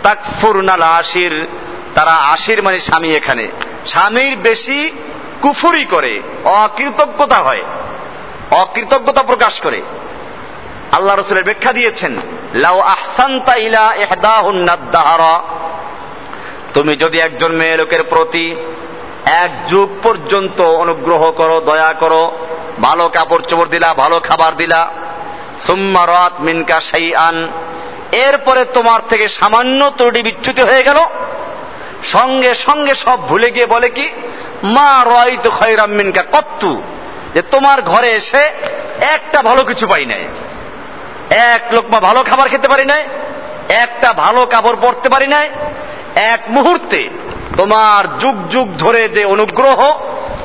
তাকফুরনাল 0.03 0.82
আশির। 0.82 1.47
তারা 1.95 2.12
আশির 2.12 2.64
মানে 2.64 2.80
স্বামী 2.80 3.10
এখানে। 3.10 3.47
স্বামীর 3.88 4.38
বেশি 4.38 4.91
কুফুরি 5.41 5.86
করে, 5.86 6.22
অকৃতজ্ঞতা 6.43 7.36
হয়, 7.36 7.64
অকৃতজ্ঞতা 8.51 9.24
প্রকাশ 9.24 9.62
করে। 9.62 9.82
আল্লাহ 10.96 11.16
রসুলের 11.16 11.43
ব্যাখ্যা 11.43 11.72
দিয়েছেন, 11.74 12.14
লাউ 12.54 12.80
আহসান্তা 12.80 13.56
ইলা 13.56 13.86
এহদাহুন্নাদ্দাহারা 13.96 15.36
তুমি 16.74 16.96
যদি 16.96 17.18
একজন 17.20 17.52
মেয়ে 17.56 17.78
লোকের 17.78 18.04
প্রতি 18.04 18.46
এক 19.26 19.52
যুগ 19.68 19.89
পর্যন্ত 20.04 20.62
অনুগ্রহ 20.62 21.32
করো, 21.32 21.62
দয়া 21.66 21.93
করো, 21.93 22.24
ভালো 22.82 23.10
কাপড় 23.10 23.43
চোপড় 23.50 23.70
দিলা, 23.70 23.93
ভালো 23.93 24.20
খাবার 24.20 24.52
দিলা, 24.56 24.82
সুম্মা 25.68 26.04
রাত 26.06 26.34
মিনকা 26.39 26.78
সাই 26.82 27.16
আন 27.28 27.38
এরপরে 28.12 28.62
তোমার 28.66 29.00
থেকে 29.10 29.26
সামান্য 29.30 29.91
ত্রুটি 29.98 30.22
বিচ্যুতি 30.22 30.62
হয়ে 30.62 30.84
গেল। 30.84 31.00
সঙ্গে 32.04 32.52
সঙ্গে 32.56 32.93
সব 32.96 33.18
ভুলে 33.28 33.50
গিয়ে 33.52 33.66
বলে 33.66 33.89
কি, 33.89 34.08
মা 34.64 34.91
রয় 35.06 35.36
তো 35.43 35.50
খয়রাম 35.50 35.91
মিনকা 35.91 36.24
কত্তু। 36.32 36.72
যে 37.34 37.41
তোমার 37.41 37.82
ঘরে 37.82 38.10
এসে 38.10 38.43
একটা 39.16 39.39
ভালো 39.41 39.62
কিছু 39.64 39.88
পাই 39.88 40.06
নাই। 40.06 40.24
এক 41.30 41.61
লোকমা 41.71 41.99
ভালো 41.99 42.23
খাবার 42.23 42.49
খেতে 42.49 42.67
পারি 42.67 42.86
নাই, 42.86 43.03
একটা 43.69 44.13
ভালো 44.13 44.45
কাপড় 44.45 44.76
পরতে 44.82 45.09
পারি 45.09 45.28
নাই। 45.28 45.49
এক 46.15 46.39
মুহূর্তে 46.49 47.09
তোমার 47.57 48.17
যুগ 48.19 48.36
যুগ 48.49 48.78
ধরে 48.78 49.09
যে 49.09 49.26
অনুগ্রহ, 49.26 49.99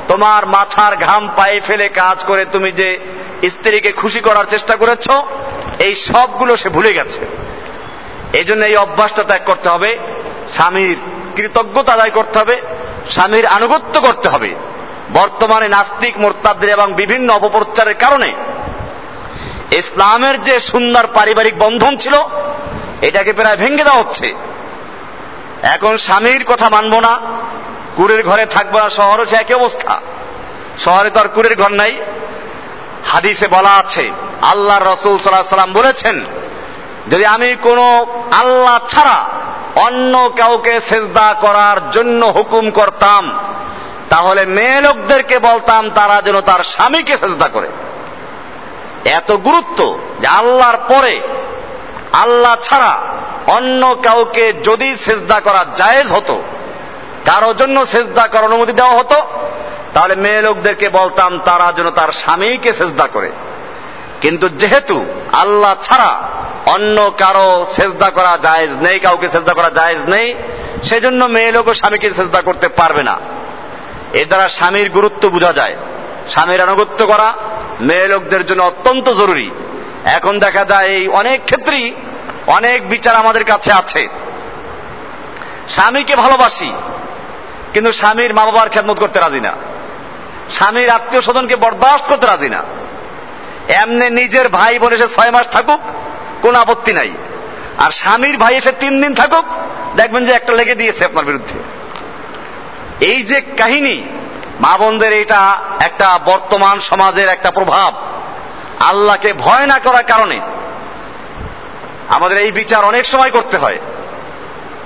তোমার 0.07 0.45
মাথার 0.45 0.95
ঘাম 0.95 1.29
পায়ে 1.35 1.61
ফেলে 1.61 1.89
কাজ 1.89 2.23
করে 2.23 2.45
তুমি 2.45 2.71
যে 2.71 2.99
স্ত্রীকে 3.49 3.91
খুশি 3.91 4.19
করার 4.19 4.45
চেষ্টা 4.45 4.75
করেছ, 4.75 5.09
এই 5.79 5.95
সবগুলো 5.95 6.57
সে 6.57 6.69
ভুলে 6.69 6.93
গেছে। 6.93 7.19
এই 8.33 8.43
জন্য 8.43 8.65
এই 8.65 8.75
অভ্যাসটা 8.75 9.23
ত্যাগ 9.23 9.41
করতে 9.45 9.69
হবে, 9.69 9.97
স্বামীর 10.53 10.97
কৃতজ্ঞতা 11.35 11.93
আদায় 11.93 12.09
করতে 12.09 12.39
হবে, 12.39 12.61
স্বামীর 13.09 13.45
আনুগত্য 13.45 14.01
করতে 14.01 14.29
হবে। 14.29 14.55
বর্তমানে 15.13 15.67
নাস্তিক 15.67 16.19
মোরতাদের 16.19 16.69
এবং 16.69 16.93
বিভিন্ন 16.93 17.33
অপপ্রচারের 17.33 17.93
কারণে 17.93 18.33
ইসলামের 19.71 20.41
যে 20.41 20.59
সুন্দর 20.59 21.07
পারিবারিক 21.07 21.57
বন্ধন 21.57 21.97
ছিল, 21.97 22.13
এটাকে 23.01 23.33
প্রায় 23.33 23.57
ভেঙে 23.57 23.83
দেওয়া 23.83 23.99
হচ্ছে। 23.99 24.33
এখন 25.63 25.97
স্বামীর 25.97 26.43
কথা 26.45 26.69
মানবো 26.69 27.01
না, 27.01 27.19
কুড়ের 27.95 28.23
ঘরে 28.23 28.45
থাকব 28.45 28.77
না 28.77 28.89
শহরও 28.89 29.25
সে 29.25 29.35
একই 29.35 29.53
অবস্থা? 29.53 30.01
শহরে 30.85 31.09
তো 31.09 31.19
আর 31.19 31.27
কুড়ের 31.27 31.55
ঘর 31.55 31.71
নাই। 31.71 31.97
হাদিসে 33.05 33.47
বলা 33.47 33.69
আছে 33.69 34.11
আল্লাহ 34.41 34.79
রসুল 34.79 35.17
সাল্লাহ 35.17 35.43
সাল্লাম 35.43 35.73
বলেছেন, 35.73 36.23
যদি 37.09 37.25
আমি 37.25 37.55
কোনো 37.61 38.05
আল্লাহ 38.31 38.79
ছাড়া 38.87 39.29
অন্য 39.75 40.33
কাউকে 40.37 40.79
সেজদা 40.89 41.35
করার 41.41 41.91
জন্য 41.91 42.25
হুকুম 42.25 42.69
করতাম, 42.69 43.39
তাহলে 44.09 44.45
মেয়ে 44.45 44.81
লোকদেরকে 44.81 45.39
বলতাম, 45.39 45.89
তারা 45.89 46.21
যেন 46.21 46.41
তার 46.41 46.63
স্বামীকে 46.63 47.17
সেজদা 47.17 47.47
করে। 47.47 47.67
এত 49.05 49.31
গুরুত্ব 49.31 49.97
যে 50.19 50.27
আল্লাহর 50.27 50.77
পরে 50.77 51.21
আল্লাহ 52.13 52.55
ছাড়া 52.63 52.99
অন্য 53.47 53.95
কাউকে 54.03 54.53
যদি 54.53 54.95
সেজদা 54.95 55.39
করা 55.39 55.65
জায়েজ 55.77 56.07
হতো, 56.07 56.41
কারও 57.25 57.53
জন্য 57.53 57.85
সেজদা 57.85 58.27
করার 58.27 58.43
অনুমতি 58.43 58.71
দেওয়া 58.71 58.97
হতো, 58.97 59.21
তাহলে 59.93 60.15
মেয়ে 60.15 60.41
লোকদেরকে 60.41 60.89
বলতাম, 60.89 61.39
তারা 61.39 61.73
যেন 61.75 61.89
তার 61.89 62.11
স্বামীকে 62.11 62.73
সেজদা 62.73 63.07
করে। 63.13 63.31
কিন্তু 64.21 64.49
যেহেতু 64.49 65.05
আল্লাহ 65.31 65.75
ছাড়া 65.83 66.23
অন্য 66.65 67.11
কারও 67.17 67.65
সেজদা 67.75 68.09
করা 68.09 68.37
জায়েজ 68.41 68.71
নেই, 68.71 68.99
কাউকে 68.99 69.29
সেজদা 69.29 69.53
করা 69.53 69.69
জায়েজ 69.69 69.97
নেই, 70.07 70.35
সেজন্য 70.83 71.25
মেয়ে 71.25 71.51
লোকও 71.51 71.73
স্বামীকে 71.73 72.11
সেজদা 72.11 72.41
করতে 72.41 72.67
পারবে 72.67 73.03
না। 73.03 73.19
এর 74.13 74.27
দ্বারা 74.27 74.47
স্বামীর 74.47 74.89
গুরুত্ব 74.89 75.29
বোঝা 75.29 75.53
যায়। 75.53 75.77
স্বামীর 76.29 76.61
আনুগত্য 76.61 77.05
করা 77.05 77.33
মেয়ে 77.81 78.07
লোকদের 78.07 78.45
জন্য 78.45 78.61
অত্যন্ত 78.63 79.09
জরুরি। 79.09 79.51
এখন 80.17 80.33
দেখা 80.39 80.65
যায় 80.65 80.87
এই 80.87 81.07
অনেক 81.07 81.39
ক্ষেত্রেই 81.45 81.87
অনেক 82.47 82.89
বিচার 82.89 83.15
আমাদের 83.15 83.43
কাছে 83.43 83.71
আছে। 83.71 84.01
স্বামীকে 85.69 86.15
ভালোবাসি, 86.15 86.69
কিন্তু 87.73 87.91
স্বামীর 87.91 88.33
মা 88.33 88.43
বাবার 88.45 88.69
খেদমত 88.69 88.97
করতে 88.99 89.19
রাজি 89.19 89.41
না। 89.41 89.53
স্বামীর 90.51 90.89
আত্মীয় 90.89 91.21
স্বজনকে 91.21 91.55
বরদাস্ত 91.55 92.05
করতে 92.09 92.25
রাজি 92.27 92.49
না। 92.49 92.61
এমনি 93.81 94.07
নিজের 94.09 94.49
ভাই 94.49 94.79
বোন 94.79 94.91
এসে 94.93 95.07
ছয় 95.07 95.31
মাস 95.31 95.47
থাকুক, 95.51 95.81
কোন 96.41 96.55
আপত্তি 96.55 96.93
নাই। 96.93 97.11
আর 97.77 97.91
স্বামীর 97.91 98.37
ভাই 98.37 98.53
এসে 98.55 98.71
তিন 98.71 99.01
দিন 99.01 99.13
থাকুক, 99.13 99.45
দেখবেন 99.95 100.25
যে 100.25 100.31
একটা 100.31 100.53
লেগে 100.53 100.75
দিয়েছে 100.75 101.05
আপনার 101.05 101.25
বিরুদ্ধে। 101.25 101.57
এই 103.05 103.19
যে 103.23 103.41
কাহিনী 103.57 103.95
মা 104.59 104.77
বোনদের 104.77 105.13
এটা 105.13 105.57
একটা 105.79 106.19
বর্তমান 106.25 106.79
সমাজের 106.79 107.29
একটা 107.29 107.51
প্রভাব। 107.51 107.93
আল্লাহকে 108.79 109.33
ভয় 109.33 109.65
না 109.65 109.79
করার 109.79 110.03
কারণে 110.03 110.39
আমাদের 112.09 112.37
এই 112.37 112.51
বিচার 112.51 112.85
অনেক 112.85 113.05
সময় 113.05 113.29
করতে 113.29 113.57
হয় 113.57 113.79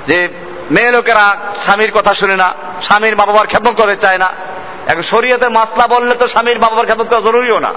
যে 0.07 0.29
মেয়ে 0.71 0.91
লোকেরা 0.91 1.37
স্বামীর 1.63 1.91
কথা 1.91 2.13
শুনে 2.13 2.35
না, 2.35 2.53
স্বামীর 2.81 3.15
মা 3.15 3.25
বাবার 3.25 3.47
খেদমত 3.47 3.81
করতে 3.81 3.95
চায় 3.95 4.17
না। 4.17 4.33
এখন 4.87 5.01
শরীয়তের 5.01 5.49
মাসলা 5.49 5.87
বললে 5.87 6.15
তো 6.15 6.27
স্বামীর 6.27 6.59
মা 6.59 6.67
বাবার 6.67 6.85
খেদমত 6.85 7.07
করা 7.07 7.21
জরুরিও 7.21 7.59
না। 7.59 7.73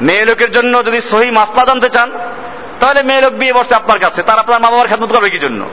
মেয়ে 0.00 0.24
লোকের 0.24 0.52
জন্য 0.52 0.84
যদি 0.84 1.00
সহি 1.00 1.30
মাসলা 1.30 1.64
জানতে 1.64 1.88
চান, 1.88 2.10
তাহলে 2.80 3.02
মেয়ে 3.02 3.20
লোক 3.20 3.32
বিয়ে 3.32 3.52
বসছে 3.52 3.74
আপনার 3.74 3.98
কাছে, 3.98 4.22
তার 4.22 4.38
আপনার 4.38 4.60
মা 4.60 4.70
বাবার 4.70 4.88
খেদমত 4.88 5.12
করবে 5.12 5.30
কি 5.30 5.38
জন্য? 5.38 5.64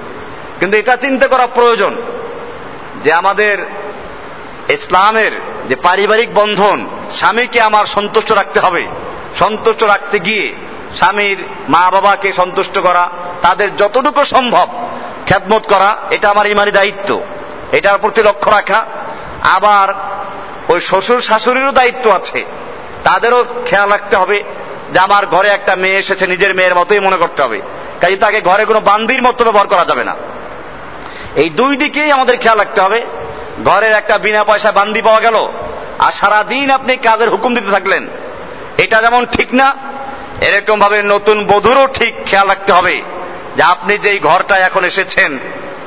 কিন্তু 0.59 0.77
এটা 0.77 0.95
চিন্তা 0.95 1.27
করা 1.27 1.47
প্রয়োজন 1.47 1.95
যে 3.03 3.13
আমাদের 3.13 3.57
ইসলামের 4.69 5.31
যে 5.67 5.75
পারিবারিক 5.75 6.33
বন্ধন, 6.33 6.87
স্বামীকে 7.11 7.61
আমার 7.61 7.85
সন্তুষ্ট 7.85 8.31
রাখতে 8.31 8.59
হবে। 8.59 8.87
সন্তুষ্ট 9.39 9.83
রাখতে 9.83 10.19
গিয়ে 10.19 10.53
স্বামীর 10.95 11.37
মা 11.69 11.91
বাবাকে 11.91 12.33
সন্তুষ্ট 12.33 12.79
করা, 12.79 13.09
তাদের 13.41 13.75
যতটুকু 13.75 14.23
সম্ভব 14.23 14.67
খ্যাতমত 15.27 15.67
করা, 15.67 15.97
এটা 16.11 16.29
আমার 16.29 16.47
ইমানি 16.47 16.71
দায়িত্ব। 16.71 17.21
এটার 17.71 17.97
প্রতি 17.97 18.23
লক্ষ্য 18.23 18.51
রাখা। 18.51 18.85
আবার 19.43 19.93
ওই 20.73 20.81
শ্বশুর 20.81 21.21
শাশুড়িরও 21.21 21.71
দায়িত্ব 21.71 22.11
আছে। 22.11 22.45
তাদেরও 23.03 23.45
খেয়াল 23.65 23.89
রাখতে 23.89 24.15
হবে 24.15 24.43
যে 24.93 24.99
আমার 24.99 25.25
ঘরে 25.25 25.49
একটা 25.49 25.75
মেয়ে 25.75 25.97
এসেছে, 25.97 26.27
নিজের 26.27 26.55
মেয়ের 26.55 26.75
মতোই 26.75 26.99
মনে 26.99 27.17
করতে 27.17 27.43
হবে। 27.43 27.61
কাজে 28.01 28.17
তাকে 28.17 28.41
ঘরে 28.41 28.65
কোনো 28.65 28.79
বান্দির 28.79 29.23
মতো 29.23 29.43
ব্যবহার 29.43 29.67
করা 29.67 29.85
যাবে 29.85 30.03
না। 30.03 30.15
এই 31.35 31.49
দুই 31.49 31.77
দিকেই 31.77 32.11
আমাদের 32.11 32.37
খেয়াল 32.37 32.57
রাখতে 32.57 32.81
হবে। 32.81 33.01
ঘরের 33.65 33.91
একটা 33.91 34.17
বিনা 34.17 34.43
পয়সা 34.43 34.71
বান্দি 34.71 35.01
পাওয়া 35.01 35.19
গেল, 35.19 35.37
আর 35.99 36.11
সারাদিন 36.11 36.71
আপনি 36.71 36.97
কাজের 36.97 37.29
হুকুম 37.29 37.55
দিতে 37.55 37.71
থাকলেন। 37.71 38.07
এটা 38.77 39.01
যেমন 39.01 39.25
ঠিক 39.25 39.53
না 39.53 39.75
এরকম 40.41 40.79
ভাবে 40.79 41.03
নতুন 41.03 41.45
বধুরও 41.45 41.87
ঠিক 41.87 42.13
খেয়াল 42.25 42.47
রাখতে 42.47 42.71
হবে 42.73 43.01
যে 43.55 43.63
আপনি 43.63 43.97
যেই 43.97 44.19
ঘরটা 44.19 44.55
এখন 44.57 44.83
এসেছেন, 44.83 45.39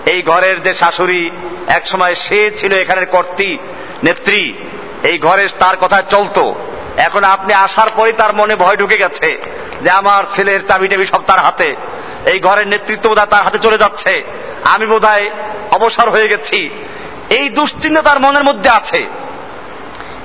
এই 0.07 0.23
ঘরের 0.23 0.63
যে 0.63 0.75
শাশুড়ি 0.75 1.31
এক 1.69 1.87
সময় 1.87 2.15
সে 2.15 2.51
ছিল 2.57 2.73
এখানের 2.75 3.07
কর্তী, 3.07 3.59
নেত্রী, 4.03 4.53
এই 5.05 5.19
ঘরে 5.19 5.49
তার 5.59 5.77
কথা 5.81 6.03
চলতো। 6.03 6.55
এখন 6.97 7.25
আপনি 7.25 7.55
আসার 7.55 7.91
পরে 7.97 8.13
তার 8.13 8.35
মনে 8.35 8.57
ভয় 8.57 8.77
ঢুকে 8.77 8.97
গেছে 8.97 9.39
যে 9.83 9.91
আমার 9.91 10.25
ছেলের 10.35 10.67
চাবি 10.69 10.89
টাবি 10.89 11.07
সব 11.07 11.23
তার 11.27 11.39
হাতে। 11.39 11.77
এই 12.27 12.39
ঘরের 12.41 12.69
নেতৃত্ব 12.69 13.09
বোধহয় 13.09 13.27
তার 13.27 13.43
হাতে 13.43 13.59
চলে 13.59 13.79
যাচ্ছে। 13.79 14.23
আমি 14.65 14.87
বোধহয় 14.87 15.31
অবসর 15.71 16.11
হয়ে 16.11 16.29
গেছি। 16.29 16.71
এই 17.31 17.49
দুশ্চিন্তা 17.49 18.03
তার 18.03 18.21
মনের 18.21 18.45
মধ্যে 18.45 18.71
আছে। 18.71 19.09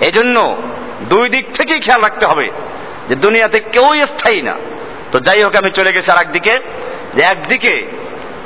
এজন্য 0.02 0.58
দুই 1.02 1.30
দিক 1.30 1.54
থেকেই 1.54 1.80
খেয়াল 1.80 2.02
রাখতে 2.02 2.26
হবে 2.26 2.52
যে 3.10 3.16
দুনিয়াতে 3.16 3.60
কেউই 3.60 4.02
স্থায়ী 4.02 4.42
না। 4.42 4.56
তো 5.12 5.20
যাই 5.20 5.44
হোক, 5.44 5.56
আমি 5.56 5.70
চলে 5.70 5.94
গেছি 5.94 6.12
আর 6.12 6.18
একদিকে 6.18 6.60
যে 7.14 7.22
একদিকে 7.22 7.88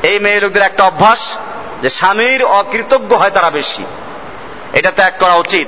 এই 0.04 0.20
মেয়ে 0.20 0.40
লোকদের 0.40 0.62
একটা 0.62 0.84
অভ্যাস 0.84 1.38
যে 1.82 1.90
স্বামীর 1.90 2.44
অকৃতজ্ঞ 2.44 3.16
হয় 3.16 3.30
তারা 3.30 3.50
বেশি। 3.50 3.86
এটা 4.74 4.92
ত্যাগ 4.92 5.14
করা 5.20 5.36
উচিত। 5.36 5.68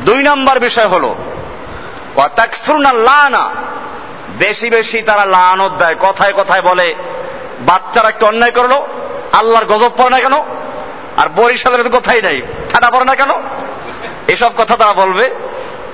দুই 0.00 0.22
নম্বর 0.22 0.58
বিষয় 0.58 0.86
হল 0.86 1.14
লানা। 2.92 3.50
বেশি 4.38 4.70
বেশি 4.70 5.02
তারা 5.02 5.24
লানত 5.24 5.70
দেয়। 5.78 5.96
কথায় 6.00 6.32
কথায় 6.32 6.62
বলে, 6.62 6.94
বাচ্চারা 7.60 8.08
একটু 8.08 8.26
অন্যায় 8.26 8.52
করল, 8.52 8.72
আল্লাহর 9.32 9.64
গজব 9.64 9.90
পড়ে 9.96 10.10
না 10.10 10.20
কেন? 10.20 10.61
আর 11.22 11.28
বরিশালের 11.36 11.88
কথাই 11.88 12.22
নাই। 12.22 12.42
ঠাডা 12.72 12.90
পড়ে 12.90 13.04
না 13.04 13.14
কেন? 13.14 13.30
এসব 14.28 14.50
কথা 14.56 14.76
তারা 14.76 14.92
বলবে। 14.92 15.34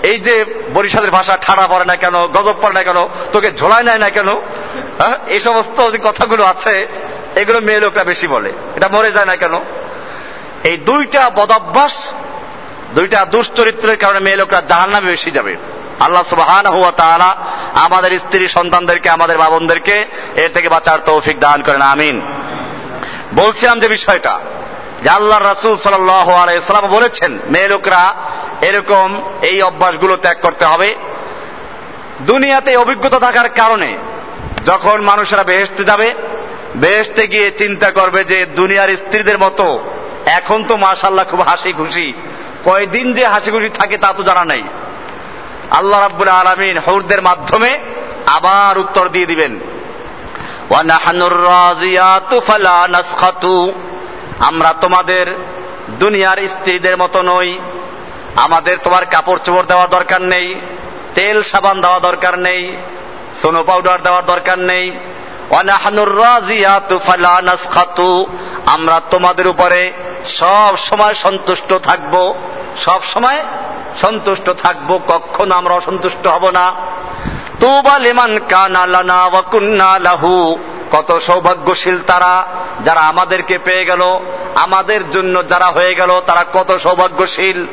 এই 0.02 0.18
যে 0.18 0.44
বরিশালের 0.74 1.10
ভাষা 1.10 1.38
ঠাড়া 1.40 1.66
পড়ে 1.66 1.84
না 1.84 1.96
কেন, 1.96 2.26
গজব 2.26 2.54
পড়ে 2.60 2.72
না 2.72 2.82
কেন, 2.82 3.08
তোকে 3.32 3.52
ঝোলায় 3.52 3.82
নেয় 3.82 3.98
না 3.98 4.08
কেন 4.08 4.28
হ্যাঁ? 4.28 5.18
এই 5.26 5.40
সমস্ত 5.40 5.90
যে 5.90 5.98
কথাগুলো 6.04 6.44
আছে, 6.44 6.88
এগুলো 7.36 7.60
মেয়ে 7.60 7.80
লোকরা 7.80 8.04
বেশি 8.04 8.26
বলে। 8.26 8.52
এটা 8.76 8.88
মরে 8.88 9.12
যায় 9.12 9.24
না 9.24 9.36
কেন? 9.36 9.54
এই 10.64 10.76
দুইটা 10.76 11.30
বদাভ্যাস, 11.30 12.10
দুইটা 12.94 13.24
দুশ্চরিত্রের 13.24 13.96
কারণে 13.96 14.18
মেয়ে 14.18 14.36
লোকরা 14.36 14.60
জাহান 14.60 14.90
নামে 14.90 15.10
বেশি 15.10 15.30
যাবে। 15.30 15.56
আল্লাহ 16.00 16.22
সুবাহান 16.22 16.66
হুয়া 16.66 16.92
তাআলা 16.92 17.36
আমাদের 17.74 18.18
স্ত্রী 18.18 18.48
সন্তানদেরকে, 18.48 19.10
আমাদের 19.10 19.38
বাবনদেরকে 19.38 20.04
এর 20.36 20.50
থেকে 20.54 20.68
বাঁচার 20.68 20.98
তৌফিক 20.98 21.40
দান 21.40 21.62
করেন। 21.62 21.80
আমিন। 21.80 22.20
বলছিলাম 23.34 23.80
যে 23.80 23.88
বিষয়টা 23.88 24.40
আল্লাহ 25.08 25.38
রাসুল 25.38 25.76
সাল্লাম 25.76 26.86
বলেছেন, 26.90 27.38
মেয়ে 27.46 27.68
লোকরা, 27.68 28.14
এরকম 28.62 29.22
এই 29.42 29.62
অভ্যাসগুলো 29.62 30.16
ত্যাগ 30.16 30.36
করতে 30.42 30.64
হবে। 30.64 30.94
দুনিয়াতে 32.20 32.76
অভিজ্ঞতা 32.76 33.18
থাকার 33.18 33.48
কারণে 33.48 33.98
যখন 34.66 35.00
মানুষেরা 35.00 35.42
বেহেস্তে 35.42 35.84
যাবে 35.84 36.14
বেহেস্তে 36.74 37.26
গিয়ে 37.26 37.50
চিন্তা 37.50 37.90
করবে 37.90 38.24
যে 38.24 38.46
দুনিয়ার 38.46 38.96
স্ত্রীদের 38.96 39.38
মতো 39.38 39.80
এখন 40.26 40.64
তো 40.64 40.76
মাশাল্লাহ 40.76 41.24
খুব 41.24 41.40
হাসি 41.40 41.72
খুশি 41.72 42.14
কয়দিন 42.64 43.14
যে 43.14 43.26
হাসি 43.26 43.50
খুশি 43.50 43.68
থাকে 43.68 43.96
তা 43.98 44.12
তো 44.12 44.22
জানা 44.22 44.44
নাই। 44.44 44.62
আল্লাহ 45.70 46.00
রাব্বুল 46.00 46.28
আলমিন 46.28 46.78
হৌরদের 46.78 47.22
মাধ্যমে 47.22 47.78
আবার 48.26 48.78
উত্তর 48.78 49.08
দিয়ে 49.08 49.26
দিবেন। 49.26 49.58
আমরা 54.40 54.74
তোমাদের 54.80 55.26
দুনিয়ার 55.90 56.48
স্ত্রীদের 56.48 56.96
মতো 56.96 57.22
নই। 57.22 57.58
আমাদের 58.36 58.76
তোমার 58.82 59.06
কাপড় 59.06 59.38
চোপড় 59.44 59.66
দেওয়ার 59.66 59.88
দরকার 59.88 60.22
নেই, 60.22 60.54
তেল 61.14 61.42
সাবান 61.42 61.80
দেওয়া 61.80 62.00
দরকার 62.00 62.38
নেই, 62.38 62.76
সোনো 63.42 63.62
পাউডার 63.62 64.02
দেওয়ার 64.02 64.26
দরকার 64.26 64.58
নেই। 64.58 64.92
আমরা 68.66 69.00
তোমাদের 69.10 69.46
উপরে 69.46 69.92
সব 70.26 70.76
সময় 70.76 71.14
সন্তুষ্ট 71.14 71.72
থাকব। 71.72 72.34
সব 72.84 73.04
সময় 73.04 73.44
সন্তুষ্ট 74.00 74.50
থাকব, 74.50 75.00
কখনো 75.08 75.54
আমরা 75.54 75.74
অসন্তুষ্ট 75.74 76.26
হব 76.26 76.50
না। 76.50 76.74
তুবা 77.60 77.98
লিমান 77.98 78.38
কানা 78.38 78.86
লানা 78.86 79.26
ওয়া 79.26 79.98
লাহু। 79.98 80.58
কত 80.92 81.18
সৌভাগ্যশীল 81.18 82.00
তারা, 82.00 82.46
যারা 82.84 83.00
আমাদেরকে 83.00 83.58
পেয়ে 83.58 83.84
গেল, 83.84 84.02
আমাদের 84.54 85.10
জন্য 85.10 85.48
যারা 85.48 85.66
হয়ে 85.66 85.94
গেল, 85.94 86.20
তারা 86.26 86.44
কত 86.52 86.76
সৌভাগ্যশীল। 86.76 87.66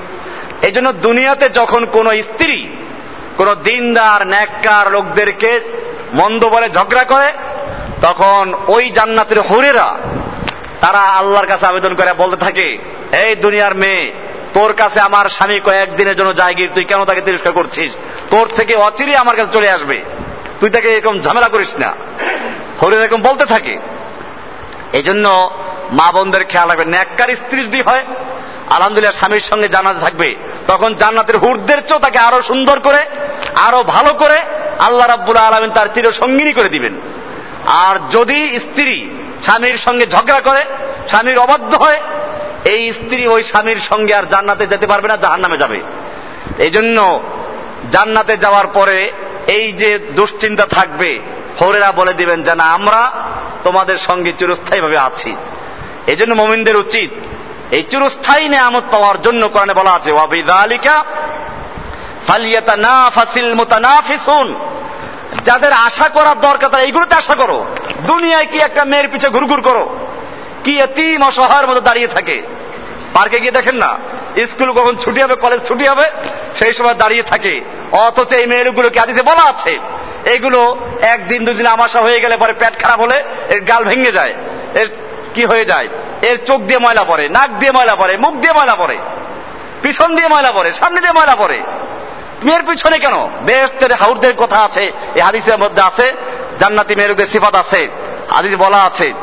এই 0.62 0.72
জন্য 0.72 0.94
দুনিয়াতে 0.94 1.50
যখন 1.50 1.86
কোন 1.86 2.22
স্ত্রী, 2.22 2.68
কোন 3.38 3.56
দিনদার, 3.56 4.28
ন্যাক্কার 4.28 4.92
লোকদেরকে 4.92 5.60
মন্দ 6.14 6.46
বলে 6.46 6.70
ঝগড়া 6.70 7.04
করে, 7.04 7.32
তখন 8.02 8.54
ওই 8.68 8.90
জান্নাতের 8.90 9.42
হরেরা, 9.42 9.98
তারা 10.82 11.00
আল্লাহর 11.00 11.46
কাছে 11.46 11.66
আবেদন 11.66 11.96
করে, 11.96 12.14
বলতে 12.14 12.38
থাকে, 12.38 12.78
এই 13.12 13.36
দুনিয়ার 13.36 13.76
মেয়ে, 13.76 14.12
তোর 14.54 14.74
কাছে 14.74 15.00
আমার 15.00 15.30
স্বামী 15.30 15.60
কয়েকদিনের 15.60 16.16
জন্য 16.16 16.36
যায় 16.36 16.54
গিয়ে, 16.54 16.68
তুই 16.68 16.84
কেন 16.84 17.06
তাকে 17.06 17.22
তিরস্কার 17.22 17.54
করছিস? 17.54 17.92
তোর 18.30 18.48
থেকে 18.48 18.76
অচিরে 18.76 19.18
আমার 19.18 19.36
কাছে 19.36 19.54
চলে 19.54 19.70
আসবে। 19.70 20.02
তুই 20.60 20.70
তাকে 20.70 20.88
এরকম 20.88 21.22
ঝামেলা 21.22 21.48
করিস 21.48 21.74
না। 21.76 21.94
হরিণ 22.82 23.02
এরকম 23.02 23.22
বলতে 23.22 23.46
থাকে। 23.46 23.80
এই 24.94 25.04
জন্য 25.04 25.52
মা 25.92 26.12
বোনদের 26.12 26.44
খেয়াল 26.44 26.70
রাখবে 26.70 26.86
ন্যাক্কার 26.86 27.30
স্ত্রী 27.36 27.64
যদি 27.64 27.82
হয়, 27.82 28.04
আলহামদুলিল্লাহ 28.70 29.18
স্বামীর 29.18 29.42
সঙ্গে 29.42 29.68
জানাতে 29.68 30.00
থাকবে। 30.00 30.36
তখন 30.68 30.96
জান্নাতের 30.96 31.38
হুরদের 31.38 31.80
চেয়েও 31.82 32.00
তাকে 32.00 32.20
আরও 32.20 32.42
সুন্দর 32.42 32.80
করে, 32.80 33.06
আরও 33.56 33.84
ভালো 33.84 34.14
করে 34.14 34.42
আল্লাহ 34.80 35.08
রাব্বুল 35.08 35.38
আলমিন 35.38 35.72
তার 35.72 35.88
চির 35.94 36.12
সঙ্গিনী 36.12 36.54
করে 36.54 36.70
দিবেন। 36.70 36.96
আর 37.68 37.96
যদি 38.12 38.60
স্ত্রী 38.60 39.10
স্বামীর 39.44 39.78
সঙ্গে 39.78 40.06
ঝগড়া 40.06 40.42
করে, 40.42 40.66
স্বামীর 41.10 41.38
অবাধ্য 41.40 41.78
হয়, 41.78 42.02
এই 42.66 42.94
স্ত্রী 42.94 43.28
ওই 43.28 43.44
স্বামীর 43.44 43.80
সঙ্গে 43.80 44.14
আর 44.14 44.26
জান্নাতে 44.26 44.68
যেতে 44.68 44.88
পারবে 44.88 45.08
না 45.08 45.18
জাহান 45.18 45.40
নামে 45.40 45.58
যাবে। 45.58 45.82
এই 46.58 46.70
জন্য 46.70 47.20
জান্নাতে 47.92 48.38
যাওয়ার 48.38 48.68
পরে 48.68 49.12
এই 49.48 49.72
যে 49.72 50.00
দুশ্চিন্তা 50.16 50.66
থাকবে 50.66 51.20
হরেরা 51.62 51.92
বলে 51.92 52.14
দিবেন 52.14 52.44
যে 52.44 52.56
না 52.56 52.64
আমরা 52.64 53.12
তোমাদের 53.64 53.98
সঙ্গে 53.98 54.34
চিরস্থায়ীভাবে 54.40 54.98
আছি। 54.98 55.36
এই 56.08 56.16
জন্য 56.16 56.34
মোমিনদের 56.34 56.76
উচিত 56.76 57.12
এই 57.72 57.84
চিরস্থায়ী 57.84 58.50
নেয়ামত 58.50 58.84
পাওয়ার 58.92 59.22
জন্য 59.22 59.48
কোরআনে 59.48 59.74
বলা 59.74 59.92
আছে 59.92 60.12
ফালিয়াতা 62.28 62.76
না 62.78 63.10
ফাসিল 63.16 63.48
যাদের 65.44 65.74
আশা 65.74 66.10
করার 66.10 66.40
দরকার, 66.40 66.70
তারা 66.70 66.84
এইগুলোতে 66.84 67.16
আশা 67.16 67.36
করো। 67.36 67.66
দুনিয়ায় 68.08 68.46
কি 68.46 68.58
একটা 68.58 68.86
মেয়ের 68.86 69.08
পিছে 69.10 69.28
ঘুরঘুর 69.30 69.62
করো? 69.62 69.98
কি 70.64 70.80
এতিম 70.80 71.24
অসহায়ের 71.24 71.68
মতো 71.68 71.82
দাঁড়িয়ে 71.82 72.08
থাকে? 72.08 72.38
পার্কে 73.14 73.40
গিয়ে 73.40 73.52
দেখেন 73.52 73.76
না, 73.76 73.98
স্কুল 74.48 74.72
কখন 74.72 74.96
ছুটি 74.96 75.22
হবে, 75.22 75.36
কলেজ 75.36 75.60
ছুটি 75.68 75.86
হবে, 75.88 76.06
সেই 76.60 76.74
সময় 76.74 76.94
দাঁড়িয়ে 76.94 77.24
থাকে। 77.24 77.62
অথচ 77.92 78.34
এই 78.34 78.46
মেয়েগুলোকে 78.46 79.00
আদিতে 79.00 79.22
বলা 79.22 79.44
আছে 79.44 79.80
এগুলো 80.26 80.78
একদিন 81.02 81.46
দুদিন 81.46 81.66
আমাশা 81.66 82.00
হয়ে 82.00 82.20
গেলে 82.20 82.38
পরে 82.38 82.54
পেট 82.54 82.80
খারাপ 82.82 83.00
হলে 83.02 83.24
এর 83.50 83.62
গাল 83.62 83.84
ভেঙে 83.84 84.12
যায়। 84.12 84.34
এর 84.76 84.88
কি 85.34 85.46
হয়ে 85.46 85.66
যায়? 85.66 85.88
এর 86.22 86.46
চোখ 86.46 86.62
দিয়ে 86.62 86.80
ময়লা 86.80 87.04
পড়ে, 87.04 87.30
নাক 87.30 87.50
দিয়ে 87.50 87.72
ময়লা 87.72 87.96
পড়ে, 87.96 88.18
মুখ 88.18 88.34
দিয়ে 88.34 88.54
ময়লা 88.54 88.76
পড়ে, 88.76 88.98
পিছন 89.82 90.16
দিয়ে 90.16 90.28
ময়লা 90.28 90.52
পড়ে, 90.52 90.74
সামনে 90.74 91.02
দিয়ে 91.02 91.14
ময়লা 91.14 91.36
পড়ে। 91.36 91.62
তুমি 92.42 92.54
এর 92.54 92.64
পিছনে 92.64 93.00
কেন? 93.00 93.30
বেহস্তের 93.46 93.94
হাউরদের 93.94 94.34
কথা 94.36 94.58
আছে, 94.58 94.92
এই 95.16 95.22
হাদিসের 95.22 95.58
মধ্যে 95.58 95.82
আছে, 95.82 96.12
জান্নাতি 96.60 96.96
মেরুদের 96.96 97.28
সিফাত 97.28 97.56
আছে। 97.56 97.90
হাদিস 98.30 98.56
বলা 98.56 98.78
আছে 98.78 99.14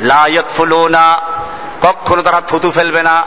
লায়ত 0.00 0.44
ফুলুনা 0.56 1.22
কখনো 1.82 2.22
তারা 2.22 2.40
থুতু 2.40 2.70
ফেলবে 2.70 3.02
না। 3.02 3.24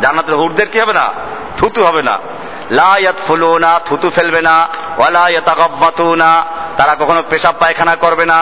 জান্নাতের 0.00 0.34
হুরদের 0.34 0.68
কি 0.68 0.80
হবে 0.80 0.92
না? 0.92 1.12
থুতু 1.56 1.84
হবে 1.84 2.02
না। 2.02 2.18
লায়াত 2.70 3.16
ফুলুনা 3.26 3.80
থুতু 3.84 4.10
ফেলবে 4.10 4.40
না। 4.42 4.68
তারা 6.78 6.94
কখনো 7.00 7.20
পেশাব 7.30 7.54
পায়খানা 7.60 7.94
করবে 7.96 8.24
না, 8.26 8.38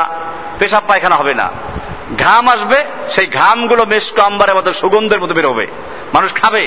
পেশাব 0.59 0.82
পায়খানা 0.88 1.16
হবে 1.16 1.34
না। 1.34 1.46
ঘাম 2.18 2.44
আসবে, 2.48 2.78
সেই 3.14 3.26
ঘামগুলো 3.26 3.82
মেষ্ট 3.84 4.16
আম্বারের 4.20 4.57
মতো, 4.57 4.70
সুগন্ধের 4.72 5.20
মতো 5.20 5.34
বের 5.34 5.48
হবে। 5.48 5.66
মানুষ 6.14 6.30
খাবে। 6.34 6.64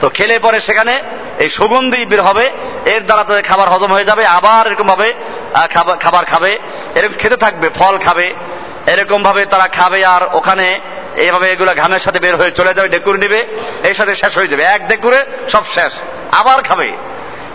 তো 0.00 0.08
খেলে 0.08 0.38
পরে 0.38 0.58
সেখানে 0.60 0.94
এই 1.38 1.48
সুগন্ধি 1.50 2.00
বের 2.06 2.22
হবে, 2.22 2.44
এর 2.84 3.02
দ্বারা 3.04 3.22
তাদের 3.24 3.42
খাবার 3.42 3.68
হজম 3.68 3.90
হয়ে 3.92 4.04
যাবে, 4.04 4.22
আবার 4.26 4.62
এরকম 4.66 4.86
ভাবে 4.86 5.08
খাবার 6.00 6.24
খাবে, 6.24 6.52
এরকম 6.94 7.14
খেতে 7.18 7.36
থাকবে, 7.36 7.66
ফল 7.78 7.94
খাবে। 7.98 8.26
এরকম 8.86 9.20
ভাবে 9.22 9.42
তারা 9.44 9.66
খাবে 9.68 10.00
আর 10.04 10.22
ওখানে 10.32 10.66
এইভাবে 11.16 11.46
এগুলো 11.50 11.72
ঘামের 11.74 12.00
সাথে 12.00 12.18
বের 12.18 12.34
হয়ে 12.36 12.50
চলে 12.50 12.72
যাবে 12.74 12.88
ডেকুর 12.88 13.16
নিবে, 13.18 13.40
এর 13.84 13.94
সাথে 13.94 14.12
শেষ 14.14 14.32
হয়ে 14.38 14.50
যাবে। 14.52 14.62
এক 14.74 14.88
ডেকুরে 14.88 15.20
সব 15.52 15.64
শেষ, 15.74 15.92
আবার 16.32 16.58
খাবে। 16.62 16.88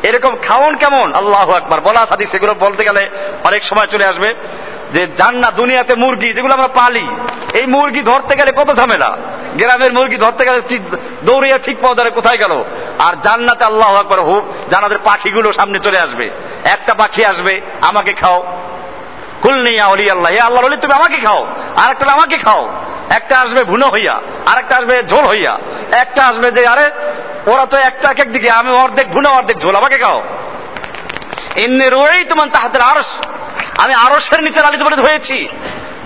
এরকম 0.05 0.35
খাওন 0.47 0.75
কেমন? 0.75 1.13
আল্লাহ 1.13 1.55
একবার 1.55 1.81
বলা 1.81 2.05
সাদি 2.09 2.25
সেগুলো 2.25 2.53
বলতে 2.53 2.83
গেলে 2.83 3.09
অনেক 3.43 3.63
সময় 3.63 3.87
চলে 3.91 4.05
আসবে। 4.05 4.33
যে 4.93 5.07
জান্না 5.17 5.51
দুনিয়াতে 5.51 5.95
মুরগি, 5.95 6.33
যেগুলো 6.33 6.53
আমরা 6.53 6.67
পালি, 6.67 7.07
এই 7.53 7.65
মুরগি 7.65 8.01
ধরতে 8.01 8.35
গেলে 8.35 8.51
কত 8.51 8.75
ঝামেলা? 8.75 9.17
গ্রামের 9.55 9.93
মুরগি 9.93 10.17
ধরতে 10.17 10.45
গেলে 10.45 10.79
দৌড়িয়ে 11.23 11.59
ঠিক 11.63 11.77
পাওয়া 11.81 11.95
যায় 11.95 12.11
কোথায় 12.11 12.37
গেল? 12.37 12.63
আর 12.99 13.13
জান্নাতে 13.23 13.65
আল্লাহ 13.65 13.99
একবার 13.99 14.19
হোক 14.19 14.43
জানাদের 14.69 14.97
পাখিগুলো 15.03 15.53
সামনে 15.53 15.79
চলে 15.79 15.99
আসবে। 15.99 16.29
একটা 16.63 16.93
পাখি 16.93 17.25
আসবে, 17.25 17.61
আমাকে 17.81 18.13
খাও। 18.13 18.57
কুলনিয়া 19.41 19.85
অলি 19.85 20.09
আল্লাহ 20.09 20.45
আল্লাহ 20.45 20.63
বলি 20.63 20.77
তুমি 20.77 20.93
আমাকে 20.93 21.17
খাও। 21.17 21.47
আর 21.75 21.91
একটা 21.91 22.11
আমাকে 22.11 22.37
খাও। 22.37 22.69
একটা 23.09 23.39
আসবে 23.39 23.63
ভুনো 23.63 23.87
হইয়া 23.87 24.21
আর 24.45 24.57
একটা 24.57 24.77
আসবে 24.77 25.03
ঝোল 25.03 25.25
হইয়া। 25.25 25.59
একটা 25.91 26.25
আসবে 26.25 26.51
যে, 26.51 26.67
আরে 26.67 26.91
ওরা 27.51 27.65
তো 27.71 27.77
একটা 27.89 28.07
এক 28.23 28.29
দিকে 28.35 28.49
আমি 28.59 28.71
অর্ধেক 28.83 29.07
ভুনো 29.15 29.29
অর্ধেক 29.37 29.57
ঝোল 29.63 29.75
আমাকে 29.81 29.97
খাও। 30.03 30.19
এমনি 31.63 31.85
রয়েই 31.97 32.23
তোমার 32.31 32.47
তাহাদের 32.55 32.81
আরস 32.91 33.09
আমি 33.83 33.93
আরসের 34.05 34.41
নিচে 34.45 34.59
লালিত 34.65 34.81
পালিত 34.85 35.01
হয়েছি। 35.07 35.37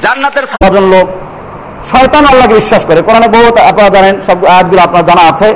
জান্নাতের 0.04 0.46
সাধারণ 0.52 0.86
লোক 0.94 1.08
শয়তান 1.92 2.24
আল্লাহকে 2.32 2.56
বিশ্বাস 2.62 2.84
করে। 2.90 3.00
কোরআনে 3.08 3.30
বহুত 3.38 3.56
আপনারা 3.70 3.90
জানেন 3.96 4.16
সব 4.28 4.38
আয়াতগুলো 4.54 4.82
আপনার 4.88 5.04
জানা 5.10 5.24
আছে। 5.32 5.50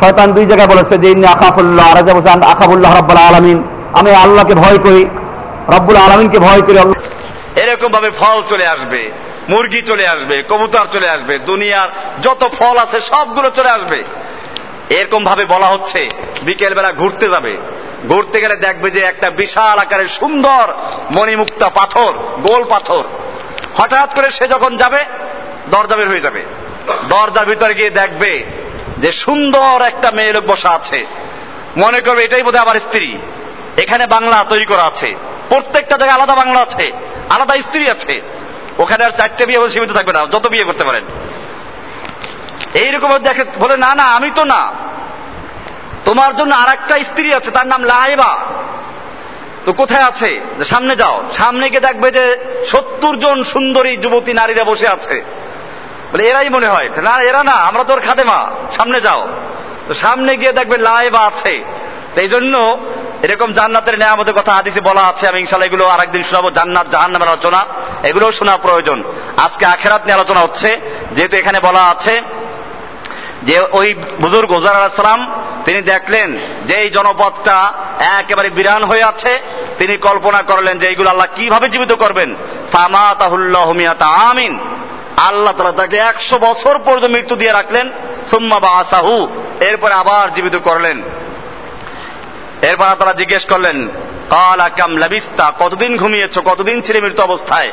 শয়তান 0.00 0.28
দুই 0.36 0.44
জায়গায় 0.50 0.70
বলেছে 0.74 0.94
যে 1.02 1.08
ইন্নি 1.14 1.26
আকাফুল্লাহ 1.36 1.86
আর 1.92 1.98
বলছে 2.16 2.30
আকাবুল্লাহ 2.54 2.90
রব্বুল 3.00 3.20
আলমিন। 3.28 3.58
আমি 3.98 4.10
আল্লাহকে 4.24 4.54
ভয় 4.64 4.78
করি 4.86 5.02
রব্বুল 5.76 5.98
আলমিনকে 6.04 6.38
ভয় 6.46 6.62
করি 6.66 6.78
এরকম 7.62 7.90
ভাবে 7.96 8.10
ফল 8.20 8.38
চলে 8.50 8.66
আসবে 8.74 9.02
মুরগি 9.50 9.80
চলে 9.90 10.04
আসবে 10.14 10.36
কবুতর 10.50 10.86
চলে 10.94 11.08
আসবে 11.14 11.34
দুনিয়ার 11.50 11.88
যত 12.24 12.42
ফল 12.58 12.76
আছে 12.84 12.98
সবগুলো 13.10 13.48
চলে 13.58 13.70
আসবে। 13.78 13.98
এরকম 14.90 15.24
ভাবে 15.24 15.44
বলা 15.44 15.66
হচ্ছে 15.66 16.10
বিকেল 16.42 16.74
বেলা 16.74 16.92
ঘুরতে 16.92 17.28
যাবে। 17.28 17.56
ঘুরতে 18.08 18.40
গেলে 18.40 18.56
দেখবে 18.56 18.90
যে 18.90 19.00
একটা 19.00 19.30
বিশাল 19.30 19.78
আকারের 19.78 20.08
সুন্দর 20.08 20.72
মণিমুক্তা 21.10 21.68
পাথর, 21.68 22.12
গোল 22.48 22.64
পাথর। 22.64 23.04
হঠাৎ 23.74 24.14
করে 24.14 24.30
সে 24.30 24.48
যখন 24.48 24.76
যাবে, 24.76 25.04
দরজা 25.70 25.96
বের 25.96 26.08
হয়ে 26.08 26.20
যাবে। 26.20 26.44
দরজার 27.08 27.46
ভিতরে 27.46 27.74
গিয়ে 27.74 27.90
দেখবে 27.90 28.44
যে 28.98 29.12
সুন্দর 29.12 29.82
একটা 29.82 30.10
মেয়ে 30.10 30.32
লোক 30.32 30.44
বসা 30.46 30.70
আছে। 30.70 31.06
মনে 31.76 32.00
করবে 32.00 32.24
এটাই 32.24 32.42
বোধহয় 32.42 32.62
আমার 32.62 32.80
স্ত্রী। 32.80 33.18
এখানে 33.76 34.06
বাংলা 34.06 34.44
তৈরি 34.48 34.64
করা 34.64 34.82
আছে। 34.82 35.14
প্রত্যেকটা 35.48 35.96
জায়গায় 35.96 36.18
আলাদা 36.18 36.34
বাংলা 36.34 36.60
আছে, 36.60 36.92
আলাদা 37.30 37.54
স্ত্রী 37.62 37.88
আছে। 37.88 38.20
ওখানে 38.78 39.04
আর 39.04 39.10
চারটে 39.10 39.46
বিয়ে 39.46 39.68
সীমিত 39.68 39.92
থাকবে 39.92 40.12
না, 40.12 40.20
যত 40.20 40.46
বিয়ে 40.46 40.64
করতে 40.64 40.84
পারেন। 40.84 41.04
এইরকম 42.74 43.18
দেখে, 43.18 43.44
বলে, 43.58 43.76
না 43.76 43.94
না, 43.94 44.02
আমি 44.02 44.30
তো 44.34 44.44
না। 44.44 44.72
তোমার 46.04 46.36
জন্য 46.36 46.54
আর 46.54 46.68
একটা 46.68 46.98
স্ত্রী 46.98 47.34
আছে, 47.34 47.50
তার 47.50 47.66
নাম 47.66 47.84
লাহেবা। 47.84 48.38
তো 49.64 49.72
কোথায় 49.72 50.04
আছে? 50.04 50.40
সামনে 50.64 50.96
যাও। 50.96 51.24
সামনে 51.34 51.68
গিয়ে 51.68 51.80
দেখবে 51.80 52.10
যে 52.10 52.38
সত্তর 52.66 53.16
জন 53.16 53.44
সুন্দরী 53.44 53.96
যুবতী 53.96 54.32
নারীরা 54.32 54.64
বসে 54.64 54.88
আছে। 54.88 55.24
বলে, 56.12 56.24
এরাই 56.24 56.48
মনে 56.48 56.68
হয়। 56.68 56.88
না, 57.02 57.22
এরা 57.22 57.44
না, 57.44 57.52
আমরা 57.52 57.84
তোর 57.84 58.00
খাদেমা। 58.00 58.50
সামনে 58.76 59.00
যাও। 59.00 59.28
তো 59.88 59.94
সামনে 59.94 60.36
গিয়ে 60.36 60.52
দেখবে 60.52 60.76
লাইবা 60.76 61.20
আছে। 61.20 61.64
তো 62.14 62.20
এই 62.20 62.28
জন্য 62.28 62.78
এরকম 63.22 63.52
জান্নাতের 63.52 63.98
নেয়ামতের 63.98 64.34
কথা 64.34 64.52
আদিতে 64.52 64.80
বলা 64.80 65.00
আছে। 65.00 65.28
আমি 65.28 65.40
ইনশাল্লাহ 65.40 65.66
এগুলো 65.66 65.86
আরেকদিন 65.86 66.22
শোনাবো। 66.22 66.50
জান্নাত, 66.50 66.88
জাহান্নামের 66.88 67.28
আলোচনা, 67.28 67.64
এগুলোও 68.02 68.32
শোনা 68.32 68.56
প্রয়োজন। 68.56 69.04
আজকে 69.36 69.66
আখেরাত 69.66 70.02
নিয়ে 70.02 70.14
আলোচনা 70.14 70.40
হচ্ছে। 70.40 70.80
যেহেতু 71.12 71.36
এখানে 71.36 71.60
বলা 71.60 71.82
আছে 71.82 72.22
যে 73.44 73.60
ওই 73.72 73.94
বুজুর্গ 74.20 74.52
আলাহাম 74.52 75.44
তিনি 75.64 75.82
দেখলেন 75.82 76.36
যে 76.66 76.74
এই 76.74 76.90
জনপদটা 76.90 77.72
একেবারে 77.98 78.50
বিরান 78.50 78.84
হয়ে 78.84 79.02
আছে। 79.02 79.40
তিনি 79.78 79.96
কল্পনা 79.96 80.42
করলেন 80.42 80.78
যে 80.78 80.86
এইগুলো 80.86 81.10
আল্লাহ 81.10 81.26
কীভাবে 81.34 81.68
জীবিত 81.68 81.92
করবেন। 81.92 82.34
আমিন। 84.00 84.58
আল্লাহ 85.16 85.54
তালা 85.58 85.72
তাকে 85.72 85.96
একশো 85.96 86.38
বছর 86.38 86.78
পর্যন্ত 86.78 87.04
মৃত্যু 87.04 87.36
দিয়ে 87.36 87.52
রাখলেন। 87.52 87.90
সুম্মা 88.30 88.60
বা 88.60 88.68
আসাহু 88.68 89.28
এরপরে 89.60 89.94
আবার 89.94 90.34
জীবিত 90.34 90.56
করলেন। 90.56 91.02
এরপর 92.62 92.94
তারা 92.98 93.12
জিজ্ঞেস 93.12 93.44
করলেন, 93.44 93.88
কাল 94.30 94.60
আকাম 94.60 94.96
লাবিস্তা? 94.96 95.52
কতদিন 95.60 95.96
ঘুমিয়েছ? 95.96 96.38
কতদিন 96.38 96.80
ছিলে 96.80 97.00
মৃত্যু 97.00 97.22
অবস্থায়? 97.22 97.72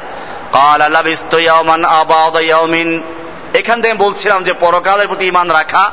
কাল 0.51 0.91
লাবিস্ত 0.91 1.34
ইয়ামান 1.34 1.86
আবাদ 1.86 2.41
ইয়ামিন 2.41 3.03
এখান 3.53 3.81
থেকে 3.81 3.93
বলছিলাম 3.93 4.43
যে 4.43 4.53
পরকালের 4.53 5.07
প্রতি 5.07 5.25
ইমান 5.27 5.51
রাখা, 5.51 5.91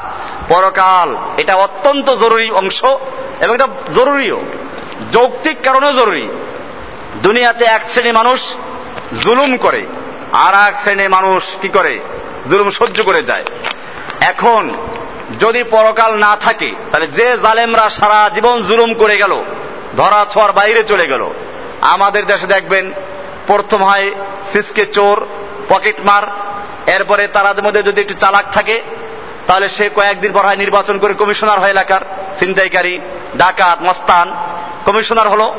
পরকাল 0.49 1.17
এটা 1.37 1.55
অত্যন্ত 1.55 2.11
জরুরি 2.11 2.51
অংশ 2.51 2.85
এবং 3.41 3.55
এটা 3.55 3.69
জরুরিও। 3.95 4.41
যৌক্তিক 5.13 5.57
কারণেও 5.63 5.93
জরুরি। 5.93 6.29
দুনিয়াতে 7.23 7.65
এক 7.65 7.91
শ্রেণি 7.91 8.13
মানুষ 8.13 8.41
জুলুম 9.23 9.57
করে, 9.57 9.87
আর 10.33 10.69
এক 10.69 10.77
শ্রেণির 10.77 11.11
মানুষ 11.11 11.43
কি 11.63 11.69
করে? 11.69 11.99
জুলুম 12.51 12.71
সহ্য 12.71 13.03
করে 13.03 13.23
যায়। 13.23 13.45
এখন 14.21 14.71
যদি 15.41 15.63
পরকাল 15.63 16.15
না 16.15 16.37
থাকে, 16.37 16.75
তাহলে 16.91 17.07
যে 17.07 17.37
জালেমরা 17.43 17.89
সারা 17.89 18.31
জীবন 18.35 18.63
জুলুম 18.63 18.95
করে 18.95 19.17
গেল, 19.17 19.45
ধরা 19.97 20.27
ছোঁয়ার 20.31 20.53
বাইরে 20.53 20.83
চলে 20.83 21.07
গেল, 21.07 21.31
আমাদের 21.81 22.27
দেশে 22.27 22.47
দেখবেন, 22.47 22.93
প্রথম 23.47 23.83
হয় 23.83 24.11
সিসকে 24.53 24.87
চোর 24.87 25.27
পকেট 25.69 25.95
মার 26.01 26.23
এরপরে 26.89 27.27
তারাদের 27.27 27.65
মধ্যে 27.65 27.83
যদি 27.83 28.01
একটু 28.01 28.15
চালাক 28.15 28.45
থাকে, 28.53 28.83
তাহলে 29.47 29.69
সে 29.69 29.91
কয়েকদিন 29.95 30.33
পর 30.33 30.41
হয় 30.41 30.57
নির্বাচন 30.57 30.99
করে 30.99 31.15
কমিশনার 31.15 31.61
হয় 31.61 31.71
এলাকার 31.71 32.01
ছিনতাইকারী, 32.39 32.99
ডাকাত, 33.37 33.83
মস্তান। 33.83 34.35
কমিশনার 34.85 35.29
হলো, 35.29 35.55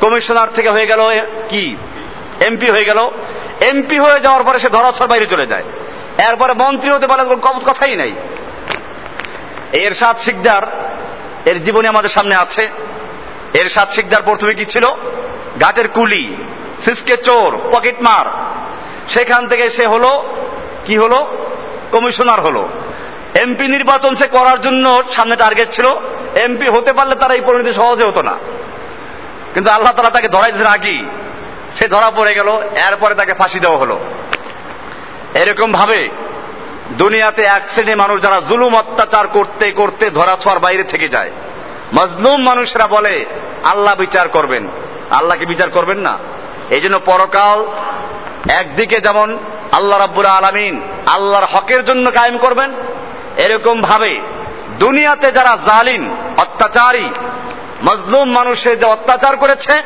কমিশনার 0.00 0.48
থেকে 0.54 0.70
হয়ে 0.70 0.86
গেল 0.86 1.00
কি? 1.48 1.76
এমপি 2.40 2.70
হয়ে 2.70 2.84
গেল। 2.84 3.10
এমপি 3.60 3.98
হয়ে 3.98 4.20
যাওয়ার 4.20 4.44
পরে 4.44 4.58
সে 4.58 4.68
ধরাছর 4.68 5.06
বাইরে 5.06 5.26
চলে 5.26 5.46
যায়। 5.46 5.62
এরপরে 6.28 6.52
মন্ত্রী 6.52 6.90
হতে 6.90 7.06
পারে 7.06 7.24
কথাই 7.66 7.96
নাই। 7.96 8.12
এর 9.72 9.94
সাত 9.94 10.20
শিকদার, 10.20 10.62
এর 11.46 11.64
জীবনে 11.64 11.88
আমাদের 11.88 12.10
সামনে 12.10 12.34
আছে। 12.34 12.68
এর 13.54 13.68
সাত 13.68 13.90
শিকদার 13.90 14.22
প্রথমে 14.22 14.54
কি 14.54 14.64
ছিল? 14.64 14.84
ঘাটের 15.60 15.88
কুলি, 15.88 16.36
সিসকে 16.84 17.16
চোর, 17.16 17.58
পকেট 17.72 17.94
মার। 18.00 18.24
সেখান 19.08 19.48
থেকে 19.48 19.70
সে 19.70 19.86
হলো 19.86 20.24
কি 20.84 20.98
হলো? 20.98 21.26
কমিশনার 21.92 22.40
হলো। 22.40 22.68
এমপি 23.34 23.68
নির্বাচন 23.68 24.14
সে 24.14 24.26
করার 24.26 24.60
জন্য 24.60 25.02
সামনে 25.12 25.36
টার্গেট 25.36 25.70
ছিল। 25.70 25.86
এমপি 26.34 26.68
হতে 26.68 26.92
পারলে 26.92 27.14
তারা 27.14 27.34
এই 27.34 27.40
পরিণতি 27.40 27.72
সহজে 27.72 28.04
হতো 28.04 28.22
না। 28.22 28.34
কিন্তু 29.54 29.70
আল্লাহ 29.70 29.92
তালা 29.92 30.10
তাকে 30.10 30.28
ধরাই 30.28 30.52
দিয়েছেন 30.52 30.72
আগেই। 30.72 31.04
সে 31.76 31.88
ধরা 31.88 32.10
পড়ে 32.10 32.34
গেল, 32.34 32.48
এরপরে 32.88 33.14
তাকে 33.14 33.34
ফাঁসি 33.34 33.60
দেওয়া 33.60 33.78
হলো। 33.78 33.98
এরকম 35.34 35.72
ভাবে 35.72 36.08
দুনিয়াতে 36.90 37.42
এক 37.42 37.68
শ্রেণি 37.68 37.94
মানুষ 37.94 38.22
যারা 38.22 38.40
জুলুম, 38.48 38.76
অত্যাচার 38.76 39.28
করতে 39.28 39.70
করতে 39.70 40.10
ধরা 40.10 40.36
ছোঁয়ার 40.40 40.60
বাইরে 40.60 40.84
থেকে 40.84 41.08
যায়। 41.08 41.30
মজলুম 41.94 42.42
মানুষরা 42.42 42.86
বলে, 42.86 43.24
আল্লাহ 43.64 43.94
বিচার 43.94 44.28
করবেন। 44.28 44.68
আল্লাহকে 45.10 45.46
বিচার 45.46 45.70
করবেন 45.70 45.98
না? 45.98 46.18
এই 46.70 46.80
জন্য 46.80 47.00
পরকাল 47.04 47.66
একদিকে 48.50 49.00
যেমন 49.00 49.38
আল্লাহ 49.72 49.98
রাব্বুল 49.98 50.26
আলমিন 50.26 50.80
আল্লাহর 51.06 51.44
হকের 51.44 51.84
জন্য 51.84 52.10
কায়েম 52.10 52.38
করবেন। 52.38 52.72
এরকম 53.36 53.80
ভাবে 53.80 54.20
দুনিয়াতে 54.78 55.32
যারা 55.32 55.58
জালিম, 55.66 56.16
অত্যাচারী, 56.36 57.08
মজলুম 57.84 58.30
মানুষের 58.30 58.78
যে 58.78 58.86
অত্যাচার 58.86 59.36
করেছে, 59.36 59.82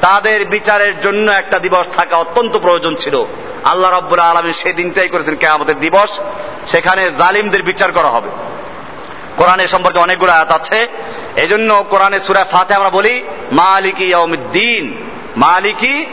তাদের 0.00 0.44
বিচারের 0.44 1.00
জন্য 1.00 1.32
একটা 1.32 1.58
দিবস 1.58 1.86
থাকা 1.96 2.16
অত্যন্ত 2.16 2.56
প্রয়োজন 2.56 2.94
ছিল। 2.94 3.24
আল্লাহ 3.64 3.92
রব্বুল 3.92 4.18
আলমী 4.18 4.52
সেই 4.52 4.72
দিনটাই 4.72 5.08
করেছেন 5.08 5.36
কেয়ামতের 5.36 5.80
দিবস। 5.80 6.20
সেখানে 6.66 7.10
জালিমদের 7.10 7.62
বিচার 7.62 7.92
করা 7.92 8.08
হবে। 8.08 8.30
কোরআনের 9.36 9.68
সম্পর্কে 9.68 9.98
অনেকগুলো 9.98 10.32
আয়াত 10.32 10.52
আছে। 10.52 10.88
এই 11.36 11.48
জন্য 11.48 11.84
কোরআনে 11.90 12.20
সুরা 12.20 12.44
ফাতে 12.44 12.74
আমরা 12.74 12.90
বলি, 12.90 13.22
মালিকি 13.52 14.04
ইয়মিদ্দিন 14.04 14.84
মালিকি 15.36 16.06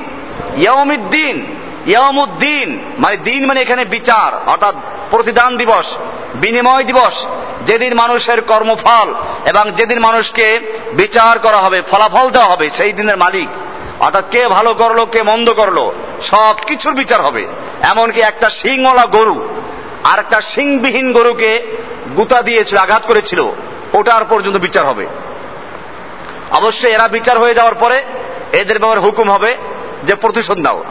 ইয়মিদ্দিন 0.57 1.45
ইয়মুদ্দিন 1.85 2.79
মানে 2.97 3.17
দিন 3.17 3.45
মানে 3.45 3.61
এখানে 3.61 3.85
বিচার, 3.85 4.49
অর্থাৎ 4.49 4.75
প্রতিদান 5.09 5.57
দিবস, 5.57 5.97
বিনিময় 6.35 6.83
দিবস, 6.83 7.27
যেদিন 7.65 7.93
মানুষের 7.93 8.41
কর্মফল 8.41 9.13
এবং 9.45 9.71
যেদিন 9.71 9.99
মানুষকে 9.99 10.59
বিচার 10.93 11.39
করা 11.39 11.57
হবে, 11.57 11.81
ফলাফল 11.91 12.29
দেওয়া 12.29 12.47
হবে, 12.47 12.69
সেই 12.77 12.93
দিনের 12.93 13.17
মালিক। 13.17 13.47
অর্থাৎ 13.99 14.23
কে 14.31 14.47
ভালো 14.47 14.73
করল, 14.73 15.05
কে 15.05 15.23
মন্দ 15.23 15.53
করল, 15.53 15.91
সব 16.21 16.55
কিছুর 16.67 16.93
বিচার 16.93 17.21
হবে। 17.21 17.47
এমনকি 17.81 18.21
একটা 18.21 18.49
শিংওয়ালা 18.49 19.05
গরু, 19.05 19.47
আর 20.03 20.19
একটা 20.19 20.41
শিংবিহীন 20.41 21.13
গরুকে 21.13 21.77
গুতা 22.15 22.41
দিয়েছিল, 22.41 22.77
আঘাত 22.77 23.01
করেছিল, 23.07 23.51
ওটার 23.93 24.25
পর্যন্ত 24.29 24.57
বিচার 24.57 24.85
হবে। 24.85 25.07
অবশ্যই 26.51 26.91
এরা 26.91 27.07
বিচার 27.07 27.37
হয়ে 27.39 27.53
যাওয়ার 27.53 27.75
পরে 27.75 28.03
এদের 28.51 28.79
ব্যাপারে 28.79 28.99
হুকুম 28.99 29.31
হবে 29.31 29.55
যে 30.03 30.15
প্রতিশোধ 30.15 30.61
দাও 30.61 30.83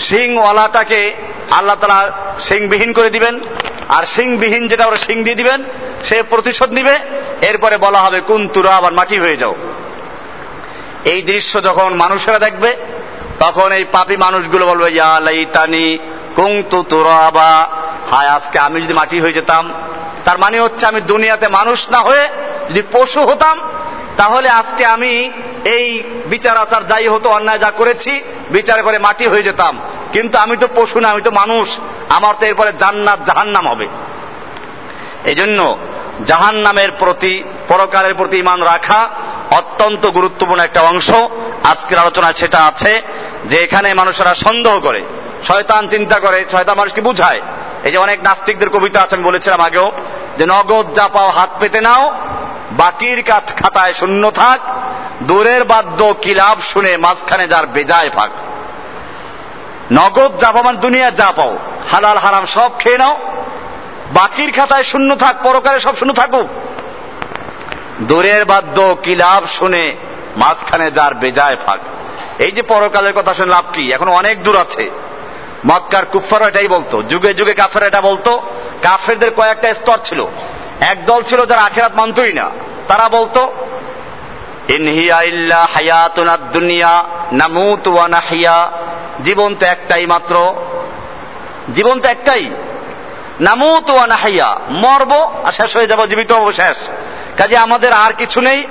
সিংওয়ালাটাকে 0.00 1.14
আল্লাহ 1.50 1.76
তালা 1.76 2.12
সিংবিহীন 2.40 2.92
করে 2.92 3.10
দিবেন। 3.10 3.40
আর 3.88 4.06
সিংবিহীন 4.06 4.68
যেটা 4.68 4.86
ওরা 4.86 4.96
সিং 4.96 5.24
দিয়ে 5.24 5.36
দিবেন, 5.36 5.64
সে 6.04 6.22
প্রতিশোধ 6.22 6.72
নিবে। 6.72 6.98
এরপরে 7.42 7.76
বলা 7.76 7.98
হবে, 7.98 8.20
কোন 8.20 8.48
তুরা 8.48 8.76
আবার 8.76 8.92
মাটি 8.92 9.18
হয়ে 9.18 9.36
যাও। 9.36 9.54
এই 11.04 11.22
দৃশ্য 11.22 11.62
যখন 11.62 11.94
মানুষেরা 11.94 12.38
দেখবে, 12.38 12.76
তখন 13.38 13.72
এই 13.72 13.84
পাপি 13.92 14.16
মানুষগুলো 14.16 14.66
বলবে, 14.66 14.92
ইয়া 14.92 15.20
লাইতানি 15.20 15.98
কুংতু 16.36 16.84
তুরাবা। 16.88 17.68
হায়, 18.10 18.28
আজকে 18.28 18.58
আমি 18.58 18.82
যদি 18.82 18.92
মাটি 18.92 19.20
হয়ে 19.20 19.32
যেতাম, 19.32 19.74
তার 20.24 20.38
মানে 20.38 20.60
হচ্ছে 20.60 20.86
আমি 20.86 21.00
দুনিয়াতে 21.00 21.48
মানুষ 21.48 21.90
না 21.90 21.98
হয়ে 21.98 22.28
যদি 22.70 22.82
পশু 22.92 23.22
হতাম, 23.22 23.60
তাহলে 24.16 24.48
আজকে 24.48 24.84
আমি 24.84 25.30
এই 25.64 26.02
বিচার 26.26 26.56
আচার 26.56 26.86
যাই 26.86 27.08
হতো 27.08 27.28
অন্যায় 27.30 27.58
যা 27.58 27.70
করেছি, 27.70 28.22
বিচার 28.50 28.82
করে 28.82 28.98
মাটি 28.98 29.26
হয়ে 29.26 29.42
যেতাম। 29.42 29.78
কিন্তু 30.12 30.38
আমি 30.38 30.56
তো 30.56 30.68
পশু 30.74 31.00
না, 31.00 31.08
আমি 31.08 31.22
তো 31.22 31.30
মানুষ। 31.30 31.78
আমার 32.08 32.34
তো 32.40 32.46
এরপরে 32.46 32.72
জান্নাত, 32.72 33.20
জাহান্নাম 33.24 33.68
হবে। 33.68 33.88
এই 35.24 35.34
জন্য 35.34 35.78
জাহান 36.26 36.54
নামের 36.54 36.88
প্রতি 36.98 37.42
পরকারের 37.68 38.14
প্রতি 38.14 38.38
ইমান 38.38 38.62
রাখা 38.62 39.10
অত্যন্ত 39.50 40.06
গুরুত্বপূর্ণ 40.06 40.62
একটা 40.62 40.80
অংশ। 40.80 41.10
আজকের 41.64 41.98
আলোচনায় 41.98 42.32
সেটা 42.32 42.64
আছে 42.64 43.02
যে 43.44 43.56
এখানে 43.60 43.94
মানুষেরা 43.94 44.34
সন্দেহ 44.34 44.80
করে, 44.80 45.00
শয়তান 45.44 45.88
চিন্তা 45.88 46.20
করে, 46.20 46.44
শয়তান 46.52 46.78
মানুষকে 46.78 47.00
বুঝায়। 47.00 47.40
এই 47.84 47.92
যে 47.92 47.98
অনেক 47.98 48.22
নাস্তিকদের 48.22 48.68
কবিতা 48.68 49.00
আছে, 49.00 49.14
আমি 49.14 49.24
বলেছিলাম 49.24 49.60
আগেও, 49.60 49.92
যে 50.38 50.46
নগদ 50.46 50.94
যা 50.94 51.08
পাও 51.08 51.30
হাত 51.30 51.50
পেতে 51.60 51.80
নাও, 51.80 52.14
বাকির 52.70 53.22
খাতায় 53.62 53.92
শূন্য 53.92 54.30
থাক 54.30 54.60
দূরের 55.26 55.64
বাদ্য 55.64 56.14
কিলাব 56.22 56.60
শুনে 56.60 56.96
মাঝখানে 56.96 57.46
যার 57.46 57.66
বেজায় 57.66 58.10
ফাঁক 58.10 58.30
নগদ 59.92 60.40
যা 60.40 60.52
পাও 60.52 60.62
মানে 60.62 60.78
দুনিয়ার 60.78 61.14
যা 61.14 61.32
পাও, 61.36 61.58
হালাল, 61.92 62.18
হারাম 62.18 62.46
সব 62.46 62.70
খেয়ে 62.78 62.98
নাও। 62.98 63.16
বাকির 64.12 64.52
খাতায় 64.52 64.82
শূন্য 64.82 65.16
থাক 65.16 65.36
পরকারে 65.42 65.80
সব 65.80 65.96
শূন্য 65.96 66.12
থাকুক। 66.12 66.48
দূরের 68.00 68.44
বাদ্য 68.44 68.96
কিলাব 69.02 69.46
শুনে 69.46 69.96
মাঝখানে 70.36 70.90
যার 70.90 71.14
বেজায় 71.14 71.56
ফাঁক 71.66 71.80
এই 72.38 72.50
যে 72.50 72.62
পরকালের 72.62 73.12
কথা 73.12 73.34
শুনে 73.34 73.50
লাভ 73.50 73.64
কি? 73.72 73.92
এখন 73.92 74.08
অনেক 74.08 74.42
দূর 74.42 74.56
আছে। 74.56 74.90
মক্কার 75.66 76.04
কুফার 76.04 76.48
এটাই 76.48 76.68
বলতো, 76.68 77.02
যুগে 77.02 77.34
যুগে 77.34 77.54
কাফের 77.54 77.82
এটা 77.82 78.00
বলতো, 78.00 78.42
কাফেরদের 78.82 79.30
কয়েকটা 79.30 79.74
স্তর 79.74 79.98
ছিল। 80.04 80.26
এক 80.80 81.04
দল 81.04 81.22
ছিল 81.22 81.46
যারা 81.46 81.62
আখেরাত 81.62 81.94
মানতই 81.94 82.32
না। 82.32 82.50
তারা 82.88 83.08
বলতো 83.08 83.52
দুনিয়া 86.52 87.04
জীবন 89.24 89.54
তো 89.54 89.66
একটাই 89.66 90.06
মাত্র। 90.06 90.54
জীবন 91.74 92.00
তো 92.00 92.08
একটাই। 92.08 92.50
নামুত 93.40 93.90
ওয়া 93.90 94.06
নাহিয়া। 94.06 94.60
মরব 94.70 95.44
আর 95.44 95.52
শেষ 95.52 95.76
হয়ে 95.76 95.86
যাব, 95.86 96.06
জীবিত 96.06 96.32
হব 96.32 96.52
শেষ। 96.52 96.76
কাজে 97.38 97.56
আমাদের 97.56 97.92
আর 97.92 98.12
কিছু 98.12 98.40
নেই। 98.40 98.64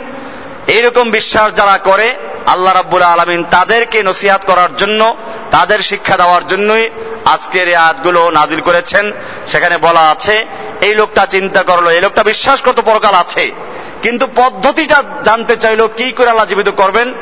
এইরকম 0.67 1.11
বিশ্বাস 1.11 1.53
যারা 1.53 1.77
করে, 1.77 2.15
আল্লাহ 2.45 2.73
রাব্বুল 2.73 3.01
আলমিন 3.01 3.43
তাদেরকে 3.43 4.03
নসিহাত 4.03 4.45
করার 4.45 4.77
জন্য, 4.77 5.17
তাদের 5.51 5.79
শিক্ষা 5.79 6.17
দেওয়ার 6.17 6.47
জন্যই 6.47 6.89
আজকের 7.25 7.67
এই 7.67 7.75
আয়াতগুলো 7.75 8.29
নাজিল 8.29 8.61
করেছেন। 8.61 9.11
সেখানে 9.47 9.77
বলা 9.77 9.99
আছে, 9.99 10.45
এই 10.81 10.95
লোকটা 10.95 11.25
চিন্তা 11.25 11.63
করল, 11.63 11.87
এই 11.87 12.01
লোকটা 12.01 12.23
বিশ্বাস 12.23 12.61
করতো 12.61 12.81
পরকাল 12.81 13.13
আছে। 13.13 13.72
কিন্তু 14.03 14.27
পদ্ধতিটা 14.35 15.03
জানতে 15.23 15.55
চাইলো, 15.55 15.87
কি 15.87 16.11
করে 16.11 16.27
আল্লাহ 16.27 16.45
জীবিত 16.45 16.69
করবেন? 16.69 17.13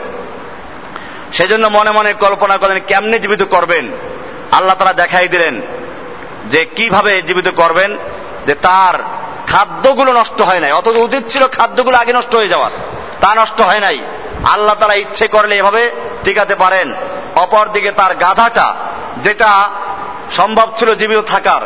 সেজন্য 1.33 1.67
মনে 1.67 1.91
মনে 1.91 2.13
কল্পনা 2.13 2.57
করেন 2.57 2.79
কেমনে 2.87 3.19
জীবিত 3.19 3.43
করবেন? 3.43 3.91
আল্লাহ 4.51 4.75
তারা 4.75 4.93
দেখাই 4.93 5.27
দিলেন 5.27 5.61
যে 6.45 6.65
কীভাবে 6.65 7.21
জীবিত 7.21 7.47
করবেন, 7.49 7.97
যে 8.45 8.53
তার 8.53 8.93
খাদ্যগুলো 9.47 10.13
নষ্ট 10.13 10.41
হয় 10.41 10.59
নাই। 10.59 10.71
অথচ 10.71 10.97
উচিত 10.97 11.27
ছিল 11.27 11.47
খাদ্যগুলো 11.47 11.97
আগে 11.97 12.13
নষ্ট 12.13 12.35
হয়ে 12.35 12.47
যাওয়ার। 12.47 12.71
তা 13.21 13.35
নষ্ট 13.35 13.61
হয় 13.61 13.79
নাই। 13.79 13.99
আল্লাহ 14.51 14.75
তারা 14.75 14.93
ইচ্ছে 14.93 15.27
করলে 15.27 15.55
এভাবে 15.55 15.91
টিকাতে 16.23 16.55
পারেন। 16.55 16.93
অপরদিকে 17.35 17.91
তার 17.91 18.15
গাধাটা, 18.15 18.75
যেটা 19.23 19.69
সম্ভব 20.37 20.71
ছিল 20.79 20.95
জীবিত 20.95 21.19
থাকার, 21.19 21.61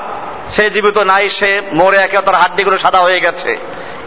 সে 0.51 0.69
জীবিত 0.69 0.97
নাই, 0.97 1.29
সে 1.29 1.61
মরে 1.73 1.97
একে 1.97 2.17
তার 2.17 2.35
হাড্ডিগুলো 2.35 2.77
সাদা 2.77 2.99
হয়ে 2.99 3.19
গেছে। 3.19 3.57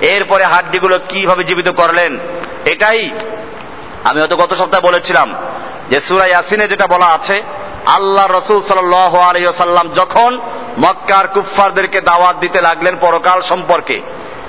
এরপরে 0.01 0.45
হাড্ডিগুলো 0.45 0.99
কীভাবে 1.09 1.45
জীবিত 1.45 1.69
করলেন? 1.69 2.19
এটাই 2.65 3.11
আমি 4.05 4.21
হয়তো 4.21 4.37
গত 4.37 4.55
সপ্তাহে 4.55 4.87
বলেছিলাম 4.87 5.35
যে 5.91 6.01
সুরাই 6.01 6.29
ইয়াসিনে 6.29 6.69
যেটা 6.69 6.87
বলা 6.87 7.07
আছে, 7.07 7.43
আল্লাহ 7.87 8.27
রসুল 8.27 8.63
সাল্লাম 8.63 9.89
যখন 9.89 10.41
মক্কার 10.79 11.29
কুফফারদেরকে 11.29 12.01
দাওয়াত 12.01 12.37
দিতে 12.41 12.61
লাগলেন 12.61 12.97
পরকাল 13.01 13.43
সম্পর্কে, 13.43 14.01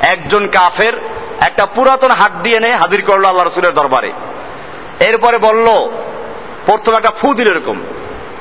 একজন 0.01 0.47
কাফের 0.47 0.93
একটা 1.39 1.65
পুরাতন 1.65 2.11
হাড্ডি 2.11 2.55
এনে 2.55 2.75
হাজির 2.75 3.01
করল 3.05 3.25
আল্লাহ 3.25 3.47
রসুলের 3.47 3.73
দরবারে। 3.73 4.11
এরপরে 4.99 5.37
বলল, 5.37 5.67
প্রথম 6.65 6.93
একটা 6.93 7.11
ফু 7.21 7.33
দিল 7.33 7.47
এরকম, 7.47 7.75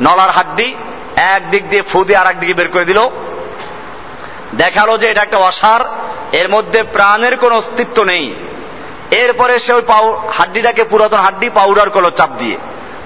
নলার 0.01 0.31
হাড্ডি, 0.31 0.75
একদিক 1.17 1.69
দিয়ে 1.69 1.83
ফু 1.83 2.05
দিয়ে 2.05 2.19
আর 2.19 2.35
দিকে 2.35 2.55
বের 2.55 2.69
করে 2.69 2.85
দিল 2.85 3.01
দেখালো 4.58 4.94
যে 4.98 5.08
এটা 5.10 5.22
একটা 5.24 5.40
অসার 5.40 5.82
এর 6.32 6.48
মধ্যে 6.50 6.80
প্রাণের 6.96 7.36
কোনো 7.38 7.56
অস্তিত্ব 7.56 7.98
নেই 8.04 8.26
এরপরে 9.22 9.54
সে 9.60 9.72
ওই 9.74 9.84
হাড্ডিটাকে 10.38 10.84
পুরাতন 10.84 11.20
হাড্ডি 11.20 11.48
পাউডার 11.50 11.88
করলো 11.90 12.10
চাপ 12.10 12.32
দিয়ে 12.38 12.58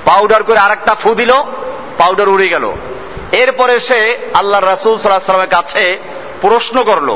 পাউডার 0.06 0.42
করে 0.44 0.60
আর 0.60 0.72
একটা 0.72 0.94
ফু 0.96 1.10
দিল 1.14 1.32
পাউডার 1.98 2.28
উড়ে 2.30 2.48
গেল 2.48 2.66
এরপরে 3.32 3.76
সে 3.80 4.00
আল্লাহ 4.34 4.60
রাসুল 4.62 4.94
সাল্লাহ 4.96 5.22
সাল্লামের 5.22 5.56
কাছে 5.58 5.84
প্রশ্ন 6.42 6.76
করলো 6.84 7.16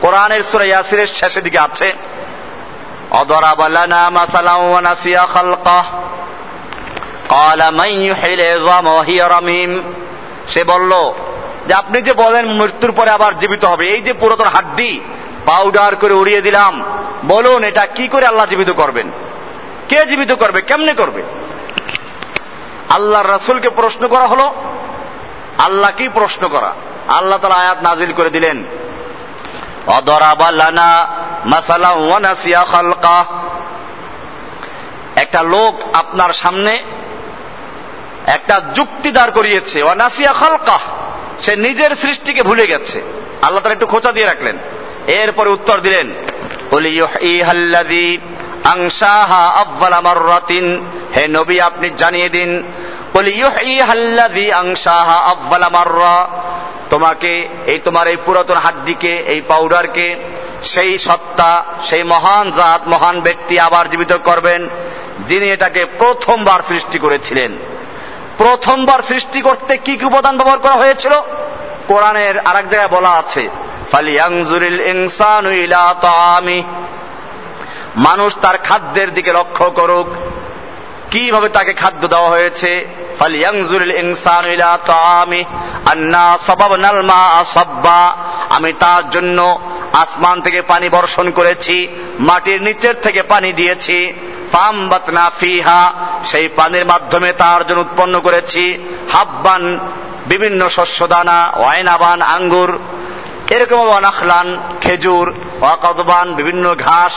কোরআনের 0.00 0.42
সুরা 0.42 0.66
ইয়াসিরের 0.66 1.10
শেষের 1.18 1.42
দিকে 1.42 1.58
আছে 1.58 1.88
অদরাব 3.12 3.60
লানা 3.68 4.02
মাসালাম 4.10 4.60
ওয়া 4.62 4.82
নাসিয়া 4.82 5.24
খালকাহ 5.26 5.86
قال 7.30 7.60
من 7.72 7.90
يحيي 8.02 8.34
العظام 8.34 8.86
وهي 8.88 9.20
رميم 9.36 9.72
সে 10.52 10.62
বলল 10.64 10.92
যে 11.67 11.73
আপনি 11.73 12.01
যে 12.01 12.13
বলেন 12.13 12.45
মৃত্যুর 12.47 12.91
পরে 12.91 13.09
আবার 13.09 13.39
জীবিত 13.39 13.65
হবে, 13.65 13.87
এই 13.87 14.01
যে 14.01 14.13
পুরাতন 14.13 14.45
হাড্ডি 14.45 15.01
পাউডার 15.45 15.95
করে 15.95 16.13
উড়িয়ে 16.13 16.41
দিলাম, 16.41 16.83
বলুন 17.25 17.63
এটা 17.63 17.85
কি 17.85 18.07
করে 18.07 18.25
আল্লাহ 18.25 18.45
জীবিত 18.45 18.71
করবেন? 18.71 19.11
কে 19.89 20.05
জীবিত 20.05 20.31
করবে? 20.31 20.61
কেমনে 20.61 20.93
করবে? 20.93 21.23
আল্লাহর 22.89 23.27
রাসুলকে 23.27 23.69
প্রশ্ন 23.69 24.07
করা 24.07 24.27
হলো 24.27 24.53
আল্লাহ 25.57 25.91
কি 25.97 26.09
প্রশ্ন 26.09 26.47
করা। 26.47 26.73
আল্লাহ 27.07 27.39
তালা 27.39 27.55
আয়াত 27.55 27.77
নাজিল 27.83 28.13
করে 28.13 28.29
দিলেন 28.29 28.63
খালকা। 32.63 33.25
একটা 35.15 35.43
লোক 35.43 35.95
আপনার 35.95 36.33
সামনে 36.33 36.83
একটা 38.25 38.61
যুক্তি 38.75 39.11
দাঁড় 39.11 39.31
করিয়েছে 39.31 39.83
অনাসিয়া 39.83 40.33
খালকা। 40.33 40.79
সে 41.41 41.55
নিজের 41.55 41.95
সৃষ্টিকে 41.95 42.43
ভুলে 42.43 42.67
গেছে। 42.67 43.01
আল্লাহ 43.41 43.63
তারা 43.63 43.73
একটু 43.73 43.85
খোঁচা 43.85 44.11
দিয়ে 44.11 44.25
রাখলেন। 44.25 44.57
এরপরে 45.07 45.49
উত্তর 45.49 45.79
দিলেন 45.79 46.11
হে 51.17 51.27
নবী, 51.27 51.59
আপনি 51.59 51.89
জানিয়ে 51.97 52.29
দিন 52.29 52.63
তোমাকে, 56.89 57.47
এই 57.65 57.79
তোমার 57.79 58.07
এই 58.07 58.17
পুরাতন 58.25 58.55
হাড্ডিকে, 58.55 59.17
এই 59.17 59.41
পাউডারকে, 59.47 60.15
সেই 60.63 60.97
সত্তা, 60.97 61.65
সেই 61.85 62.03
মহান 62.03 62.51
জাত, 62.51 62.87
মহান 62.87 63.21
ব্যক্তি 63.21 63.59
আবার 63.59 63.89
জীবিত 63.89 64.13
করবেন, 64.13 64.69
যিনি 65.27 65.49
এটাকে 65.49 65.85
প্রথমবার 65.85 66.59
সৃষ্টি 66.67 66.99
করেছিলেন। 66.99 67.57
প্রথমবার 68.37 68.99
সৃষ্টি 68.99 69.41
করতে 69.41 69.77
কি 69.77 69.97
কি 69.97 70.05
উপাদান 70.05 70.37
ব্যবহার 70.37 70.59
করা 70.59 70.73
হয়েছিল? 70.73 71.11
কোরআনের 71.87 72.39
আর 72.39 72.55
এক 72.55 72.69
জায়গায় 72.69 73.01
বলা 73.01 73.09
আছে 73.09 73.49
মানুষ 77.95 78.37
তার 78.41 78.57
খাদ্যের 78.57 79.13
দিকে 79.13 79.33
লক্ষ্য 79.33 79.69
করুক। 79.69 80.07
কীভাবে 81.11 81.49
তাকে 81.49 81.73
খাদ্য 81.73 82.07
দেওয়া 82.07 82.29
হয়েছে? 82.29 82.87
আমি 88.49 88.73
তার 88.79 89.09
জন্য 89.09 89.59
আসমান 89.93 90.41
থেকে 90.41 90.61
পানি 90.61 90.89
বর্ষণ 90.89 91.31
করেছি, 91.31 91.87
মাটির 92.19 92.61
নিচের 92.61 92.95
থেকে 93.01 93.23
পানি 93.23 93.53
দিয়েছি। 93.53 94.13
ফামবাতনা 94.55 95.31
ফিহা, 95.39 95.93
সেই 96.25 96.47
পানির 96.47 96.85
মাধ্যমে 96.85 97.31
তার 97.31 97.67
জন্য 97.67 97.81
উৎপন্ন 97.81 98.19
করেছি 98.19 98.77
হাব্বান, 99.13 99.79
বিভিন্ন 100.27 100.69
শস্য 100.69 101.07
দানা 101.07 101.51
ওয়াইনাবান, 101.55 102.21
আঙ্গুর, 102.21 102.79
এরকম 103.49 103.89
অনাখলান 103.89 104.57
খেজুর, 104.81 105.33
অকদবান, 105.61 106.35
বিভিন্ন 106.35 106.75
ঘাস, 106.75 107.13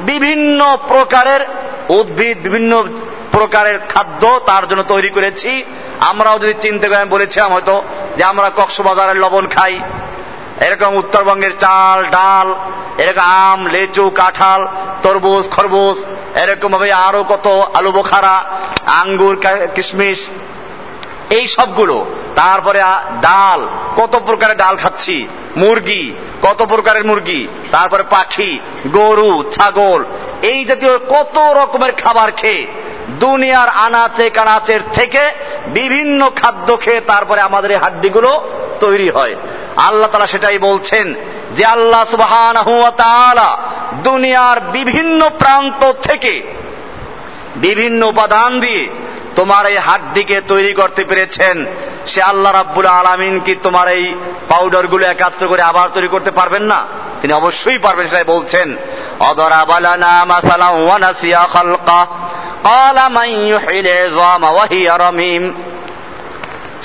বিভিন্ন 0.00 0.78
প্রকারের 0.88 1.40
উদ্ভিদ, 1.88 2.42
বিভিন্ন 2.42 2.84
প্রকারের 3.32 3.78
খাদ্য 3.88 4.40
তার 4.46 4.68
জন্য 4.68 4.82
তৈরি 4.82 5.08
করেছি। 5.08 5.64
আমরাও 6.00 6.38
যদি 6.38 6.54
চিনতে 6.60 6.86
করি 6.86 6.96
আমি 6.96 7.10
বলেছিলাম 7.10 7.52
হয়তো, 7.52 7.82
যে 8.16 8.24
আমরা 8.24 8.50
কক্সবাজারের 8.56 9.16
লবণ 9.16 9.46
খাই। 9.46 9.80
এরকম 10.60 10.94
উত্তরবঙ্গের 10.94 11.54
চাল, 11.58 12.04
ডাল, 12.04 12.54
এরকম 12.98 13.22
আম, 13.22 13.66
লেচু, 13.66 14.10
কাঁঠাল, 14.10 14.68
তরমুজ 15.02 15.50
খরবুজ 15.50 16.04
এরকম 16.40 16.72
ভাবে 16.72 16.92
আরও 16.92 17.22
কত 17.28 17.46
আলু 17.74 17.90
বোখারা 17.92 18.44
আঙ্গুর 18.86 19.36
কিশমিশ, 19.74 20.20
এই 21.30 21.44
সবগুলো। 21.48 21.96
তারপরে 22.36 22.80
ডাল, 23.20 23.60
কত 23.96 24.16
প্রকারের 24.26 24.56
ডাল 24.56 24.76
খাচ্ছি? 24.76 25.28
মুরগি, 25.56 26.14
কত 26.42 26.62
প্রকারের 26.62 27.04
মুরগি? 27.04 27.48
তারপরে 27.72 28.02
পাখি, 28.10 28.60
গরু, 28.86 29.44
ছাগল, 29.50 30.04
এই 30.42 30.64
জাতীয় 30.64 30.98
কত 30.98 31.38
রকমের 31.38 31.92
খাবার 31.92 32.32
খেয়ে 32.32 32.66
দুনিয়ার 33.20 33.68
আনাচে 33.68 34.30
কানাচের 34.30 34.80
থেকে 34.94 35.22
বিভিন্ন 35.66 36.30
খাদ্য 36.30 36.68
খেয়ে 36.80 37.00
তারপরে 37.00 37.40
আমাদের 37.40 37.70
এই 37.70 37.76
হাড্ডিগুলো 37.76 38.30
তৈরি 38.80 39.08
হয়। 39.10 39.34
আল্লাহ 39.76 40.10
তারা 40.10 40.26
সেটাই 40.26 40.58
বলছেন 40.58 41.14
যে 41.56 41.64
আল্লাহ 41.64 42.04
সুবহান 42.04 42.56
দুনিয়ার 44.02 44.60
বিভিন্ন 44.60 45.30
প্রান্ত 45.38 45.92
থেকে 45.92 46.42
বিভিন্ন 47.56 48.06
উপাদান 48.06 48.60
দিয়ে 48.60 48.88
তোমার 49.36 49.66
এই 49.66 49.76
হাড্ডিকে 49.76 50.40
তৈরি 50.40 50.72
করতে 50.72 51.04
পেরেছেন। 51.04 51.66
সে 52.06 52.22
আল্লাহ 52.22 52.52
রাব্বুল 52.52 52.86
আলামিন 52.86 53.40
কি 53.40 53.54
তোমার 53.62 53.88
এই 53.88 54.14
পাউডারগুলো 54.48 55.06
একাত্র 55.06 55.48
করে 55.48 55.62
আবার 55.62 55.88
তৈরি 55.94 56.08
করতে 56.08 56.30
পারবেন 56.30 56.62
না? 56.62 56.86
তিনি 57.20 57.32
অবশ্যই 57.32 57.78
পারবেন, 57.78 58.08
সেটাই 58.08 58.24
বলছেন। 58.24 58.76
অদরাবালানা 59.20 60.24
মাসালা 60.24 60.68
ওয়ানাসিয়া 60.68 61.48
খালকা। 61.52 62.06
কালা 62.64 63.08
মাইয়ুহিল 63.08 63.86
ইযামা 63.86 64.16
জামা 64.16 64.50
ওয়াহি 64.50 64.84
রামীম। 64.84 65.52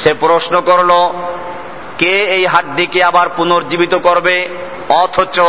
সে 0.03 0.13
প্রশ্ন 0.13 0.61
করল 0.61 0.91
কে 1.97 2.25
এই 2.25 2.45
হাড্ডিকে 2.45 3.03
আবার 3.03 3.29
পুনর্জীবিত 3.29 3.95
করবে? 3.95 4.47
অথচ 4.89 5.39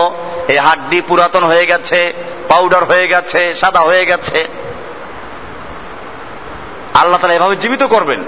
এই 0.49 0.59
হাড্ডি 0.59 1.01
পুরাতন 1.01 1.45
হয়ে 1.45 1.67
গেছে 1.67 2.13
পাউডার 2.49 2.85
হয়ে 2.85 3.09
গেছে, 3.09 3.55
সাদা 3.55 3.81
হয়ে 3.81 4.07
গেছে। 4.07 4.49
আল্লাহ 6.95 7.21
তালা 7.21 7.35
এভাবে 7.35 7.57
জীবিত 7.57 7.83
করবেন। 7.83 8.25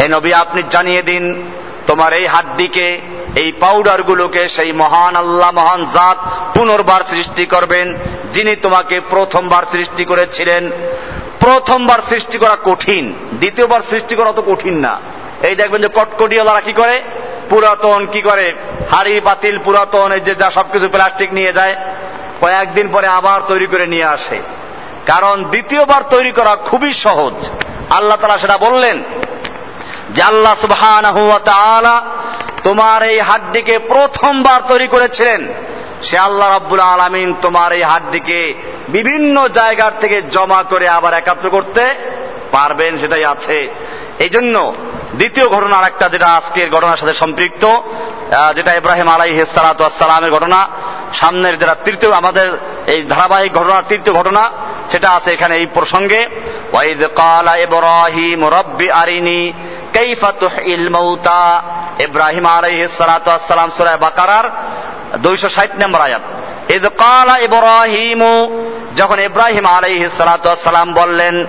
হে 0.00 0.08
নবী, 0.08 0.32
আপনি 0.32 0.62
জানিয়ে 0.70 1.02
দিন, 1.02 1.50
তোমার 1.86 2.12
এই 2.12 2.26
হাড্ডিকে, 2.26 3.00
এই 3.36 3.52
পাউডার 3.60 4.02
গুলোকে 4.02 4.48
সেই 4.48 4.72
মহান 4.72 5.16
আল্লাহ, 5.16 5.50
মহান 5.50 5.84
জাত 5.84 6.18
পুনর্বার 6.54 7.00
সৃষ্টি 7.04 7.46
করবেন, 7.46 7.94
যিনি 8.32 8.56
তোমাকে 8.56 9.00
প্রথমবার 9.10 9.62
সৃষ্টি 9.72 10.04
করেছিলেন। 10.04 10.70
প্রথমবার 11.44 11.98
সৃষ্টি 12.08 12.38
করা 12.38 12.56
কঠিন, 12.64 13.14
দ্বিতীয়বার 13.32 13.80
সৃষ্টি 13.90 14.14
করা 14.16 14.32
তো 14.32 14.42
কঠিন 14.42 14.76
না। 14.78 15.00
এই 15.42 15.54
দেখবেন 15.54 15.82
যে 15.82 15.88
কটকটিওয়ালারা 15.88 16.60
কি 16.60 16.72
করে? 16.72 17.02
পুরাতন 17.50 18.06
কি 18.12 18.20
করে? 18.20 18.52
হাড়ি, 18.90 19.20
পাতিল, 19.24 19.58
পুরাতন, 19.64 20.12
এই 20.12 20.20
যে 20.20 20.34
যা 20.34 20.50
সবকিছু 20.50 20.88
প্লাস্টিক 20.88 21.32
নিয়ে 21.32 21.52
যায়, 21.52 21.74
কয়েকদিন 22.40 22.86
পরে 22.92 23.06
আবার 23.06 23.40
তৈরি 23.48 23.66
করে 23.66 23.86
নিয়ে 23.86 24.04
আসে। 24.04 24.38
কারণ 25.06 25.44
দ্বিতীয়বার 25.44 26.02
তৈরি 26.10 26.32
করা 26.32 26.56
খুবই 26.56 26.92
সহজ। 26.92 27.36
আল্লাহ 27.90 28.16
তালা 28.16 28.38
সেটা 28.38 28.56
বললেন 28.56 29.02
যে 30.10 30.22
আল্লাহ 30.22 30.54
সুবহান 30.54 31.04
তোমার 32.62 33.02
এই 33.02 33.20
হাড্ডিকে 33.20 33.78
প্রথমবার 33.78 34.60
তৈরি 34.68 34.86
করেছিলেন। 34.86 35.48
সে 36.02 36.18
আল্লাহ 36.18 36.48
রাব্বুল 36.48 36.80
আলমিন 36.80 37.34
তোমার 37.42 37.72
এই 37.72 37.82
হাড্ডিকে 37.82 38.40
বিভিন্ন 38.88 39.48
জায়গার 39.48 39.92
থেকে 40.00 40.22
জমা 40.22 40.62
করে 40.62 40.88
আবার 40.88 41.12
একাত্র 41.14 41.50
করতে 41.50 41.94
পারবেন, 42.52 42.98
সেটাই 42.98 43.24
আছে। 43.24 43.68
এই 44.18 44.28
জন্য 44.28 44.74
দ্বিতীয় 45.14 45.48
ঘটনা 45.48 45.76
আর 45.76 45.84
একটা 45.84 46.08
যেটা 46.08 46.28
আজকের 46.28 46.70
ঘটনার 46.70 46.96
সাথে 46.96 47.14
সম্পৃক্ত 47.14 47.64
যেটা 48.56 48.74
ইব্রাহিম 48.74 49.08
আলাই 49.08 49.44
সালামের 49.58 50.30
ঘটনা। 50.30 50.68
সামনের 51.14 51.58
যারা 51.58 51.74
তৃতীয়, 51.84 52.12
আমাদের 52.12 52.48
এই 52.86 53.02
ধারাবাহিক 53.02 53.52
ঘটনার 53.52 53.82
তৃতীয় 53.88 54.14
ঘটনা, 54.16 54.50
সেটা 54.90 55.10
আছে 55.10 55.32
এখানে 55.32 55.56
এই 55.56 55.66
প্রসঙ্গে। 55.66 56.26
ওয়াইদ 56.72 57.02
কালা 57.06 57.56
ইব্রাহিম, 57.56 58.44
রব্বি 58.48 58.90
আরিনি, 58.90 59.52
কাইফা 59.92 60.32
তুহিল 60.32 60.88
মাউতা 60.88 61.62
ইব্রাহিম 61.98 62.46
আলাইহিস 62.46 62.90
সালাতু 62.98 63.30
ওয়াসসালাম 63.30 63.70
সূরা 63.70 63.96
বাকারার 63.96 64.44
260 65.24 65.70
নম্বর 65.82 66.00
আয়াত। 66.00 66.22
ইদ 66.72 66.86
কালা 66.86 67.38
ইব্রাহিম 67.38 68.22
যখন 68.96 69.20
ইব্রাহিম 69.20 69.66
আলাইহিস 69.66 70.12
সালাতু 70.12 70.48
ওয়াসসালাম 70.48 70.94
বললেন, 70.94 71.46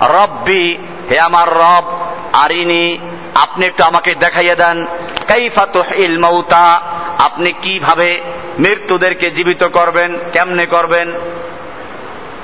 রব্বি, 0.00 0.78
হে 1.10 1.20
আমার 1.20 1.48
রব, 1.48 2.06
আরিনি, 2.32 2.98
আপনি 3.34 3.66
একটু 3.66 3.84
আমাকে 3.84 4.14
দেখাইয়ে 4.14 4.54
দেন। 4.54 4.86
কাইফা 5.28 5.66
তুহিল 5.66 6.18
মাউতা 6.18 6.80
আপনি 7.18 7.52
কীভাবে 7.52 8.20
মৃত্যুদেরকে 8.58 9.30
জীবিত 9.30 9.64
করবেন, 9.64 10.18
কেমনে 10.32 10.66
করবেন? 10.66 11.12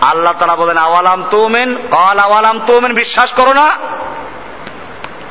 আল্লাহ 0.01 0.33
তারা 0.39 0.57
বলেন, 0.57 0.77
আওয়ালাম 0.77 1.25
তুমেন? 1.31 1.77
কল, 1.91 2.19
আওয়ালাম 2.19 2.61
তুমেন? 2.67 2.95
বিশ্বাস 2.95 3.33
করো 3.33 3.53
না। 3.53 3.67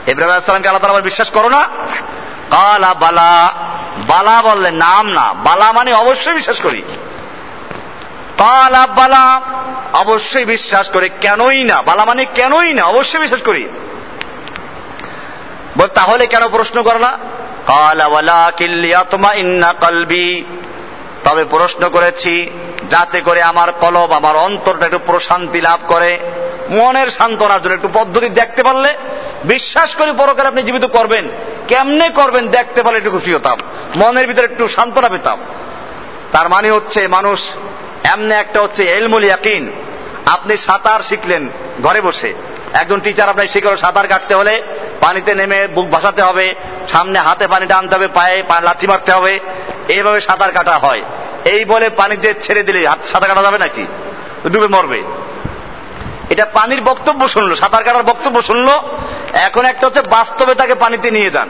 ইব্রাহিম 0.08 0.32
আলাইসালামকে 0.32 0.70
আল্লাহ 0.70 0.88
তালা 0.88 1.02
বিশ্বাস 1.02 1.30
করো 1.30 1.50
না? 1.50 1.68
কালা, 2.50 2.94
বালা। 2.94 3.54
বালা 4.08 4.42
বললেন 4.42 4.76
নাম 4.76 5.08
না। 5.08 5.34
বালা 5.34 5.72
মানে 5.72 5.94
অবশ্যই 5.94 6.34
বিশ্বাস 6.34 6.62
করি। 6.62 6.84
কালা 8.42 8.88
বালা। 8.88 9.42
অবশ্যই 9.94 10.46
বিশ্বাস 10.46 10.90
করি, 10.90 11.10
কেনই 11.22 11.64
না? 11.64 11.82
বালা 11.82 12.06
মানে 12.06 12.26
কেনই 12.26 12.74
না? 12.74 12.84
অবশ্যই 12.84 13.20
বিশ্বাস 13.20 13.42
করি। 13.42 13.70
বল, 15.78 15.88
তাহলে 15.88 16.28
কেন 16.28 16.48
প্রশ্ন 16.48 16.84
করলা 16.84 17.18
কলবি। 19.80 20.44
তবে 21.24 21.46
প্রশ্ন 21.46 21.90
করেছি, 21.90 22.50
যাতে 22.90 23.22
করে 23.22 23.42
আমার 23.42 23.72
কলব, 23.72 24.12
আমার 24.12 24.36
অন্তরটা 24.36 24.86
একটু 24.86 25.00
প্রশান্তি 25.06 25.62
লাভ 25.62 25.80
করে, 25.88 26.20
মনের 26.70 27.08
সান্ত্বনার 27.08 27.62
জন্য 27.62 27.74
একটু 27.74 27.90
পদ্ধতি 27.94 28.30
দেখতে 28.30 28.64
পারলে, 28.64 28.94
বিশ্বাস 29.44 29.96
করে 29.96 30.12
পরকালে 30.12 30.48
আপনি 30.48 30.64
জীবিত 30.64 30.86
করবেন। 30.86 31.30
কেমনে 31.68 32.10
করবেন 32.10 32.48
দেখতে 32.48 32.84
পারলে 32.84 32.98
একটু 32.98 33.12
খুশি 33.12 33.34
হতাম, 33.34 33.60
মনের 33.96 34.28
ভিতরে 34.28 34.46
একটু 34.46 34.68
সান্ত্বনা 34.68 35.10
পেতাম। 35.10 35.40
তার 36.32 36.50
মানে 36.50 36.72
হচ্ছে, 36.72 37.08
মানুষ 37.08 37.40
এমনি 38.04 38.34
একটা 38.34 38.62
হচ্ছে 38.62 38.84
এলমুল 38.84 39.24
ইয়াকিন। 39.24 39.72
আপনি 40.26 40.58
সাঁতার 40.58 41.02
শিখলেন 41.02 41.50
ঘরে 41.84 42.02
বসে। 42.02 42.34
একজন 42.74 43.00
টিচার 43.00 43.30
আপনার 43.30 43.48
শিখলো, 43.48 43.78
সাঁতার 43.78 44.08
কাটতে 44.08 44.36
হলে 44.36 44.64
পানিতে 45.00 45.36
নেমে 45.36 45.68
বুক 45.68 45.90
ভাসাতে 45.90 46.22
হবে, 46.22 46.56
সামনে 46.92 47.20
হাতে 47.20 47.48
পানি 47.48 47.66
টানতে 47.66 47.96
হবে, 47.96 48.08
পায়ে 48.08 48.44
লাথি 48.62 48.88
মারতে 48.88 49.12
হবে। 49.12 49.40
এইভাবে 49.88 50.22
সাঁতার 50.22 50.52
কাটা 50.52 50.78
হয়। 50.78 51.02
এই 51.46 51.66
বলে 51.66 51.90
পানিতে 51.90 52.34
ছেড়ে 52.42 52.64
দিলে, 52.64 52.88
হাত 52.88 53.06
সাঁতার 53.06 53.30
কাটা 53.30 53.42
যাবে 53.42 53.58
নাকি? 53.58 53.86
ডুবে 54.48 54.68
মরবে। 54.68 55.04
এটা 56.30 56.46
পানির 56.46 56.82
বক্তব্য 56.82 57.30
শুনলো, 57.30 57.56
সাঁতার 57.56 57.84
কাটার 57.84 58.04
বক্তব্য 58.04 58.42
শুনলো। 58.42 58.82
এখন 59.34 59.66
একটা 59.66 59.88
হচ্ছে 59.88 60.02
বাস্তবে 60.02 60.56
তাকে 60.56 60.76
পানিতে 60.76 61.12
নিয়ে 61.12 61.32
যান। 61.32 61.50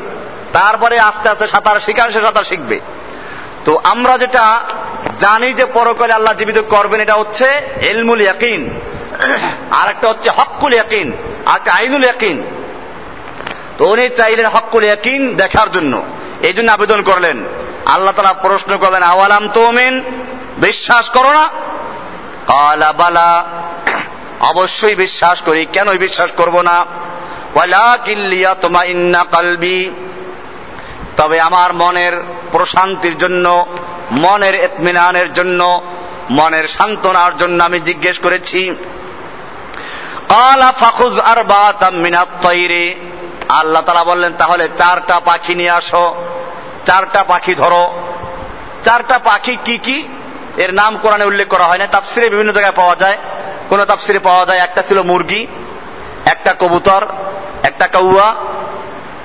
তারপরে 0.54 1.00
আস্তে 1.00 1.30
আস্তে 1.30 1.48
সাঁতার 1.48 1.80
শিখান, 1.80 2.12
সে 2.12 2.22
সাঁতার 2.22 2.44
শিখবে। 2.44 2.80
তো 3.66 3.82
আমরা 3.84 4.18
যেটা 4.18 4.60
জানি 5.20 5.54
যে 5.54 5.66
পরকালে 5.66 6.14
আল্লাহ 6.14 6.34
জীবিত 6.34 6.58
করবেন, 6.60 7.02
এটা 7.02 7.14
হচ্ছে 7.14 7.46
এলমুল 7.82 8.22
ইয়াকিন। 8.22 8.80
আর 9.72 9.90
একটা 9.90 10.10
হচ্ছে 10.10 10.30
হকুল 10.30 10.74
ইয়াকিন 10.74 11.14
আর 11.46 11.56
একটা 11.56 11.74
আইনুল 11.74 12.04
ইয়াকিন। 12.04 12.44
তো 13.78 13.86
উনি 13.86 14.10
চাইলেন 14.10 14.46
হকুল 14.46 14.84
ইয়াকিন 14.84 15.36
দেখার 15.36 15.72
জন্য। 15.72 16.04
এই 16.42 16.54
জন্য 16.54 16.72
আবেদন 16.72 17.02
করলেন। 17.02 17.44
আল্লাহ 17.86 18.14
তালা 18.14 18.34
প্রশ্ন 18.34 18.78
করলেন, 18.78 19.04
আওয়ালাম 19.04 19.50
তোমেন? 19.50 20.02
বিশ্বাস 20.58 21.10
করো 21.10 21.34
না? 21.34 21.48
কালা, 22.48 22.94
বালা। 22.94 23.46
অবশ্যই 24.40 24.96
বিশ্বাস 24.96 25.42
করি। 25.42 25.66
কেন 25.74 25.98
বিশ্বাস 25.98 26.32
করব 26.32 26.62
না? 26.62 26.86
কিল্লিয়া 28.06 28.56
তোমা 28.56 28.84
ইন্না 28.84 29.26
কালবি। 29.32 29.92
তবে 31.18 31.42
আমার 31.42 31.74
মনের 31.74 32.24
প্রশান্তির 32.52 33.18
জন্য, 33.18 33.66
মনের 34.12 34.56
এতমিনানের 34.56 35.34
জন্য, 35.34 35.82
মনের 36.30 36.68
সান্ত্বনার 36.68 37.38
জন্য 37.38 37.64
আমি 37.64 37.80
জিজ্ঞেস 37.80 38.20
করেছি। 38.20 38.76
তৈরি। 42.42 42.96
আল্লাহ 43.50 43.82
তালা 43.82 44.04
বললেন, 44.04 44.34
তাহলে 44.38 44.70
চারটা 44.78 45.20
পাখি 45.20 45.56
নিয়ে 45.56 45.70
আসো। 45.70 46.26
চারটা 46.86 47.24
পাখি 47.24 47.56
ধরো। 47.56 48.02
চারটা 48.84 49.20
পাখি 49.20 49.58
কি 49.66 49.78
কি? 49.78 50.08
এর 50.58 50.74
নাম 50.74 50.98
কোরআনে 50.98 51.24
উল্লেখ 51.24 51.48
করা 51.48 51.64
হয় 51.64 51.78
না। 51.78 51.88
তাফসিরে 51.88 52.30
বিভিন্ন 52.30 52.52
জায়গায় 52.52 52.76
পাওয়া 52.76 52.96
যায়। 52.96 53.18
কোন 53.70 53.86
তাফসিরে 53.86 54.20
পাওয়া 54.20 54.46
যায়, 54.46 54.60
একটা 54.60 54.82
ছিল 54.82 55.02
মুরগি, 55.02 55.48
একটা 56.26 56.56
কবুতর, 56.60 57.08
একটা 57.64 57.88
কৌয়া 57.88 58.36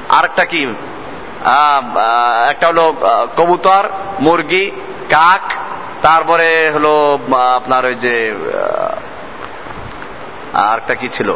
আর 0.08 0.24
একটা 0.24 0.44
কি? 0.44 0.66
একটা 2.50 2.66
হলো 2.66 2.94
কবুতর 3.36 3.88
মুরগি 4.20 4.70
কাক 5.10 5.52
তারপরে 6.02 6.70
হলো 6.74 7.18
আপনার 7.56 7.84
ওই 7.84 7.94
যে 7.94 8.34
আহ, 8.34 8.96
আর 10.54 10.78
একটা 10.78 10.94
কি 10.94 11.08
ছিল? 11.08 11.32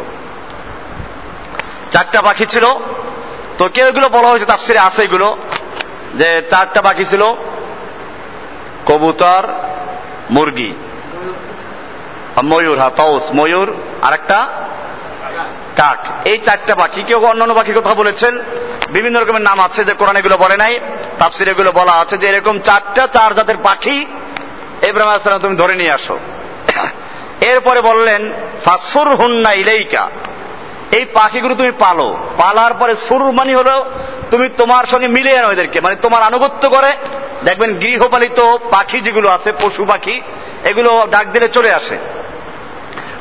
চারটা 1.91 2.21
পাখি 2.21 2.45
ছিল। 2.45 2.65
তো 3.57 3.69
কেউ 3.69 3.87
এগুলো 3.87 4.09
বলা 4.09 4.27
হয়েছে 4.27 4.45
তাফসিরে 4.45 4.79
আছে 4.79 5.03
এগুলো 5.03 5.37
যে 6.15 6.41
চারটা 6.49 6.81
পাখি 6.81 7.05
ছিল 7.05 7.23
কবুতর 8.85 9.43
মুরগি। 10.29 10.73
ময়ূর 12.43 12.79
হ্যাঁ 12.79 12.89
তৌস 12.89 13.23
ময়ূর 13.33 13.73
আর 14.01 14.13
একটা 14.13 14.47
কাক। 15.75 16.27
এই 16.27 16.37
চারটা 16.37 16.75
পাখি 16.75 17.03
কেউ 17.03 17.25
অন্যান্য 17.25 17.53
পাখির 17.53 17.79
কথা 17.79 17.93
বলেছেন 17.93 18.39
বিভিন্ন 18.95 19.15
রকমের 19.19 19.45
নাম 19.49 19.59
আছে 19.67 19.81
যে 19.87 19.93
কোরআন 19.99 20.17
এগুলো 20.21 20.35
বলে 20.43 20.57
নাই, 20.63 20.73
তাফসির 21.19 21.51
এগুলো 21.53 21.69
বলা 21.79 21.93
আছে 22.01 22.15
যে 22.21 22.25
এরকম 22.31 22.55
চারটা 22.67 23.03
চার 23.15 23.31
জাতের 23.37 23.59
পাখি 23.67 23.97
ইব্রাহিম 24.89 25.11
আসসালাম 25.13 25.45
তুমি 25.45 25.55
ধরে 25.63 25.75
নিয়ে 25.79 25.93
আসো। 25.97 26.15
এরপরে 27.51 27.79
বললেন 27.89 28.21
ফাসুর 28.65 29.09
হুন্না 29.19 29.51
ইলেইকা, 29.61 30.03
এই 30.97 31.03
পাখিগুলো 31.17 31.53
তুমি 31.61 31.71
পালো। 31.83 32.07
পালার 32.41 32.73
পরে 32.79 32.93
সুর 33.05 33.21
মানে 33.39 33.53
হলো 33.59 33.75
তুমি 34.31 34.45
তোমার 34.59 34.85
সঙ্গে 34.91 35.07
মিলে 35.15 35.31
আনো 35.39 35.49
এদেরকে 35.55 35.77
মানে 35.85 35.95
তোমার 35.95 36.21
আনুগত্য 36.29 36.63
করে। 36.75 36.91
দেখবেন 37.47 37.71
গৃহপালিত 37.81 38.39
পাখি 38.73 38.97
যেগুলো 39.05 39.27
আছে, 39.35 39.49
পশু 39.61 39.83
পাখি, 39.91 40.15
এগুলো 40.69 40.91
ডাক 41.13 41.25
দিলে 41.33 41.47
চলে 41.55 41.71
আসে। 41.79 41.97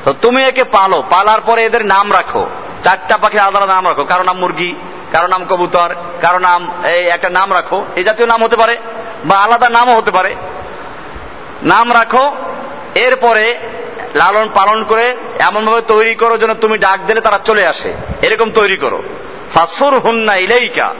তো 0.04 0.10
তুমি 0.22 0.40
একে 0.50 0.64
পালো, 0.76 0.98
পালার 1.12 1.40
পরে 1.48 1.60
এদের 1.68 1.82
নাম 1.94 2.06
রাখো। 2.18 2.42
চারটা 2.84 3.14
পাখি 3.22 3.38
আলাদা 3.38 3.68
নাম 3.74 3.84
রাখো। 3.90 4.02
কারও 4.10 4.24
নাম 4.30 4.38
মুরগি 4.42 4.70
কারও 5.12 5.26
নাম 5.26 5.44
কবুতর, 5.44 5.94
কারও 6.20 6.38
নাম, 6.38 6.84
এই 6.84 7.04
একটা 7.04 7.28
নাম 7.28 7.54
রাখো, 7.54 7.84
এই 7.96 8.04
জাতীয় 8.04 8.28
নাম 8.28 8.44
হতে 8.44 8.56
পারে, 8.56 8.76
বা 9.24 9.36
আলাদা 9.36 9.68
নামও 9.68 9.96
হতে 9.96 10.10
পারে। 10.10 10.34
নাম 11.62 11.92
রাখো, 11.92 12.36
এরপরে 12.94 13.58
লালন 14.14 14.48
পালন 14.54 14.84
করে 14.84 15.16
এমন 15.38 15.66
ভাবে 15.66 15.80
তৈরি 15.80 16.14
করো 16.14 16.38
যেন 16.38 16.54
তুমি 16.54 16.78
ডাক 16.78 17.00
দিলে 17.06 17.20
তারা 17.20 17.38
চলে 17.44 17.66
আসে। 17.66 17.94
এরকম 18.22 18.50
তৈরি 18.50 18.76
করো। 18.76 19.02
ফাসুর 19.54 19.98
হুন্না 19.98 20.36
ইলেইকা। 20.36 20.94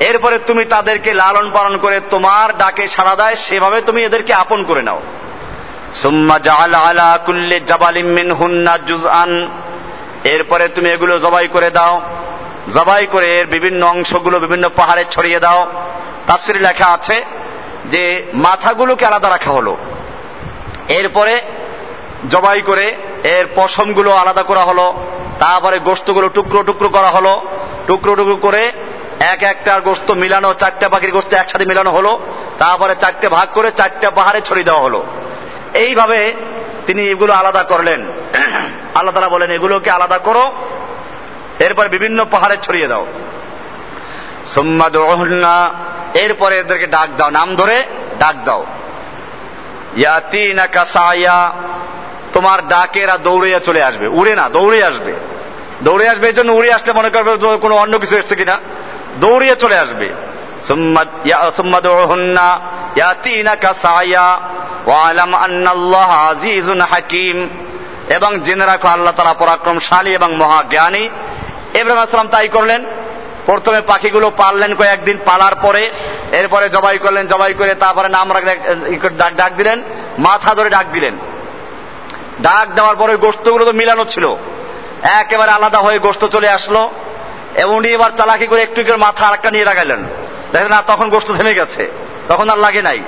এরপরে 0.00 0.38
তুমি 0.38 0.64
তাদেরকে 0.64 1.14
লালন 1.14 1.50
পালন 1.50 1.76
করে 1.76 2.00
তোমার 2.10 2.56
ডাকে 2.56 2.88
সাড়া 2.88 3.16
দেয় 3.16 3.36
সেভাবে 3.36 3.80
তুমি 3.80 4.04
এদেরকে 4.04 4.34
আপন 4.34 4.64
করে 4.64 4.82
নাও। 4.82 5.00
সুম্মা 5.94 6.38
আলা 6.52 7.18
কুল্লি 7.26 8.02
মিনহুন্না 8.02 8.78
জুজআন 8.78 9.48
এরপরে 10.24 10.68
তুমি 10.68 10.90
এগুলো 10.90 11.18
জবাই 11.18 11.48
করে 11.48 11.70
দাও। 11.70 12.02
জবাই 12.74 13.06
করে 13.06 13.40
এর 13.40 13.46
বিভিন্ন 13.46 13.86
অংশগুলো 13.86 14.40
বিভিন্ন 14.40 14.68
পাহাড়ে 14.76 15.04
ছড়িয়ে 15.10 15.40
দাও। 15.40 15.66
তাফসিরে 16.26 16.58
লেখা 16.58 16.86
আছে 16.86 17.24
যে 17.86 18.22
মাথাগুলোকে 18.34 19.06
আলাদা 19.06 19.30
রাখা 19.30 19.50
হলো। 19.50 19.76
এরপরে 20.88 21.40
জবাই 22.30 22.60
করে 22.60 22.96
এর 23.24 23.46
পশমগুলো 23.54 24.10
আলাদা 24.10 24.42
করা 24.42 24.60
হলো। 24.60 24.94
তারপরে 25.40 25.78
গোস্তগুলো 25.78 26.28
টুকরো 26.28 26.62
টুকরো 26.62 26.88
করা 26.88 27.10
হলো। 27.10 27.42
টুকরো 27.86 28.16
টুকরো 28.16 28.36
করে 28.36 28.72
এক 29.20 29.42
একটা 29.42 29.80
গোস্ত 29.80 30.10
মিলানো, 30.10 30.54
চারটা 30.54 30.88
পাখির 30.88 31.12
গোস্ত 31.12 31.34
একসাথে 31.34 31.64
মিলানো 31.64 31.90
হলো। 31.90 32.20
তারপরে 32.58 32.94
চারটে 33.00 33.28
ভাগ 33.28 33.48
করে 33.54 33.70
চারটা 33.76 34.10
পাহাড়ে 34.10 34.40
ছড়িয়ে 34.40 34.64
দেওয়া 34.64 34.80
হলো। 34.80 35.04
এইভাবে 35.74 36.34
তিনি 36.86 37.02
এগুলো 37.02 37.32
আলাদা 37.32 37.62
করলেন। 37.62 38.06
আল্লাহ 38.94 39.14
তালা 39.14 39.28
বলেন, 39.28 39.50
এগুলোকে 39.50 39.90
আলাদা 39.90 40.18
করো 40.18 40.52
এরপর 41.60 41.88
বিভিন্ন 41.88 42.24
পাহাড়ে 42.30 42.56
ছড়িয়ে 42.62 42.88
দাও। 42.88 43.06
সোম্মাদ 44.46 44.96
এরপরে 46.14 46.58
এদেরকে 46.58 46.86
ডাক 46.86 47.08
দাও। 47.16 47.30
নাম 47.30 47.56
ধরে 47.56 47.82
ডাক 48.18 48.36
দাও। 48.44 48.66
ইয়াতিনা 49.96 50.66
কাসায়া 50.66 51.52
তোমার 52.32 52.68
ডাকেরা 52.68 53.18
দৌড়িয়া 53.18 53.58
চলে 53.58 53.82
আসবে। 53.82 54.06
উড়ে 54.06 54.34
না 54.34 54.48
দৌড়ে 54.48 54.84
আসবে। 54.84 55.14
দৌড়ে 55.82 56.08
আসবে 56.08 56.26
এই 56.26 56.32
জন্য 56.32 56.52
উড়ে 56.52 56.72
আসলে 56.72 56.92
মনে 56.92 57.08
করবে 57.08 57.58
কোনো 57.58 57.76
অন্য 57.76 57.98
কিছু 57.98 58.16
এসছে 58.16 58.36
কিনা। 58.36 58.58
দৌড়িয়ে 59.20 59.56
চলে 59.56 59.78
আসবে। 59.78 60.12
এবং 68.10 68.40
জেনে 68.40 68.66
রাখো, 68.66 68.88
আল্লাহ 68.88 69.12
তারা 69.16 69.32
পরাক্রমশালী 69.32 70.10
এবং 70.10 70.36
মহাজ্ঞানী। 70.36 71.08
ইব্রাহিম 71.74 72.02
আসলাম 72.02 72.28
তাই 72.28 72.48
করলেন। 72.48 72.84
প্রথমে 73.46 73.80
পাখিগুলো 73.80 74.30
পাললেন 74.36 74.74
কয়েকদিন 74.74 75.18
পালার 75.24 75.54
পরে, 75.62 75.90
এরপরে 76.32 76.68
জবাই 76.68 76.98
করলেন, 76.98 77.26
জবাই 77.26 77.54
করে 77.54 77.74
তারপরে 77.74 78.08
নাম 78.08 78.32
রাখলেন 78.32 78.56
ডাক 79.16 79.32
ডাক 79.36 79.52
দিলেন, 79.52 79.82
মাথা 80.18 80.54
ধরে 80.54 80.70
ডাক 80.70 80.86
দিলেন। 80.92 81.14
ডাক 82.42 82.66
দেওয়ার 82.74 82.96
পরে 82.96 83.16
গোস্তগুলো 83.16 83.64
তো 83.64 83.72
মিলানো 83.72 84.04
ছিল। 84.04 84.36
একেবারে 85.02 85.50
আলাদা 85.52 85.78
হয়ে 85.78 85.98
গোস্ত 85.98 86.24
চলে 86.24 86.48
আসলো। 86.48 86.90
এবং 87.54 87.74
উনি 87.76 87.88
এবার 87.88 88.10
চালাকি 88.10 88.46
করে 88.46 88.62
একটু 88.62 88.84
করে 88.84 88.96
মাথা 88.96 89.26
আর 89.26 89.34
একটা 89.34 89.50
নিয়ে 89.50 89.64
লাগাইলেন 89.64 90.00
দেখেন 90.52 90.68
না, 90.68 90.82
তখন 90.86 91.10
গোস্ত 91.10 91.32
থেমে 91.32 91.54
গেছে। 91.54 91.90
তখন 92.28 92.50
আর 92.50 92.58
লাগে 92.58 92.82
নাই। 92.82 93.00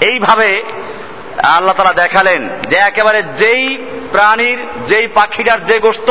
এইভাবে 0.00 0.62
আল্লাহ 1.42 1.74
তারা 1.76 1.92
দেখালেন 1.92 2.48
যে 2.68 2.76
একেবারে 2.76 3.22
যেই 3.22 3.64
প্রাণীর 4.12 4.58
যেই 4.86 5.06
পাখিটার 5.14 5.64
যে 5.64 5.78
গোস্ত, 5.78 6.08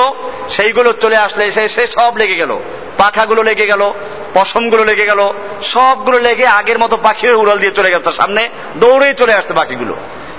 সেইগুলো 0.50 0.94
চলে 0.94 1.18
আসলে 1.18 1.52
সে 1.52 1.70
সে 1.70 1.88
সব 1.88 2.18
লেগে 2.18 2.36
গেল। 2.36 2.60
পাখাগুলো 2.98 3.44
লেগে 3.44 3.66
গেল, 3.66 3.94
পশমগুলো 4.34 4.84
লেগে 4.84 5.06
গেল, 5.06 5.22
সবগুলো 5.62 6.20
লেগে 6.20 6.46
আগের 6.46 6.80
মতো 6.80 6.98
পাখির 6.98 7.36
উড়াল 7.36 7.58
দিয়ে 7.58 7.72
চলে 7.72 7.92
গেছে 7.92 8.12
সামনে 8.12 8.50
দৌড়েই 8.76 9.14
চলে 9.14 9.34
আসছে 9.34 9.54
পাখিগুলো। 9.54 9.94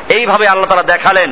এইভাবে 0.09 0.49
আল্লাহ 0.49 0.69
তারা 0.71 0.83
দেখালেন 0.83 1.31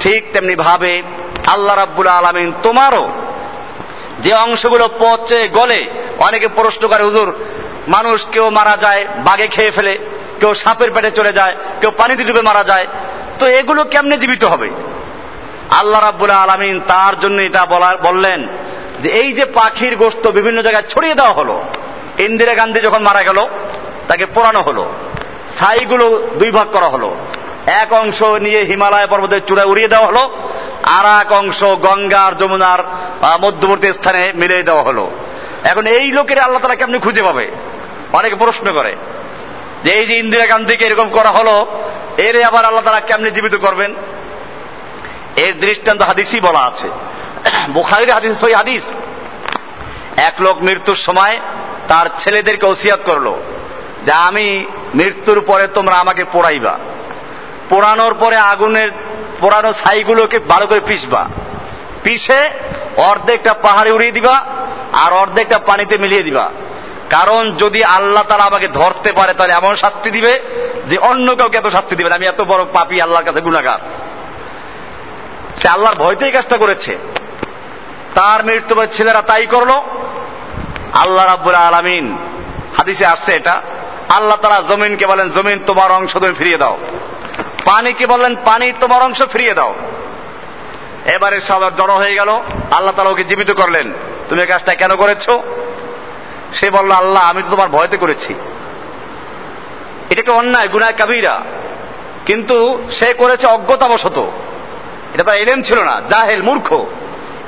ঠিক 0.00 0.32
তেমনি 0.32 0.54
ভাবে 0.54 1.02
আল্লাহ 1.46 1.76
রাব্বুল 1.76 2.08
আলমিন 2.08 2.52
তোমারও 2.62 3.08
যে 4.18 4.32
অংশগুলো 4.34 4.88
পচে 4.98 5.48
গলে, 5.48 5.86
অনেকে 6.18 6.48
প্রশ্ন 6.48 6.88
করে, 6.88 7.02
হুজুর, 7.04 7.34
মানুষ 7.88 8.26
কেউ 8.32 8.50
মারা 8.50 8.76
যায় 8.80 9.06
বাগে 9.24 9.46
খেয়ে 9.46 9.70
ফেলে। 9.70 9.98
কেউ 10.40 10.52
সাপের 10.62 10.90
পেটে 10.94 11.10
চলে 11.18 11.32
যায়, 11.38 11.54
কেউ 11.80 11.90
পানিতে 12.00 12.22
ডুবে 12.28 12.42
মারা 12.48 12.62
যায়, 12.70 12.86
তো 13.38 13.44
এগুলো 13.58 13.80
কেমনে 13.92 14.16
জীবিত 14.22 14.44
হবে? 14.52 14.68
আল্লাহ 15.80 16.00
রাব্বুল 16.00 16.32
আলমিন 16.44 16.76
তার 16.92 17.14
জন্য 17.20 17.38
এটা 17.48 17.62
বললেন 18.06 18.40
যে 19.02 19.08
এই 19.20 19.28
যে 19.38 19.44
পাখির 19.58 19.94
গোস্ত 19.96 20.24
বিভিন্ন 20.38 20.58
জায়গায় 20.66 20.86
ছড়িয়ে 20.92 21.18
দেওয়া 21.20 21.34
হলো, 21.38 21.56
ইন্দিরা 22.26 22.54
গান্ধী 22.60 22.80
যখন 22.86 23.02
মারা 23.08 23.22
গেল, 23.28 23.38
তাকে 24.08 24.24
পোড়ানো 24.34 24.60
হলো, 24.68 24.84
ছাইগুলো 25.58 26.06
দুই 26.40 26.50
ভাগ 26.56 26.68
করা 26.72 26.88
হলো, 26.94 27.10
এক 27.82 27.90
অংশ 28.02 28.18
নিয়ে 28.46 28.60
হিমালয় 28.70 29.08
পর্বতের 29.12 29.42
চূড়ায় 29.48 29.70
উড়িয়ে 29.72 29.92
দেওয়া 29.94 30.08
হলো, 30.10 30.24
আর 30.96 31.06
এক 31.22 31.30
অংশ 31.40 31.60
গঙ্গার 31.86 32.32
যমুনার 32.40 32.80
মধ্যবর্তী 33.44 33.88
স্থানে 33.98 34.22
মিলিয়ে 34.40 34.68
দেওয়া 34.68 34.84
হলো। 34.88 35.04
এখন 35.70 35.84
এই 35.98 36.06
লোকের 36.16 36.38
আল্লাহ 36.46 36.60
তালা 36.62 36.80
কেমনি 36.80 36.98
খুঁজে 37.06 37.22
পাবে? 37.28 37.46
অনেকে 38.18 38.36
প্রশ্ন 38.42 38.66
করে 38.78 38.92
যে 39.88 39.94
এই 39.94 40.06
যে 40.06 40.18
ইন্দিরা 40.18 40.46
গান্ধীকে 40.46 40.84
এরকম 40.84 41.10
করা 41.10 41.30
হলো, 41.30 41.66
এরে 42.16 42.44
আবার 42.44 42.64
আল্লাহ 42.64 42.84
তারা 42.84 43.00
কেমনি 43.00 43.30
জীবিত 43.30 43.54
করবেন? 43.54 43.94
এর 45.36 45.60
দৃষ্টান্ত 45.60 46.02
হাদিসই 46.02 46.40
বলা 46.40 46.58
আছে। 46.58 46.88
বুখারির 47.70 48.12
হাদিস 48.12 48.40
সই 48.40 48.52
হাদিস। 48.52 48.82
এক 50.16 50.32
লোক 50.38 50.62
মৃত্যুর 50.62 50.96
সময় 50.96 51.40
তার 51.88 52.06
ছেলেদেরকে 52.18 52.66
ওসিয়াত 52.66 53.00
করল। 53.04 53.34
যে 54.06 54.12
আমি 54.12 54.66
মৃত্যুর 54.94 55.40
পরে 55.40 55.66
তোমরা 55.66 55.94
আমাকে 55.94 56.24
পোড়াইবা। 56.24 56.78
পোড়ানোর 57.68 58.14
পরে 58.14 58.36
আগুনের 58.36 58.88
পোড়ানো 59.40 59.72
ছাইগুলোকে 59.72 60.38
ভালো 60.38 60.66
করে 60.66 60.80
পিসবা 60.86 61.26
পিষে 62.02 62.50
অর্ধেকটা 62.96 63.54
পাহাড়ে 63.54 63.90
উড়িয়ে 63.90 64.12
দিবা 64.12 64.44
আর 64.92 65.12
অর্ধেকটা 65.12 65.58
পানিতে 65.58 65.98
মিলিয়ে 65.98 66.22
দিবা। 66.22 66.50
কারণ 67.10 67.52
যদি 67.52 67.84
আল্লাহ 67.84 68.22
তারা 68.22 68.42
আমাকে 68.42 68.68
ধরতে 68.68 69.12
পারে, 69.12 69.32
তাহলে 69.32 69.52
এমন 69.52 69.74
শাস্তি 69.74 70.10
দিবে 70.10 70.40
যে 70.86 70.98
অন্য 70.98 71.36
কাউকে 71.36 71.58
এত 71.58 71.66
শাস্তি 71.66 71.96
দিবে 71.96 72.14
আমি 72.14 72.26
এত 72.26 72.40
বড় 72.40 72.64
পাপি 72.72 73.00
আল্লাহর 73.00 73.24
কাছে 73.24 73.40
গুণাগার 73.40 73.78
সে 75.58 75.68
আল্লাহর 75.68 75.96
ভয়তেই 75.96 76.30
কাজটা 76.30 76.56
করেছে। 76.56 76.98
তার 78.14 78.44
মৃত্যু 78.44 78.86
ছেলেরা 78.92 79.22
তাই 79.22 79.46
করল। 79.46 79.70
আল্লাহ 80.92 81.26
রাব্বুল 81.26 81.54
আলমিন, 81.54 82.18
হাদিসে 82.76 83.06
আসছে 83.06 83.34
এটা। 83.34 83.62
আল্লাহ 84.08 84.36
তারা 84.36 84.62
জমিনকে 84.68 85.06
বলেন, 85.06 85.30
জমিন 85.30 85.58
তোমার 85.66 85.92
অংশ, 85.92 86.16
তুমি 86.16 86.34
ফিরিয়ে 86.34 86.56
দাও। 86.56 86.78
পানিকে 87.64 88.06
বললেন, 88.06 88.36
পানি 88.44 88.72
তোমার 88.80 89.02
অংশ, 89.02 89.22
ফিরিয়ে 89.22 89.54
দাও। 89.54 89.74
এবারে 91.06 91.40
সব 91.40 91.76
জড়ো 91.76 91.96
হয়ে 91.96 92.14
গেল। 92.14 92.28
আল্লাহ 92.70 92.90
তালা 92.90 93.10
ওকে 93.10 93.24
জীবিত 93.24 93.50
করলেন। 93.50 93.92
তুমি 94.28 94.46
কাজটা 94.46 94.74
কেন 94.74 94.96
করেছ? 94.96 95.28
সে 96.54 96.70
বলল, 96.70 96.90
আল্লাহ, 96.90 97.22
আমি 97.22 97.42
তো 97.42 97.50
তোমার 97.50 97.68
ভয়তে 97.68 97.96
করেছি। 97.96 98.34
এটা 100.10 100.20
একটা 100.20 100.32
অন্যায়, 100.32 100.68
গুনায় 100.68 100.92
কাবিরা। 100.92 101.40
কিন্তু 102.26 102.82
সে 102.92 103.12
করেছে 103.12 103.46
অজ্ঞতাবশত। 103.46 104.30
এটা 105.14 105.24
তার 105.24 105.34
এলেম 105.34 105.62
ছিল 105.62 105.82
না, 105.82 106.00
জাহেল, 106.10 106.42
মূর্খ। 106.42 106.86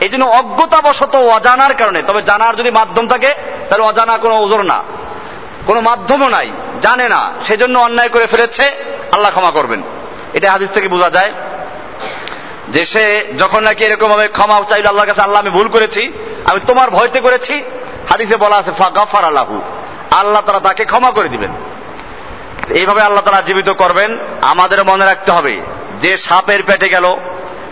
এই 0.00 0.08
জন্য 0.08 0.24
অজ্ঞতাবশত 0.24 1.16
অজানার 1.16 1.74
কারণে, 1.74 2.02
তবে 2.02 2.22
জানার 2.22 2.56
যদি 2.56 2.70
মাধ্যম 2.70 3.08
থাকে, 3.08 3.34
তাহলে 3.68 3.84
অজানা 3.84 4.18
কোনো 4.18 4.40
ওজোর 4.40 4.62
না। 4.62 4.82
কোনো 5.66 5.80
মাধ্যমও 5.80 6.28
নাই, 6.28 6.50
জানে 6.82 7.08
না। 7.08 7.32
সেজন্য 7.44 7.78
অন্যায় 7.78 8.08
করে 8.08 8.26
ফেলেছে, 8.26 8.62
আল্লাহ 9.12 9.30
ক্ষমা 9.30 9.50
করবেন। 9.50 9.82
এটা 10.34 10.52
হাদিস 10.52 10.70
থেকে 10.70 10.88
বোঝা 10.88 11.10
যায় 11.10 11.32
যে 12.68 12.84
সে 12.84 13.24
যখন 13.38 13.62
নাকি 13.62 13.84
এরকম 13.84 14.08
ভাবে 14.08 14.28
ক্ষমা 14.28 14.62
চাইল, 14.68 14.86
আল্লাহর 14.86 15.08
কাছে 15.08 15.22
আল্লাহ, 15.22 15.40
আমি 15.40 15.50
ভুল 15.50 15.68
করেছি, 15.68 16.12
আমি 16.44 16.60
তোমার 16.66 16.90
ভয়তে 16.90 17.20
করেছি 17.20 17.62
হাদিসে 18.08 18.36
বলা 18.36 18.56
আছে 18.56 18.72
ফাগাফার 18.72 19.24
আল্লাহু 19.24 19.62
আল্লাহ 20.10 20.40
তারা 20.40 20.60
তাকে 20.60 20.84
ক্ষমা 20.84 21.10
করে 21.10 21.28
দিবেন। 21.28 21.50
এইভাবে 22.70 23.02
আল্লাহ 23.02 23.24
তারা 23.24 23.42
জীবিত 23.42 23.68
করবেন। 23.68 24.18
আমাদের 24.42 24.84
মনে 24.84 25.04
রাখতে 25.04 25.32
হবে, 25.32 25.60
যে 26.00 26.16
সাপের 26.16 26.62
পেটে 26.62 26.88
গেল, 26.88 27.16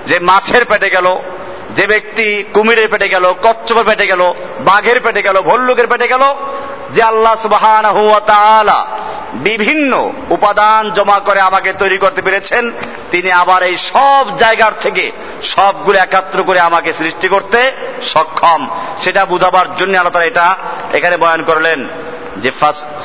যে 0.06 0.18
মাছের 0.18 0.64
পেটে 0.64 0.90
গেল, 0.90 1.18
যে 1.76 1.86
ব্যক্তি 1.86 2.44
কুমিরের 2.55 2.88
পেটে 2.88 3.09
গেল, 3.09 3.34
কচ্ছপের 3.42 3.84
পেটে 3.84 4.06
গেল, 4.06 4.34
বাঘের 4.60 5.00
পেটে 5.00 5.22
গেল, 5.22 5.40
ভল্লুকের 5.40 5.86
পেটে 5.86 6.09
গেল, 6.09 6.34
যে 6.94 7.02
আল্লাহ 7.02 7.34
সুবাহান 7.42 7.84
বিভিন্ন 9.39 10.12
উপাদান 10.31 10.90
জমা 10.90 11.19
করে 11.19 11.40
আমাকে 11.40 11.73
তৈরি 11.73 11.98
করতে 11.98 12.23
পেরেছেন। 12.23 12.73
তিনি 13.10 13.32
আবার 13.32 13.62
এই 13.62 13.78
সব 13.78 14.39
জায়গার 14.39 14.73
থেকে 14.82 15.12
সবগুলো 15.43 15.98
একাত্র 15.98 16.43
করে 16.43 16.60
আমাকে 16.60 16.93
সৃষ্টি 16.93 17.28
করতে 17.28 17.73
সক্ষম। 18.02 18.69
সেটা 19.01 19.24
বুঝাবার 19.24 19.77
জন্য 19.77 19.97
আল্লাহ 19.97 20.12
তারা 20.12 20.24
এটা 20.24 20.56
এখানে 20.93 21.16
বয়ান 21.16 21.43
করলেন 21.43 21.89
যে 22.36 22.51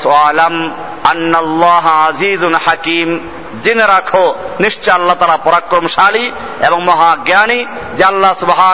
আলাম 0.10 0.72
আন্নাল্লাহ 1.04 1.88
আজিজুন 1.88 2.56
হাকিম। 2.56 3.20
জেনে 3.62 3.86
রাখো, 3.86 4.36
নিশ্চয় 4.60 4.94
আল্লাহ 4.94 5.16
তালা 5.16 5.38
পরাক্রমশালী 5.38 6.32
এবং 6.68 6.84
মহাজ্ঞানী, 6.84 7.66
যে 7.98 8.04
আল্লাহ 8.04 8.34
সুবাহ 8.34 8.74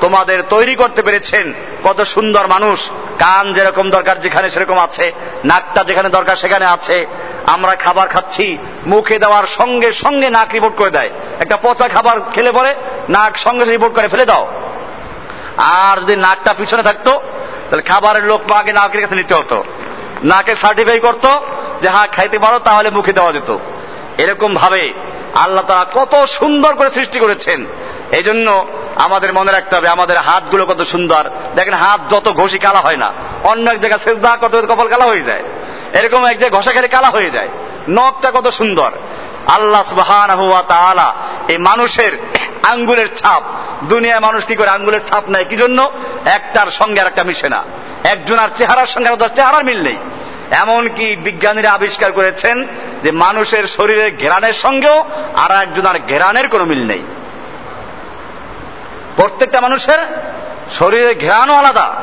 তোমাদের 0.00 0.42
তৈরি 0.42 0.74
করতে 0.74 1.02
পেরেছেন। 1.02 1.54
কত 1.84 2.02
সুন্দর 2.02 2.46
মানুষ, 2.46 2.80
কান 3.18 3.52
যেরকম 3.52 3.90
দরকার 3.90 4.20
যেখানে 4.20 4.50
সেরকম 4.50 4.78
আছে, 4.78 5.12
নাকটা 5.44 5.84
যেখানে 5.84 6.08
দরকার 6.08 6.36
সেখানে 6.36 6.64
আছে। 6.64 7.06
আমরা 7.46 7.74
খাবার 7.74 8.08
খাচ্ছি, 8.08 8.58
মুখে 8.86 9.18
দেওয়ার 9.18 9.46
সঙ্গে 9.46 9.92
সঙ্গে 9.92 10.30
নাক 10.30 10.52
রিপোর্ট 10.52 10.76
করে 10.76 10.90
দেয়। 10.90 11.10
একটা 11.40 11.56
পচা 11.62 11.88
খাবার 11.88 12.20
খেলে 12.32 12.52
পরে 12.52 12.74
নাক 13.08 13.38
সঙ্গে 13.38 13.64
রিপোর্ট 13.64 13.94
করে, 13.94 14.08
ফেলে 14.08 14.26
দাও। 14.26 14.46
আর 15.56 16.00
যদি 16.00 16.16
নাকটা 16.16 16.54
পিছনে 16.58 16.82
থাকতো, 16.82 17.20
তাহলে 17.70 17.82
খাবারের 17.82 18.24
লোক 18.24 18.52
আগে 18.52 18.72
নাকের 18.72 19.00
কাছে 19.00 19.14
নিতে 19.14 19.34
হতো। 19.34 19.64
নাকে 20.24 20.54
সার্টিফাই 20.54 21.00
করতো 21.00 21.40
যে 21.82 21.88
হ্যাঁ 21.88 22.06
খাইতে 22.06 22.38
পারো, 22.38 22.58
তাহলে 22.58 22.90
মুখে 22.90 23.12
দেওয়া 23.12 23.32
যেত। 23.32 23.56
এরকম 24.18 24.54
ভাবে 24.54 24.92
আল্লাহ 25.34 25.64
তারা 25.64 25.86
কত 25.94 26.24
সুন্দর 26.24 26.74
করে 26.74 26.90
সৃষ্টি 26.90 27.18
করেছেন। 27.18 27.66
এই 28.12 28.22
জন্য 28.22 28.66
আমাদের 28.96 29.32
মনে 29.32 29.52
রাখতে 29.52 29.76
হবে, 29.76 29.88
আমাদের 29.88 30.16
হাতগুলো 30.16 30.66
কত 30.66 30.82
সুন্দর। 30.82 31.30
দেখেন 31.54 31.74
হাত 31.74 32.00
যত 32.10 32.28
ঘষি 32.28 32.58
কালা 32.58 32.80
হয় 32.80 32.96
না, 32.96 33.12
অন্য 33.44 33.70
এক 33.70 33.80
জায়গায় 33.80 34.00
সেজদা 34.04 34.36
কত 34.40 34.66
কপাল 34.68 34.88
কালা 34.88 35.04
হয়ে 35.04 35.20
যায়। 35.20 35.42
এরকম 35.94 36.24
এক 36.24 36.38
জায়গায় 36.38 36.60
ঘষা 36.60 36.72
খেলে 36.72 36.88
কালা 36.88 37.08
হয়ে 37.08 37.30
যায়। 37.30 37.48
নখটা 37.88 38.30
কত 38.30 38.48
সুন্দর। 38.48 38.90
আল্লাহ 39.46 40.62
তাআলা 40.68 41.14
এই 41.48 41.58
মানুষের 41.58 42.12
আঙ্গুলের 42.62 43.14
ছাপ 43.14 43.42
দুনিয়ায় 43.84 44.20
মানুষ 44.20 44.44
কি 44.44 44.54
করে 44.54 44.68
আঙ্গুলের 44.68 45.00
ছাপ 45.06 45.24
নেয়? 45.28 45.44
কি 45.44 45.56
জন্য? 45.56 45.90
একটার 46.24 46.66
সঙ্গে 46.70 47.00
আর 47.00 47.06
একটা 47.06 47.24
মিশে 47.24 47.48
না। 47.48 47.64
একজনের 48.04 48.48
চেহারার 48.56 48.86
সঙ্গে 48.86 49.08
আর 49.08 49.28
চেহারার 49.36 49.64
মিল 49.64 49.82
নেই। 49.82 49.96
এমনকি 50.50 51.16
বিজ্ঞানীরা 51.16 51.70
আবিষ্কার 51.70 52.12
করেছেন 52.12 52.66
যে 53.02 53.10
মানুষের 53.10 53.66
শরীরের 53.66 54.16
ঘেরানের 54.16 54.52
সঙ্গেও 54.52 55.04
আর 55.36 55.62
একজনের 55.62 56.00
ঘেরানের 56.08 56.48
কোনো 56.48 56.64
মিল 56.64 56.86
নেই। 56.86 57.02
প্রত্যেকটা 59.16 59.60
মানুষের 59.60 59.98
শরীরের 60.78 61.18
ঘেরানও 61.18 61.54
আলাদা। 61.54 61.94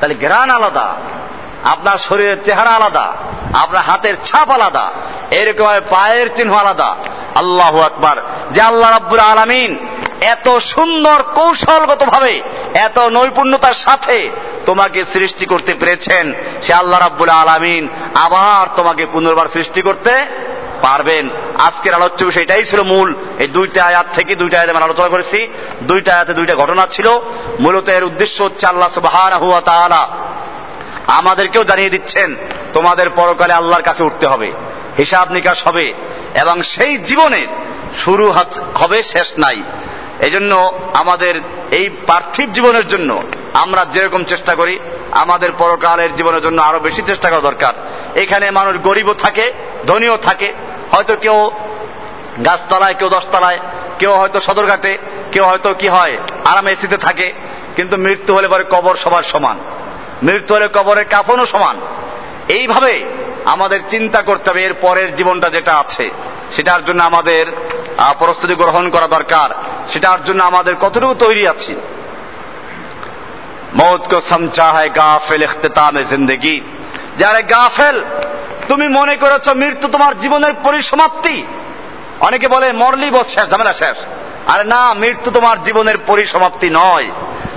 তাহলে 0.00 0.14
ঘেরান 0.14 0.50
আলাদা, 0.50 0.94
আপনার 1.64 1.98
শরীরের 1.98 2.44
চেহারা 2.44 2.70
আলাদা, 2.70 3.12
আপনার 3.54 3.82
হাতের 3.82 4.14
ছাপ 4.24 4.50
আলাদা, 4.50 4.90
এরকম 5.30 5.80
পায়ের 5.90 6.36
চিহ্ন 6.36 6.54
আলাদা। 6.54 6.96
আল্লাহ 7.34 7.80
আকবার। 7.80 8.16
যে 8.50 8.60
আল্লাহ 8.60 8.90
রাব্বুর 8.90 9.20
আলামিন 9.20 9.88
এত 10.20 10.58
সুন্দর 10.58 11.22
কৌশলগত 11.22 12.04
ভাবে 12.04 12.42
এত 12.74 12.98
নৈপুণ্যতার 12.98 13.72
সাথে 13.72 14.30
তোমাকে 14.66 15.04
সৃষ্টি 15.12 15.44
করতে 15.46 15.74
পেরেছেন, 15.74 16.34
সে 16.62 16.72
আল্লাহ 16.74 17.00
রাব্বুল 17.00 17.28
আলামিন 17.28 17.88
আবার 18.14 18.66
তোমাকে 18.76 19.06
পুনর্বার 19.12 19.52
সৃষ্টি 19.52 19.80
করতে 19.82 20.26
পারবেন। 20.82 21.30
আজকের 21.58 21.94
আলোচ্য 21.94 22.40
এটাই 22.40 22.64
ছিল 22.64 22.80
মূল। 22.82 23.14
এই 23.38 23.46
দুইটা 23.46 23.84
আয়াত 23.84 24.06
থেকে 24.14 24.34
দুইটা 24.34 24.56
আয়াতে 24.58 24.72
আমরা 24.72 24.84
আলোচনা 24.84 25.08
করেছি। 25.08 25.48
দুইটা 25.82 26.10
আয়াতে 26.14 26.32
দুইটা 26.34 26.54
ঘটনা 26.54 26.86
ছিল। 26.90 27.08
মূলত 27.60 27.88
এর 27.88 28.04
উদ্দেশ্য 28.04 28.42
হচ্ছে 28.42 28.66
আল্লাহ 28.66 28.88
সুবহানাহু 28.88 29.46
ওয়া 29.50 29.60
তাআলা 29.60 30.02
আমাদেরকেও 31.06 31.64
জানিয়ে 31.64 31.90
দিচ্ছেন, 31.90 32.36
তোমাদের 32.72 33.10
পরকালে 33.10 33.52
আল্লাহর 33.52 33.82
কাছে 33.82 34.02
উঠতে 34.02 34.26
হবে, 34.26 34.52
হিসাব 34.98 35.32
নিকাশ 35.32 35.58
হবে 35.66 35.92
এবং 36.40 36.62
সেই 36.62 36.98
জীবনের 36.98 37.48
শুরু 38.04 38.32
হবে 38.74 39.02
শেষ 39.02 39.28
নাই। 39.38 39.62
এজন্য 40.20 40.78
আমাদের 40.94 41.40
এই 41.70 41.90
পার্থিব 42.06 42.52
জীবনের 42.52 42.88
জন্য 42.88 43.22
আমরা 43.52 43.84
যেরকম 43.84 44.24
চেষ্টা 44.24 44.54
করি, 44.54 44.78
আমাদের 45.10 45.52
পরকালের 45.58 46.16
জীবনের 46.16 46.42
জন্য 46.42 46.62
আরও 46.62 46.78
বেশি 46.78 47.02
চেষ্টা 47.02 47.30
করা 47.30 47.40
দরকার। 47.40 47.72
এখানে 48.18 48.50
মানুষ 48.50 48.76
গরিবও 48.76 49.14
থাকে, 49.14 49.52
ধনীও 49.86 50.16
থাকে। 50.16 50.52
হয়তো 50.90 51.16
কেউ 51.16 51.50
গাছতলায়, 52.44 52.94
কেউ 52.94 53.08
দশতলায়, 53.08 53.58
কেউ 53.98 54.12
হয়তো 54.12 54.40
সদরঘাটে, 54.40 54.98
কেউ 55.32 55.44
হয়তো 55.44 55.74
কি 55.74 55.88
হয়, 55.88 56.18
আরামে 56.44 56.72
এসিতে 56.72 56.96
থাকে, 56.96 57.32
কিন্তু 57.76 57.96
মৃত্যু 57.96 58.34
হলে 58.34 58.48
পরে 58.48 58.64
কবর 58.70 58.96
সবার 58.96 59.22
সমান। 59.22 59.58
মৃত্যু 60.22 60.54
হলে 60.54 60.68
কবরের 60.74 61.04
কাফনও 61.04 61.46
সমান। 61.46 61.80
এইভাবে 62.48 63.04
আমাদের 63.44 63.80
চিন্তা 63.90 64.22
করতে 64.22 64.50
হবে 64.50 64.64
এর 64.64 64.74
পরের 64.74 65.16
জীবনটা 65.16 65.48
যেটা 65.48 65.72
আছে। 65.72 66.10
সেটার 66.56 66.84
জন্য 66.84 67.02
আমাদের 67.02 67.46
প্রস্তুতি 68.18 68.54
গ্রহণ 68.54 68.90
করা 68.90 69.06
দরকার। 69.06 69.50
সেটার 69.92 70.24
জন্য 70.24 70.42
আমাদের 70.42 70.74
কতটুকু 70.76 71.14
তৈরি 71.14 71.48
আছি? 71.48 71.76
মৌত 73.74 74.14
কো 74.14 74.20
সমঝা 74.20 74.64
হয় 74.64 74.90
গাফেল 74.96 75.42
ইখতিতামে 75.42 76.04
জিন্দগি। 76.04 76.60
যারা 77.18 77.40
গাফেল, 77.40 78.04
তুমি 78.68 78.88
মনে 78.88 79.16
করেছ 79.16 79.48
মৃত্যু 79.48 79.88
তোমার 79.88 80.20
জীবনের 80.20 80.52
পরিসমাপ্তি। 80.62 81.42
অনেকে 82.20 82.48
বলে 82.48 82.72
মরলি 82.72 83.10
শেষ, 83.28 83.50
ঝামেলা 83.50 83.72
শেষ। 83.72 83.96
আরে 84.46 84.64
না, 84.64 84.94
মৃত্যু 84.94 85.30
তোমার 85.30 85.62
জীবনের 85.62 85.98
পরিসমাপ্তি 86.06 86.70
নয়। 86.72 87.10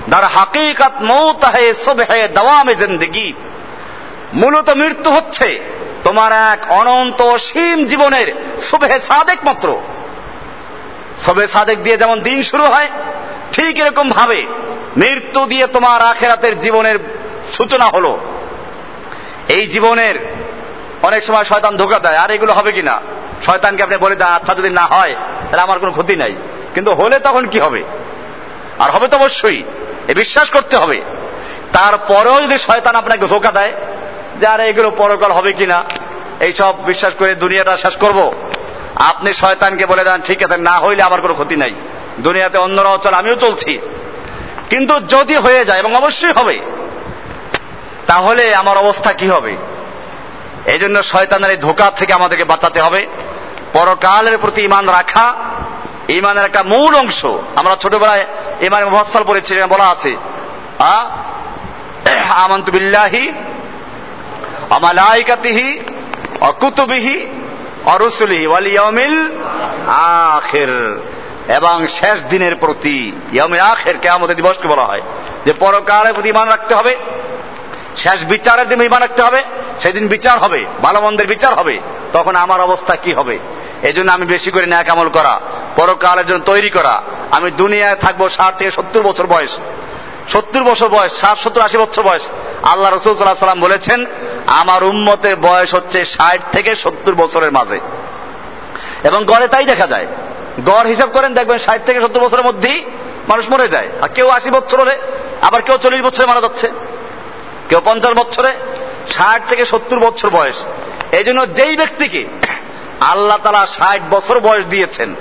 দার 0.08 0.24
হাকিকাত 0.24 0.92
মৌত 1.00 1.44
হে 1.44 1.74
সব 1.74 1.98
হে 2.00 2.28
দাওয়ামে 2.28 2.74
জিন্দগি। 2.74 3.32
মূলত 4.34 4.70
মৃত্যু 4.70 5.10
হচ্ছে 5.10 5.77
তোমার 6.04 6.32
এক 6.32 6.72
অনন্ত 6.72 7.22
অসীম 7.22 7.86
জীবনের 7.86 8.34
শুভে 8.60 8.98
সাদেক 9.00 9.44
মাত্র। 9.44 9.80
সবে 11.26 11.48
সাদেক 11.48 11.82
দিয়ে 11.82 11.96
যেমন 11.96 12.20
দিন 12.20 12.42
শুরু 12.42 12.64
হয়, 12.64 12.88
ঠিক 13.52 13.78
এরকম 13.78 14.10
ভাবে 14.10 14.46
মৃত্যু 14.96 15.46
দিয়ে 15.46 15.66
তোমার 15.66 16.02
আখেরাতের 16.02 16.60
জীবনের 16.60 16.98
সূচনা 17.52 17.84
হলো। 17.84 18.18
এই 19.48 19.66
জীবনের 19.66 20.14
অনেক 21.02 21.24
সময় 21.24 21.44
শয়তান 21.44 21.76
ধোকা 21.76 21.98
দেয়, 21.98 22.16
আর 22.16 22.30
এগুলো 22.30 22.52
হবে 22.52 22.72
কিনা? 22.72 23.00
শয়তানকে 23.46 23.82
আপনি 23.82 23.96
বলে 23.96 24.16
দেন 24.16 24.26
আচ্ছা 24.26 24.54
যদি 24.54 24.70
না 24.70 24.82
হয়, 24.82 25.14
তাহলে 25.44 25.60
আমার 25.60 25.78
কোনো 25.78 25.92
ক্ষতি 25.92 26.16
নাই। 26.16 26.34
কিন্তু 26.74 26.94
হলে 26.94 27.18
তখন 27.18 27.46
কি 27.46 27.58
হবে? 27.60 27.82
আর 28.78 28.90
হবে 28.90 29.08
তো 29.08 29.16
অবশ্যই, 29.16 29.62
এ 30.08 30.14
বিশ্বাস 30.14 30.50
করতে 30.50 30.76
হবে। 30.76 31.02
তারপরেও 31.72 32.42
যদি 32.42 32.58
শয়তান 32.58 32.94
আপনাকে 32.94 33.26
ধোকা 33.26 33.50
দেয় 33.50 33.72
যে 34.40 34.46
আরে 34.46 34.64
এগুলো 34.68 34.90
পরকাল 34.90 35.32
হবে 35.32 35.52
কিনা, 35.52 35.78
এইসব 36.40 36.72
বিশ্বাস 36.84 37.12
করে 37.18 37.34
দুনিয়াটা 37.34 37.76
শেষ 37.76 37.96
করব। 37.96 38.18
আপনি 39.10 39.32
শয়তানকে 39.32 39.86
বলে 39.86 40.04
দেন, 40.04 40.20
ঠিক 40.20 40.38
আছে, 40.42 40.56
না 40.58 40.74
হইলে 40.78 41.02
আমার 41.02 41.20
কোনো 41.20 41.34
ক্ষতি 41.34 41.56
নাই। 41.56 41.74
দুনিয়াতে 42.18 42.58
অন্যরাও 42.58 42.98
চল, 42.98 43.14
আমিও 43.14 43.36
চলছি। 43.36 43.78
কিন্তু 44.70 45.00
যদি 45.00 45.36
হয়ে 45.36 45.64
যায়, 45.64 45.78
এবং 45.78 45.92
অবশ্যই 45.96 46.32
হবে, 46.32 46.56
তাহলে 48.06 48.54
আমার 48.54 48.76
অবস্থা 48.78 49.12
কি 49.12 49.28
হবে? 49.28 49.56
এই 50.66 50.78
জন্য 50.78 51.02
শয়তানের 51.02 51.50
এই 51.50 51.56
ধোকা 51.56 51.90
থেকে 51.90 52.12
আমাদেরকে 52.12 52.44
বাঁচাতে 52.44 52.80
হবে। 52.80 53.06
পরকালের 53.72 54.38
প্রতি 54.38 54.60
ইমান 54.62 54.88
রাখা 54.88 55.26
ইমানের 56.08 56.44
একটা 56.44 56.62
মূল 56.62 56.92
অংশ। 56.94 57.20
আমরা 57.56 57.76
ছোটবেলায় 57.80 58.24
ইমান 58.60 58.84
মহাসাল 58.84 59.24
পড়েছি, 59.24 59.50
বলা 59.68 59.86
আছে 59.94 60.16
আমন্তু 62.44 62.72
বিল্লাহি 62.72 63.32
অমালাইকাতিহি 64.70 65.80
অকুতুবিহি 66.40 67.16
অরুসুলিহি 67.86 68.46
ওয়াল 68.46 68.66
ইয়াউমিল 68.66 69.16
আখির 70.36 70.72
এবং 71.56 71.86
শেষ 71.86 72.18
দিনের 72.22 72.54
প্রতি 72.54 73.12
ইয়াউমিল 73.32 73.60
আখির 73.60 73.96
কিয়ামতের 73.98 74.36
দিবসকে 74.36 74.68
বলা 74.68 74.82
হয়। 74.82 75.02
যে 75.46 75.52
পরকালের 75.52 76.14
প্রতি 76.14 76.28
ইমান 76.28 76.48
রাখতে 76.48 76.74
হবে, 76.74 76.96
শেষ 77.96 78.18
বিচারের 78.24 78.68
দিন 78.68 78.82
ইমান 78.82 79.00
রাখতে 79.00 79.22
হবে 79.22 79.42
সেদিন 79.82 80.08
বিচার 80.08 80.38
হবে 80.38 80.64
ভালো 80.82 81.00
মন্দের 81.00 81.26
বিচার 81.26 81.52
হবে, 81.54 81.78
তখন 82.12 82.34
আমার 82.36 82.60
অবস্থা 82.60 82.96
কি 82.96 83.12
হবে? 83.12 83.38
এই 83.82 83.92
জন্য 83.92 84.12
আমি 84.12 84.26
বেশি 84.26 84.50
করে 84.50 84.66
ন্যাক 84.66 84.88
আমল 84.90 85.08
করা, 85.08 85.40
পরকালের 85.76 86.26
জন্য 86.26 86.44
তৈরি 86.44 86.70
করা। 86.70 87.02
আমি 87.30 87.50
দুনিয়ায় 87.50 87.96
থাকব 87.96 88.28
ষাট 88.28 88.58
থেকে 88.58 88.70
সত্তর 88.70 89.02
বছর 89.02 89.26
বয়স, 89.26 89.50
সত্তর 90.32 90.62
বছর 90.64 90.88
বয়স, 90.88 91.20
ষাট, 91.20 91.38
সত্তর, 91.38 91.60
আশি 91.60 91.78
বছর 91.78 92.02
বয়স 92.02 92.28
আল্লাহ 92.62 92.90
রসুল 92.90 93.14
সাল্লাহ 93.14 93.34
সাল্লাম 93.34 93.60
বলেছেন, 93.60 94.06
আমার 94.46 94.84
উম্মতের 94.84 95.36
বয়স 95.36 95.74
হচ্ছে 95.74 96.04
ষাট 96.04 96.40
থেকে 96.52 96.74
সত্তর 96.74 97.14
বছরের 97.14 97.52
মাঝে। 97.52 97.80
এবং 99.04 99.24
গড়ে 99.24 99.48
তাই 99.48 99.64
দেখা 99.64 99.86
যায়। 99.86 100.06
গড় 100.66 100.84
হিসাব 100.84 101.10
করেন, 101.10 101.34
দেখবেন 101.34 101.58
ষাট 101.58 101.84
থেকে 101.86 102.00
সত্তর 102.00 102.20
বছরের 102.20 102.44
মধ্যেই 102.44 102.84
মানুষ 103.28 103.50
মরে 103.50 103.68
যায়। 103.68 103.88
আর 104.02 104.08
কেউ 104.08 104.28
আশি 104.28 104.50
বছর 104.50 104.80
হলে, 104.80 104.98
আবার 105.42 105.62
কেউ 105.62 105.78
চল্লিশ 105.78 106.02
বছরে 106.02 106.26
মারা 106.26 106.40
যাচ্ছে। 106.40 106.70
কেউ 107.68 107.80
পঞ্চাশ 107.84 108.12
বছরে, 108.12 108.54
ষাট 109.10 109.42
থেকে 109.48 109.64
সত্তর 109.64 109.98
বছর 109.98 110.30
বয়স। 110.30 110.64
এই 111.12 111.24
জন্য 111.24 111.54
যেই 111.54 111.76
ব্যক্তিকে 111.76 112.26
আল্লাহ 113.00 113.38
তালা 113.38 113.66
ষাট 113.66 114.00
বছর 114.10 114.40
বয়স 114.40 114.66
দিয়েছেন, 114.66 115.14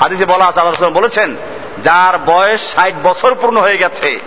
হাদিসে 0.00 0.26
বলা 0.26 0.44
আছে, 0.44 0.60
আল্লাহ 0.60 0.90
বলেছেন, 0.90 1.36
যার 1.84 2.18
বয়স 2.18 2.74
ষাট 2.74 2.92
বছর 3.02 3.34
পূর্ণ 3.34 3.56
হয়ে 3.56 3.76
গেছে 3.76 4.20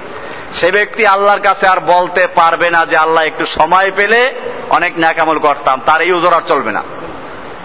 সে 0.59 0.71
ব্যক্তি 0.71 1.05
আল্লাহর 1.05 1.39
কাছে 1.39 1.67
আর 1.67 1.79
বলতে 1.79 2.27
পারবে 2.35 2.69
না 2.69 2.85
যে 2.85 2.95
আল্লাহ 2.97 3.23
একটু 3.23 3.45
সময় 3.45 3.91
পেলে 3.95 4.21
অনেক 4.69 4.93
ন্যাকামল 4.97 5.37
করতাম, 5.39 5.81
তার 5.85 6.01
এই 6.01 6.11
ওজোর 6.11 6.33
আর 6.33 6.41
চলবে 6.47 6.71
না। 6.71 6.83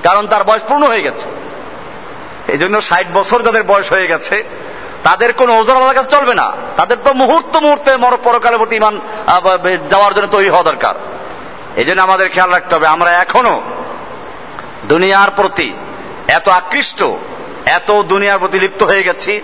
কারণ 0.03 0.27
তার 0.27 0.45
বয়স 0.45 0.63
পূর্ণ 0.69 0.87
হয়ে 0.87 1.03
গেছে। 1.03 1.27
এই 2.53 2.59
জন্য 2.59 2.83
ষাট 2.83 3.07
বছর 3.15 3.43
যাদের 3.43 3.63
বয়স 3.63 3.93
হয়ে 3.93 4.07
গেছে, 4.07 4.45
তাদের 5.05 5.33
কোন 5.33 5.51
ওজন 5.51 5.77
আল্লাহর 5.77 5.95
কাছে 5.95 6.11
চলবে 6.11 6.35
না। 6.35 6.53
তাদের 6.77 6.97
তো 7.05 7.13
মুহূর্ত 7.13 7.57
মুহূর্তে 7.57 7.97
মর 7.97 8.17
পরকালের 8.25 8.59
প্রতি 8.59 8.77
ইমান 8.77 9.01
যাওয়ার 9.89 10.15
জন্য 10.15 10.27
তৈরি 10.27 10.49
হওয়া 10.49 10.63
দরকার। 10.63 10.95
এই 11.77 11.85
জন্য 11.85 12.03
আমাদের 12.03 12.29
খেয়াল 12.29 12.51
রাখতে 12.51 12.75
হবে, 12.75 12.87
আমরা 12.87 13.11
এখনও 13.11 13.63
দুনিয়ার 14.89 15.31
প্রতি 15.37 15.73
এত 16.29 16.49
আকৃষ্ট, 16.49 17.03
এত 17.67 17.91
দুনিয়ার 18.03 18.39
প্রতি 18.39 18.59
লিপ্ত 18.59 18.83
হয়ে 18.83 19.03
গেছি 19.03 19.41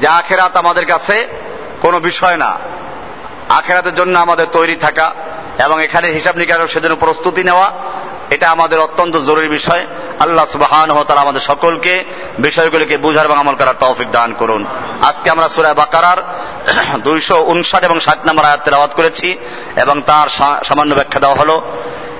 যে 0.00 0.06
আখেরাত 0.08 0.56
আমাদের 0.56 0.86
কাছে 0.86 1.16
কোনো 1.80 2.00
বিষয় 2.00 2.36
না। 2.36 2.58
আখেরাতের 3.58 3.94
জন্য 3.94 4.14
আমাদের 4.18 4.46
তৈরি 4.52 4.76
থাকা 4.76 5.06
এবং 5.64 5.76
এখানে 5.84 6.06
হিসাব 6.08 6.34
নিকাশের 6.36 6.68
সেজন্য 6.68 6.96
প্রস্তুতি 6.96 7.42
নেওয়া, 7.44 7.72
এটা 8.30 8.46
আমাদের 8.48 8.78
অত্যন্ত 8.80 9.14
জরুরি 9.16 9.48
বিষয়। 9.48 9.82
আল্লাহ 10.20 10.44
সুবাহান 10.44 10.90
তারা 11.08 11.20
আমাদের 11.20 11.40
সকলকে 11.40 12.04
বিষয়গুলিকে 12.38 12.96
বুঝার 12.96 13.24
এবং 13.24 13.38
আমল 13.38 13.54
করার 13.54 13.74
তৌফিক 13.80 14.10
দান 14.10 14.30
করুন। 14.38 14.62
আজকে 15.02 15.30
আমরা 15.30 15.48
সুরায় 15.48 15.74
বাকারার 15.74 16.20
দুইশো 17.04 17.36
উনষাট 17.42 17.82
এবং 17.84 18.00
ষাট 18.00 18.20
নম্বর 18.26 18.44
আয়াত 18.44 18.60
তেলাওয়াত 18.64 18.92
করেছি 18.96 19.28
এবং 19.76 19.96
তার 20.06 20.28
সামান্য 20.64 20.92
ব্যাখ্যা 20.94 21.20
দেওয়া 21.20 21.36
হলো। 21.36 21.56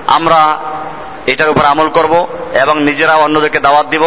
আমরা 0.07 0.41
এটার 1.27 1.49
উপর 1.49 1.63
আমল 1.65 1.89
করব 1.89 2.13
এবং 2.61 2.75
নিজেরা 2.83 3.15
অন্যদেরকে 3.15 3.59
দাওয়াত 3.59 3.87
দিব। 3.87 4.03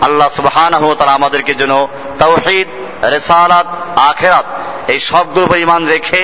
আল্লাহ 0.00 0.28
সুবহান 0.28 0.72
তারা 0.98 1.12
আমাদেরকে 1.12 1.52
যেন 1.54 1.72
তৌহিদ, 2.18 2.68
রেসালাত, 3.04 3.66
আখেরাত 4.10 4.44
এই 4.90 5.00
সবগুলোর 5.00 5.46
উপর 5.46 5.56
ইমান 5.58 5.82
রেখে 5.86 6.22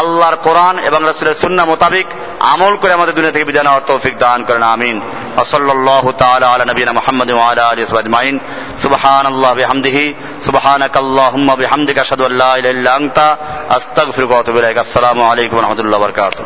আল্লাহর 0.00 0.36
কোরআন 0.46 0.74
এবং 0.88 1.00
রাসূলের 1.10 1.34
সুন্নাহ 1.34 1.64
মোতাবিক 1.72 2.06
আমল 2.52 2.74
করে 2.80 2.92
আমাদের 2.92 3.14
দুনিয়া 3.14 3.34
থেকে 3.34 3.48
বিদায় 3.50 3.64
নেওয়ার 3.66 3.86
তৌফিক 3.90 4.14
দান 4.18 4.38
করেন 4.48 4.64
আমিন 4.74 4.96
وصلى 5.38 5.72
الله 5.72 6.04
تعالى 6.22 6.46
على 6.46 6.64
نبينا 6.70 6.92
محمد 6.98 7.30
وعلى 7.38 7.62
اله 7.72 7.82
وصحبه 7.82 8.00
اجمعين 8.04 8.36
سبحان 8.84 9.26
الله 9.32 9.50
بحمده 9.58 9.98
سبحانك 10.48 10.94
اللهم 11.04 11.48
بحمدك 11.60 11.98
اشهد 12.04 12.20
ان 12.28 12.32
لا 12.42 12.50
اله 12.58 12.70
الا 12.76 12.92
انت 13.00 13.18
استغفرك 13.78 14.30
واتوب 14.30 14.56
اليك 14.60 14.78
السلام 14.86 15.18
عليكم 15.30 15.54
ورحمه 15.58 15.80
الله 15.84 15.98
وبركاته 15.98 16.42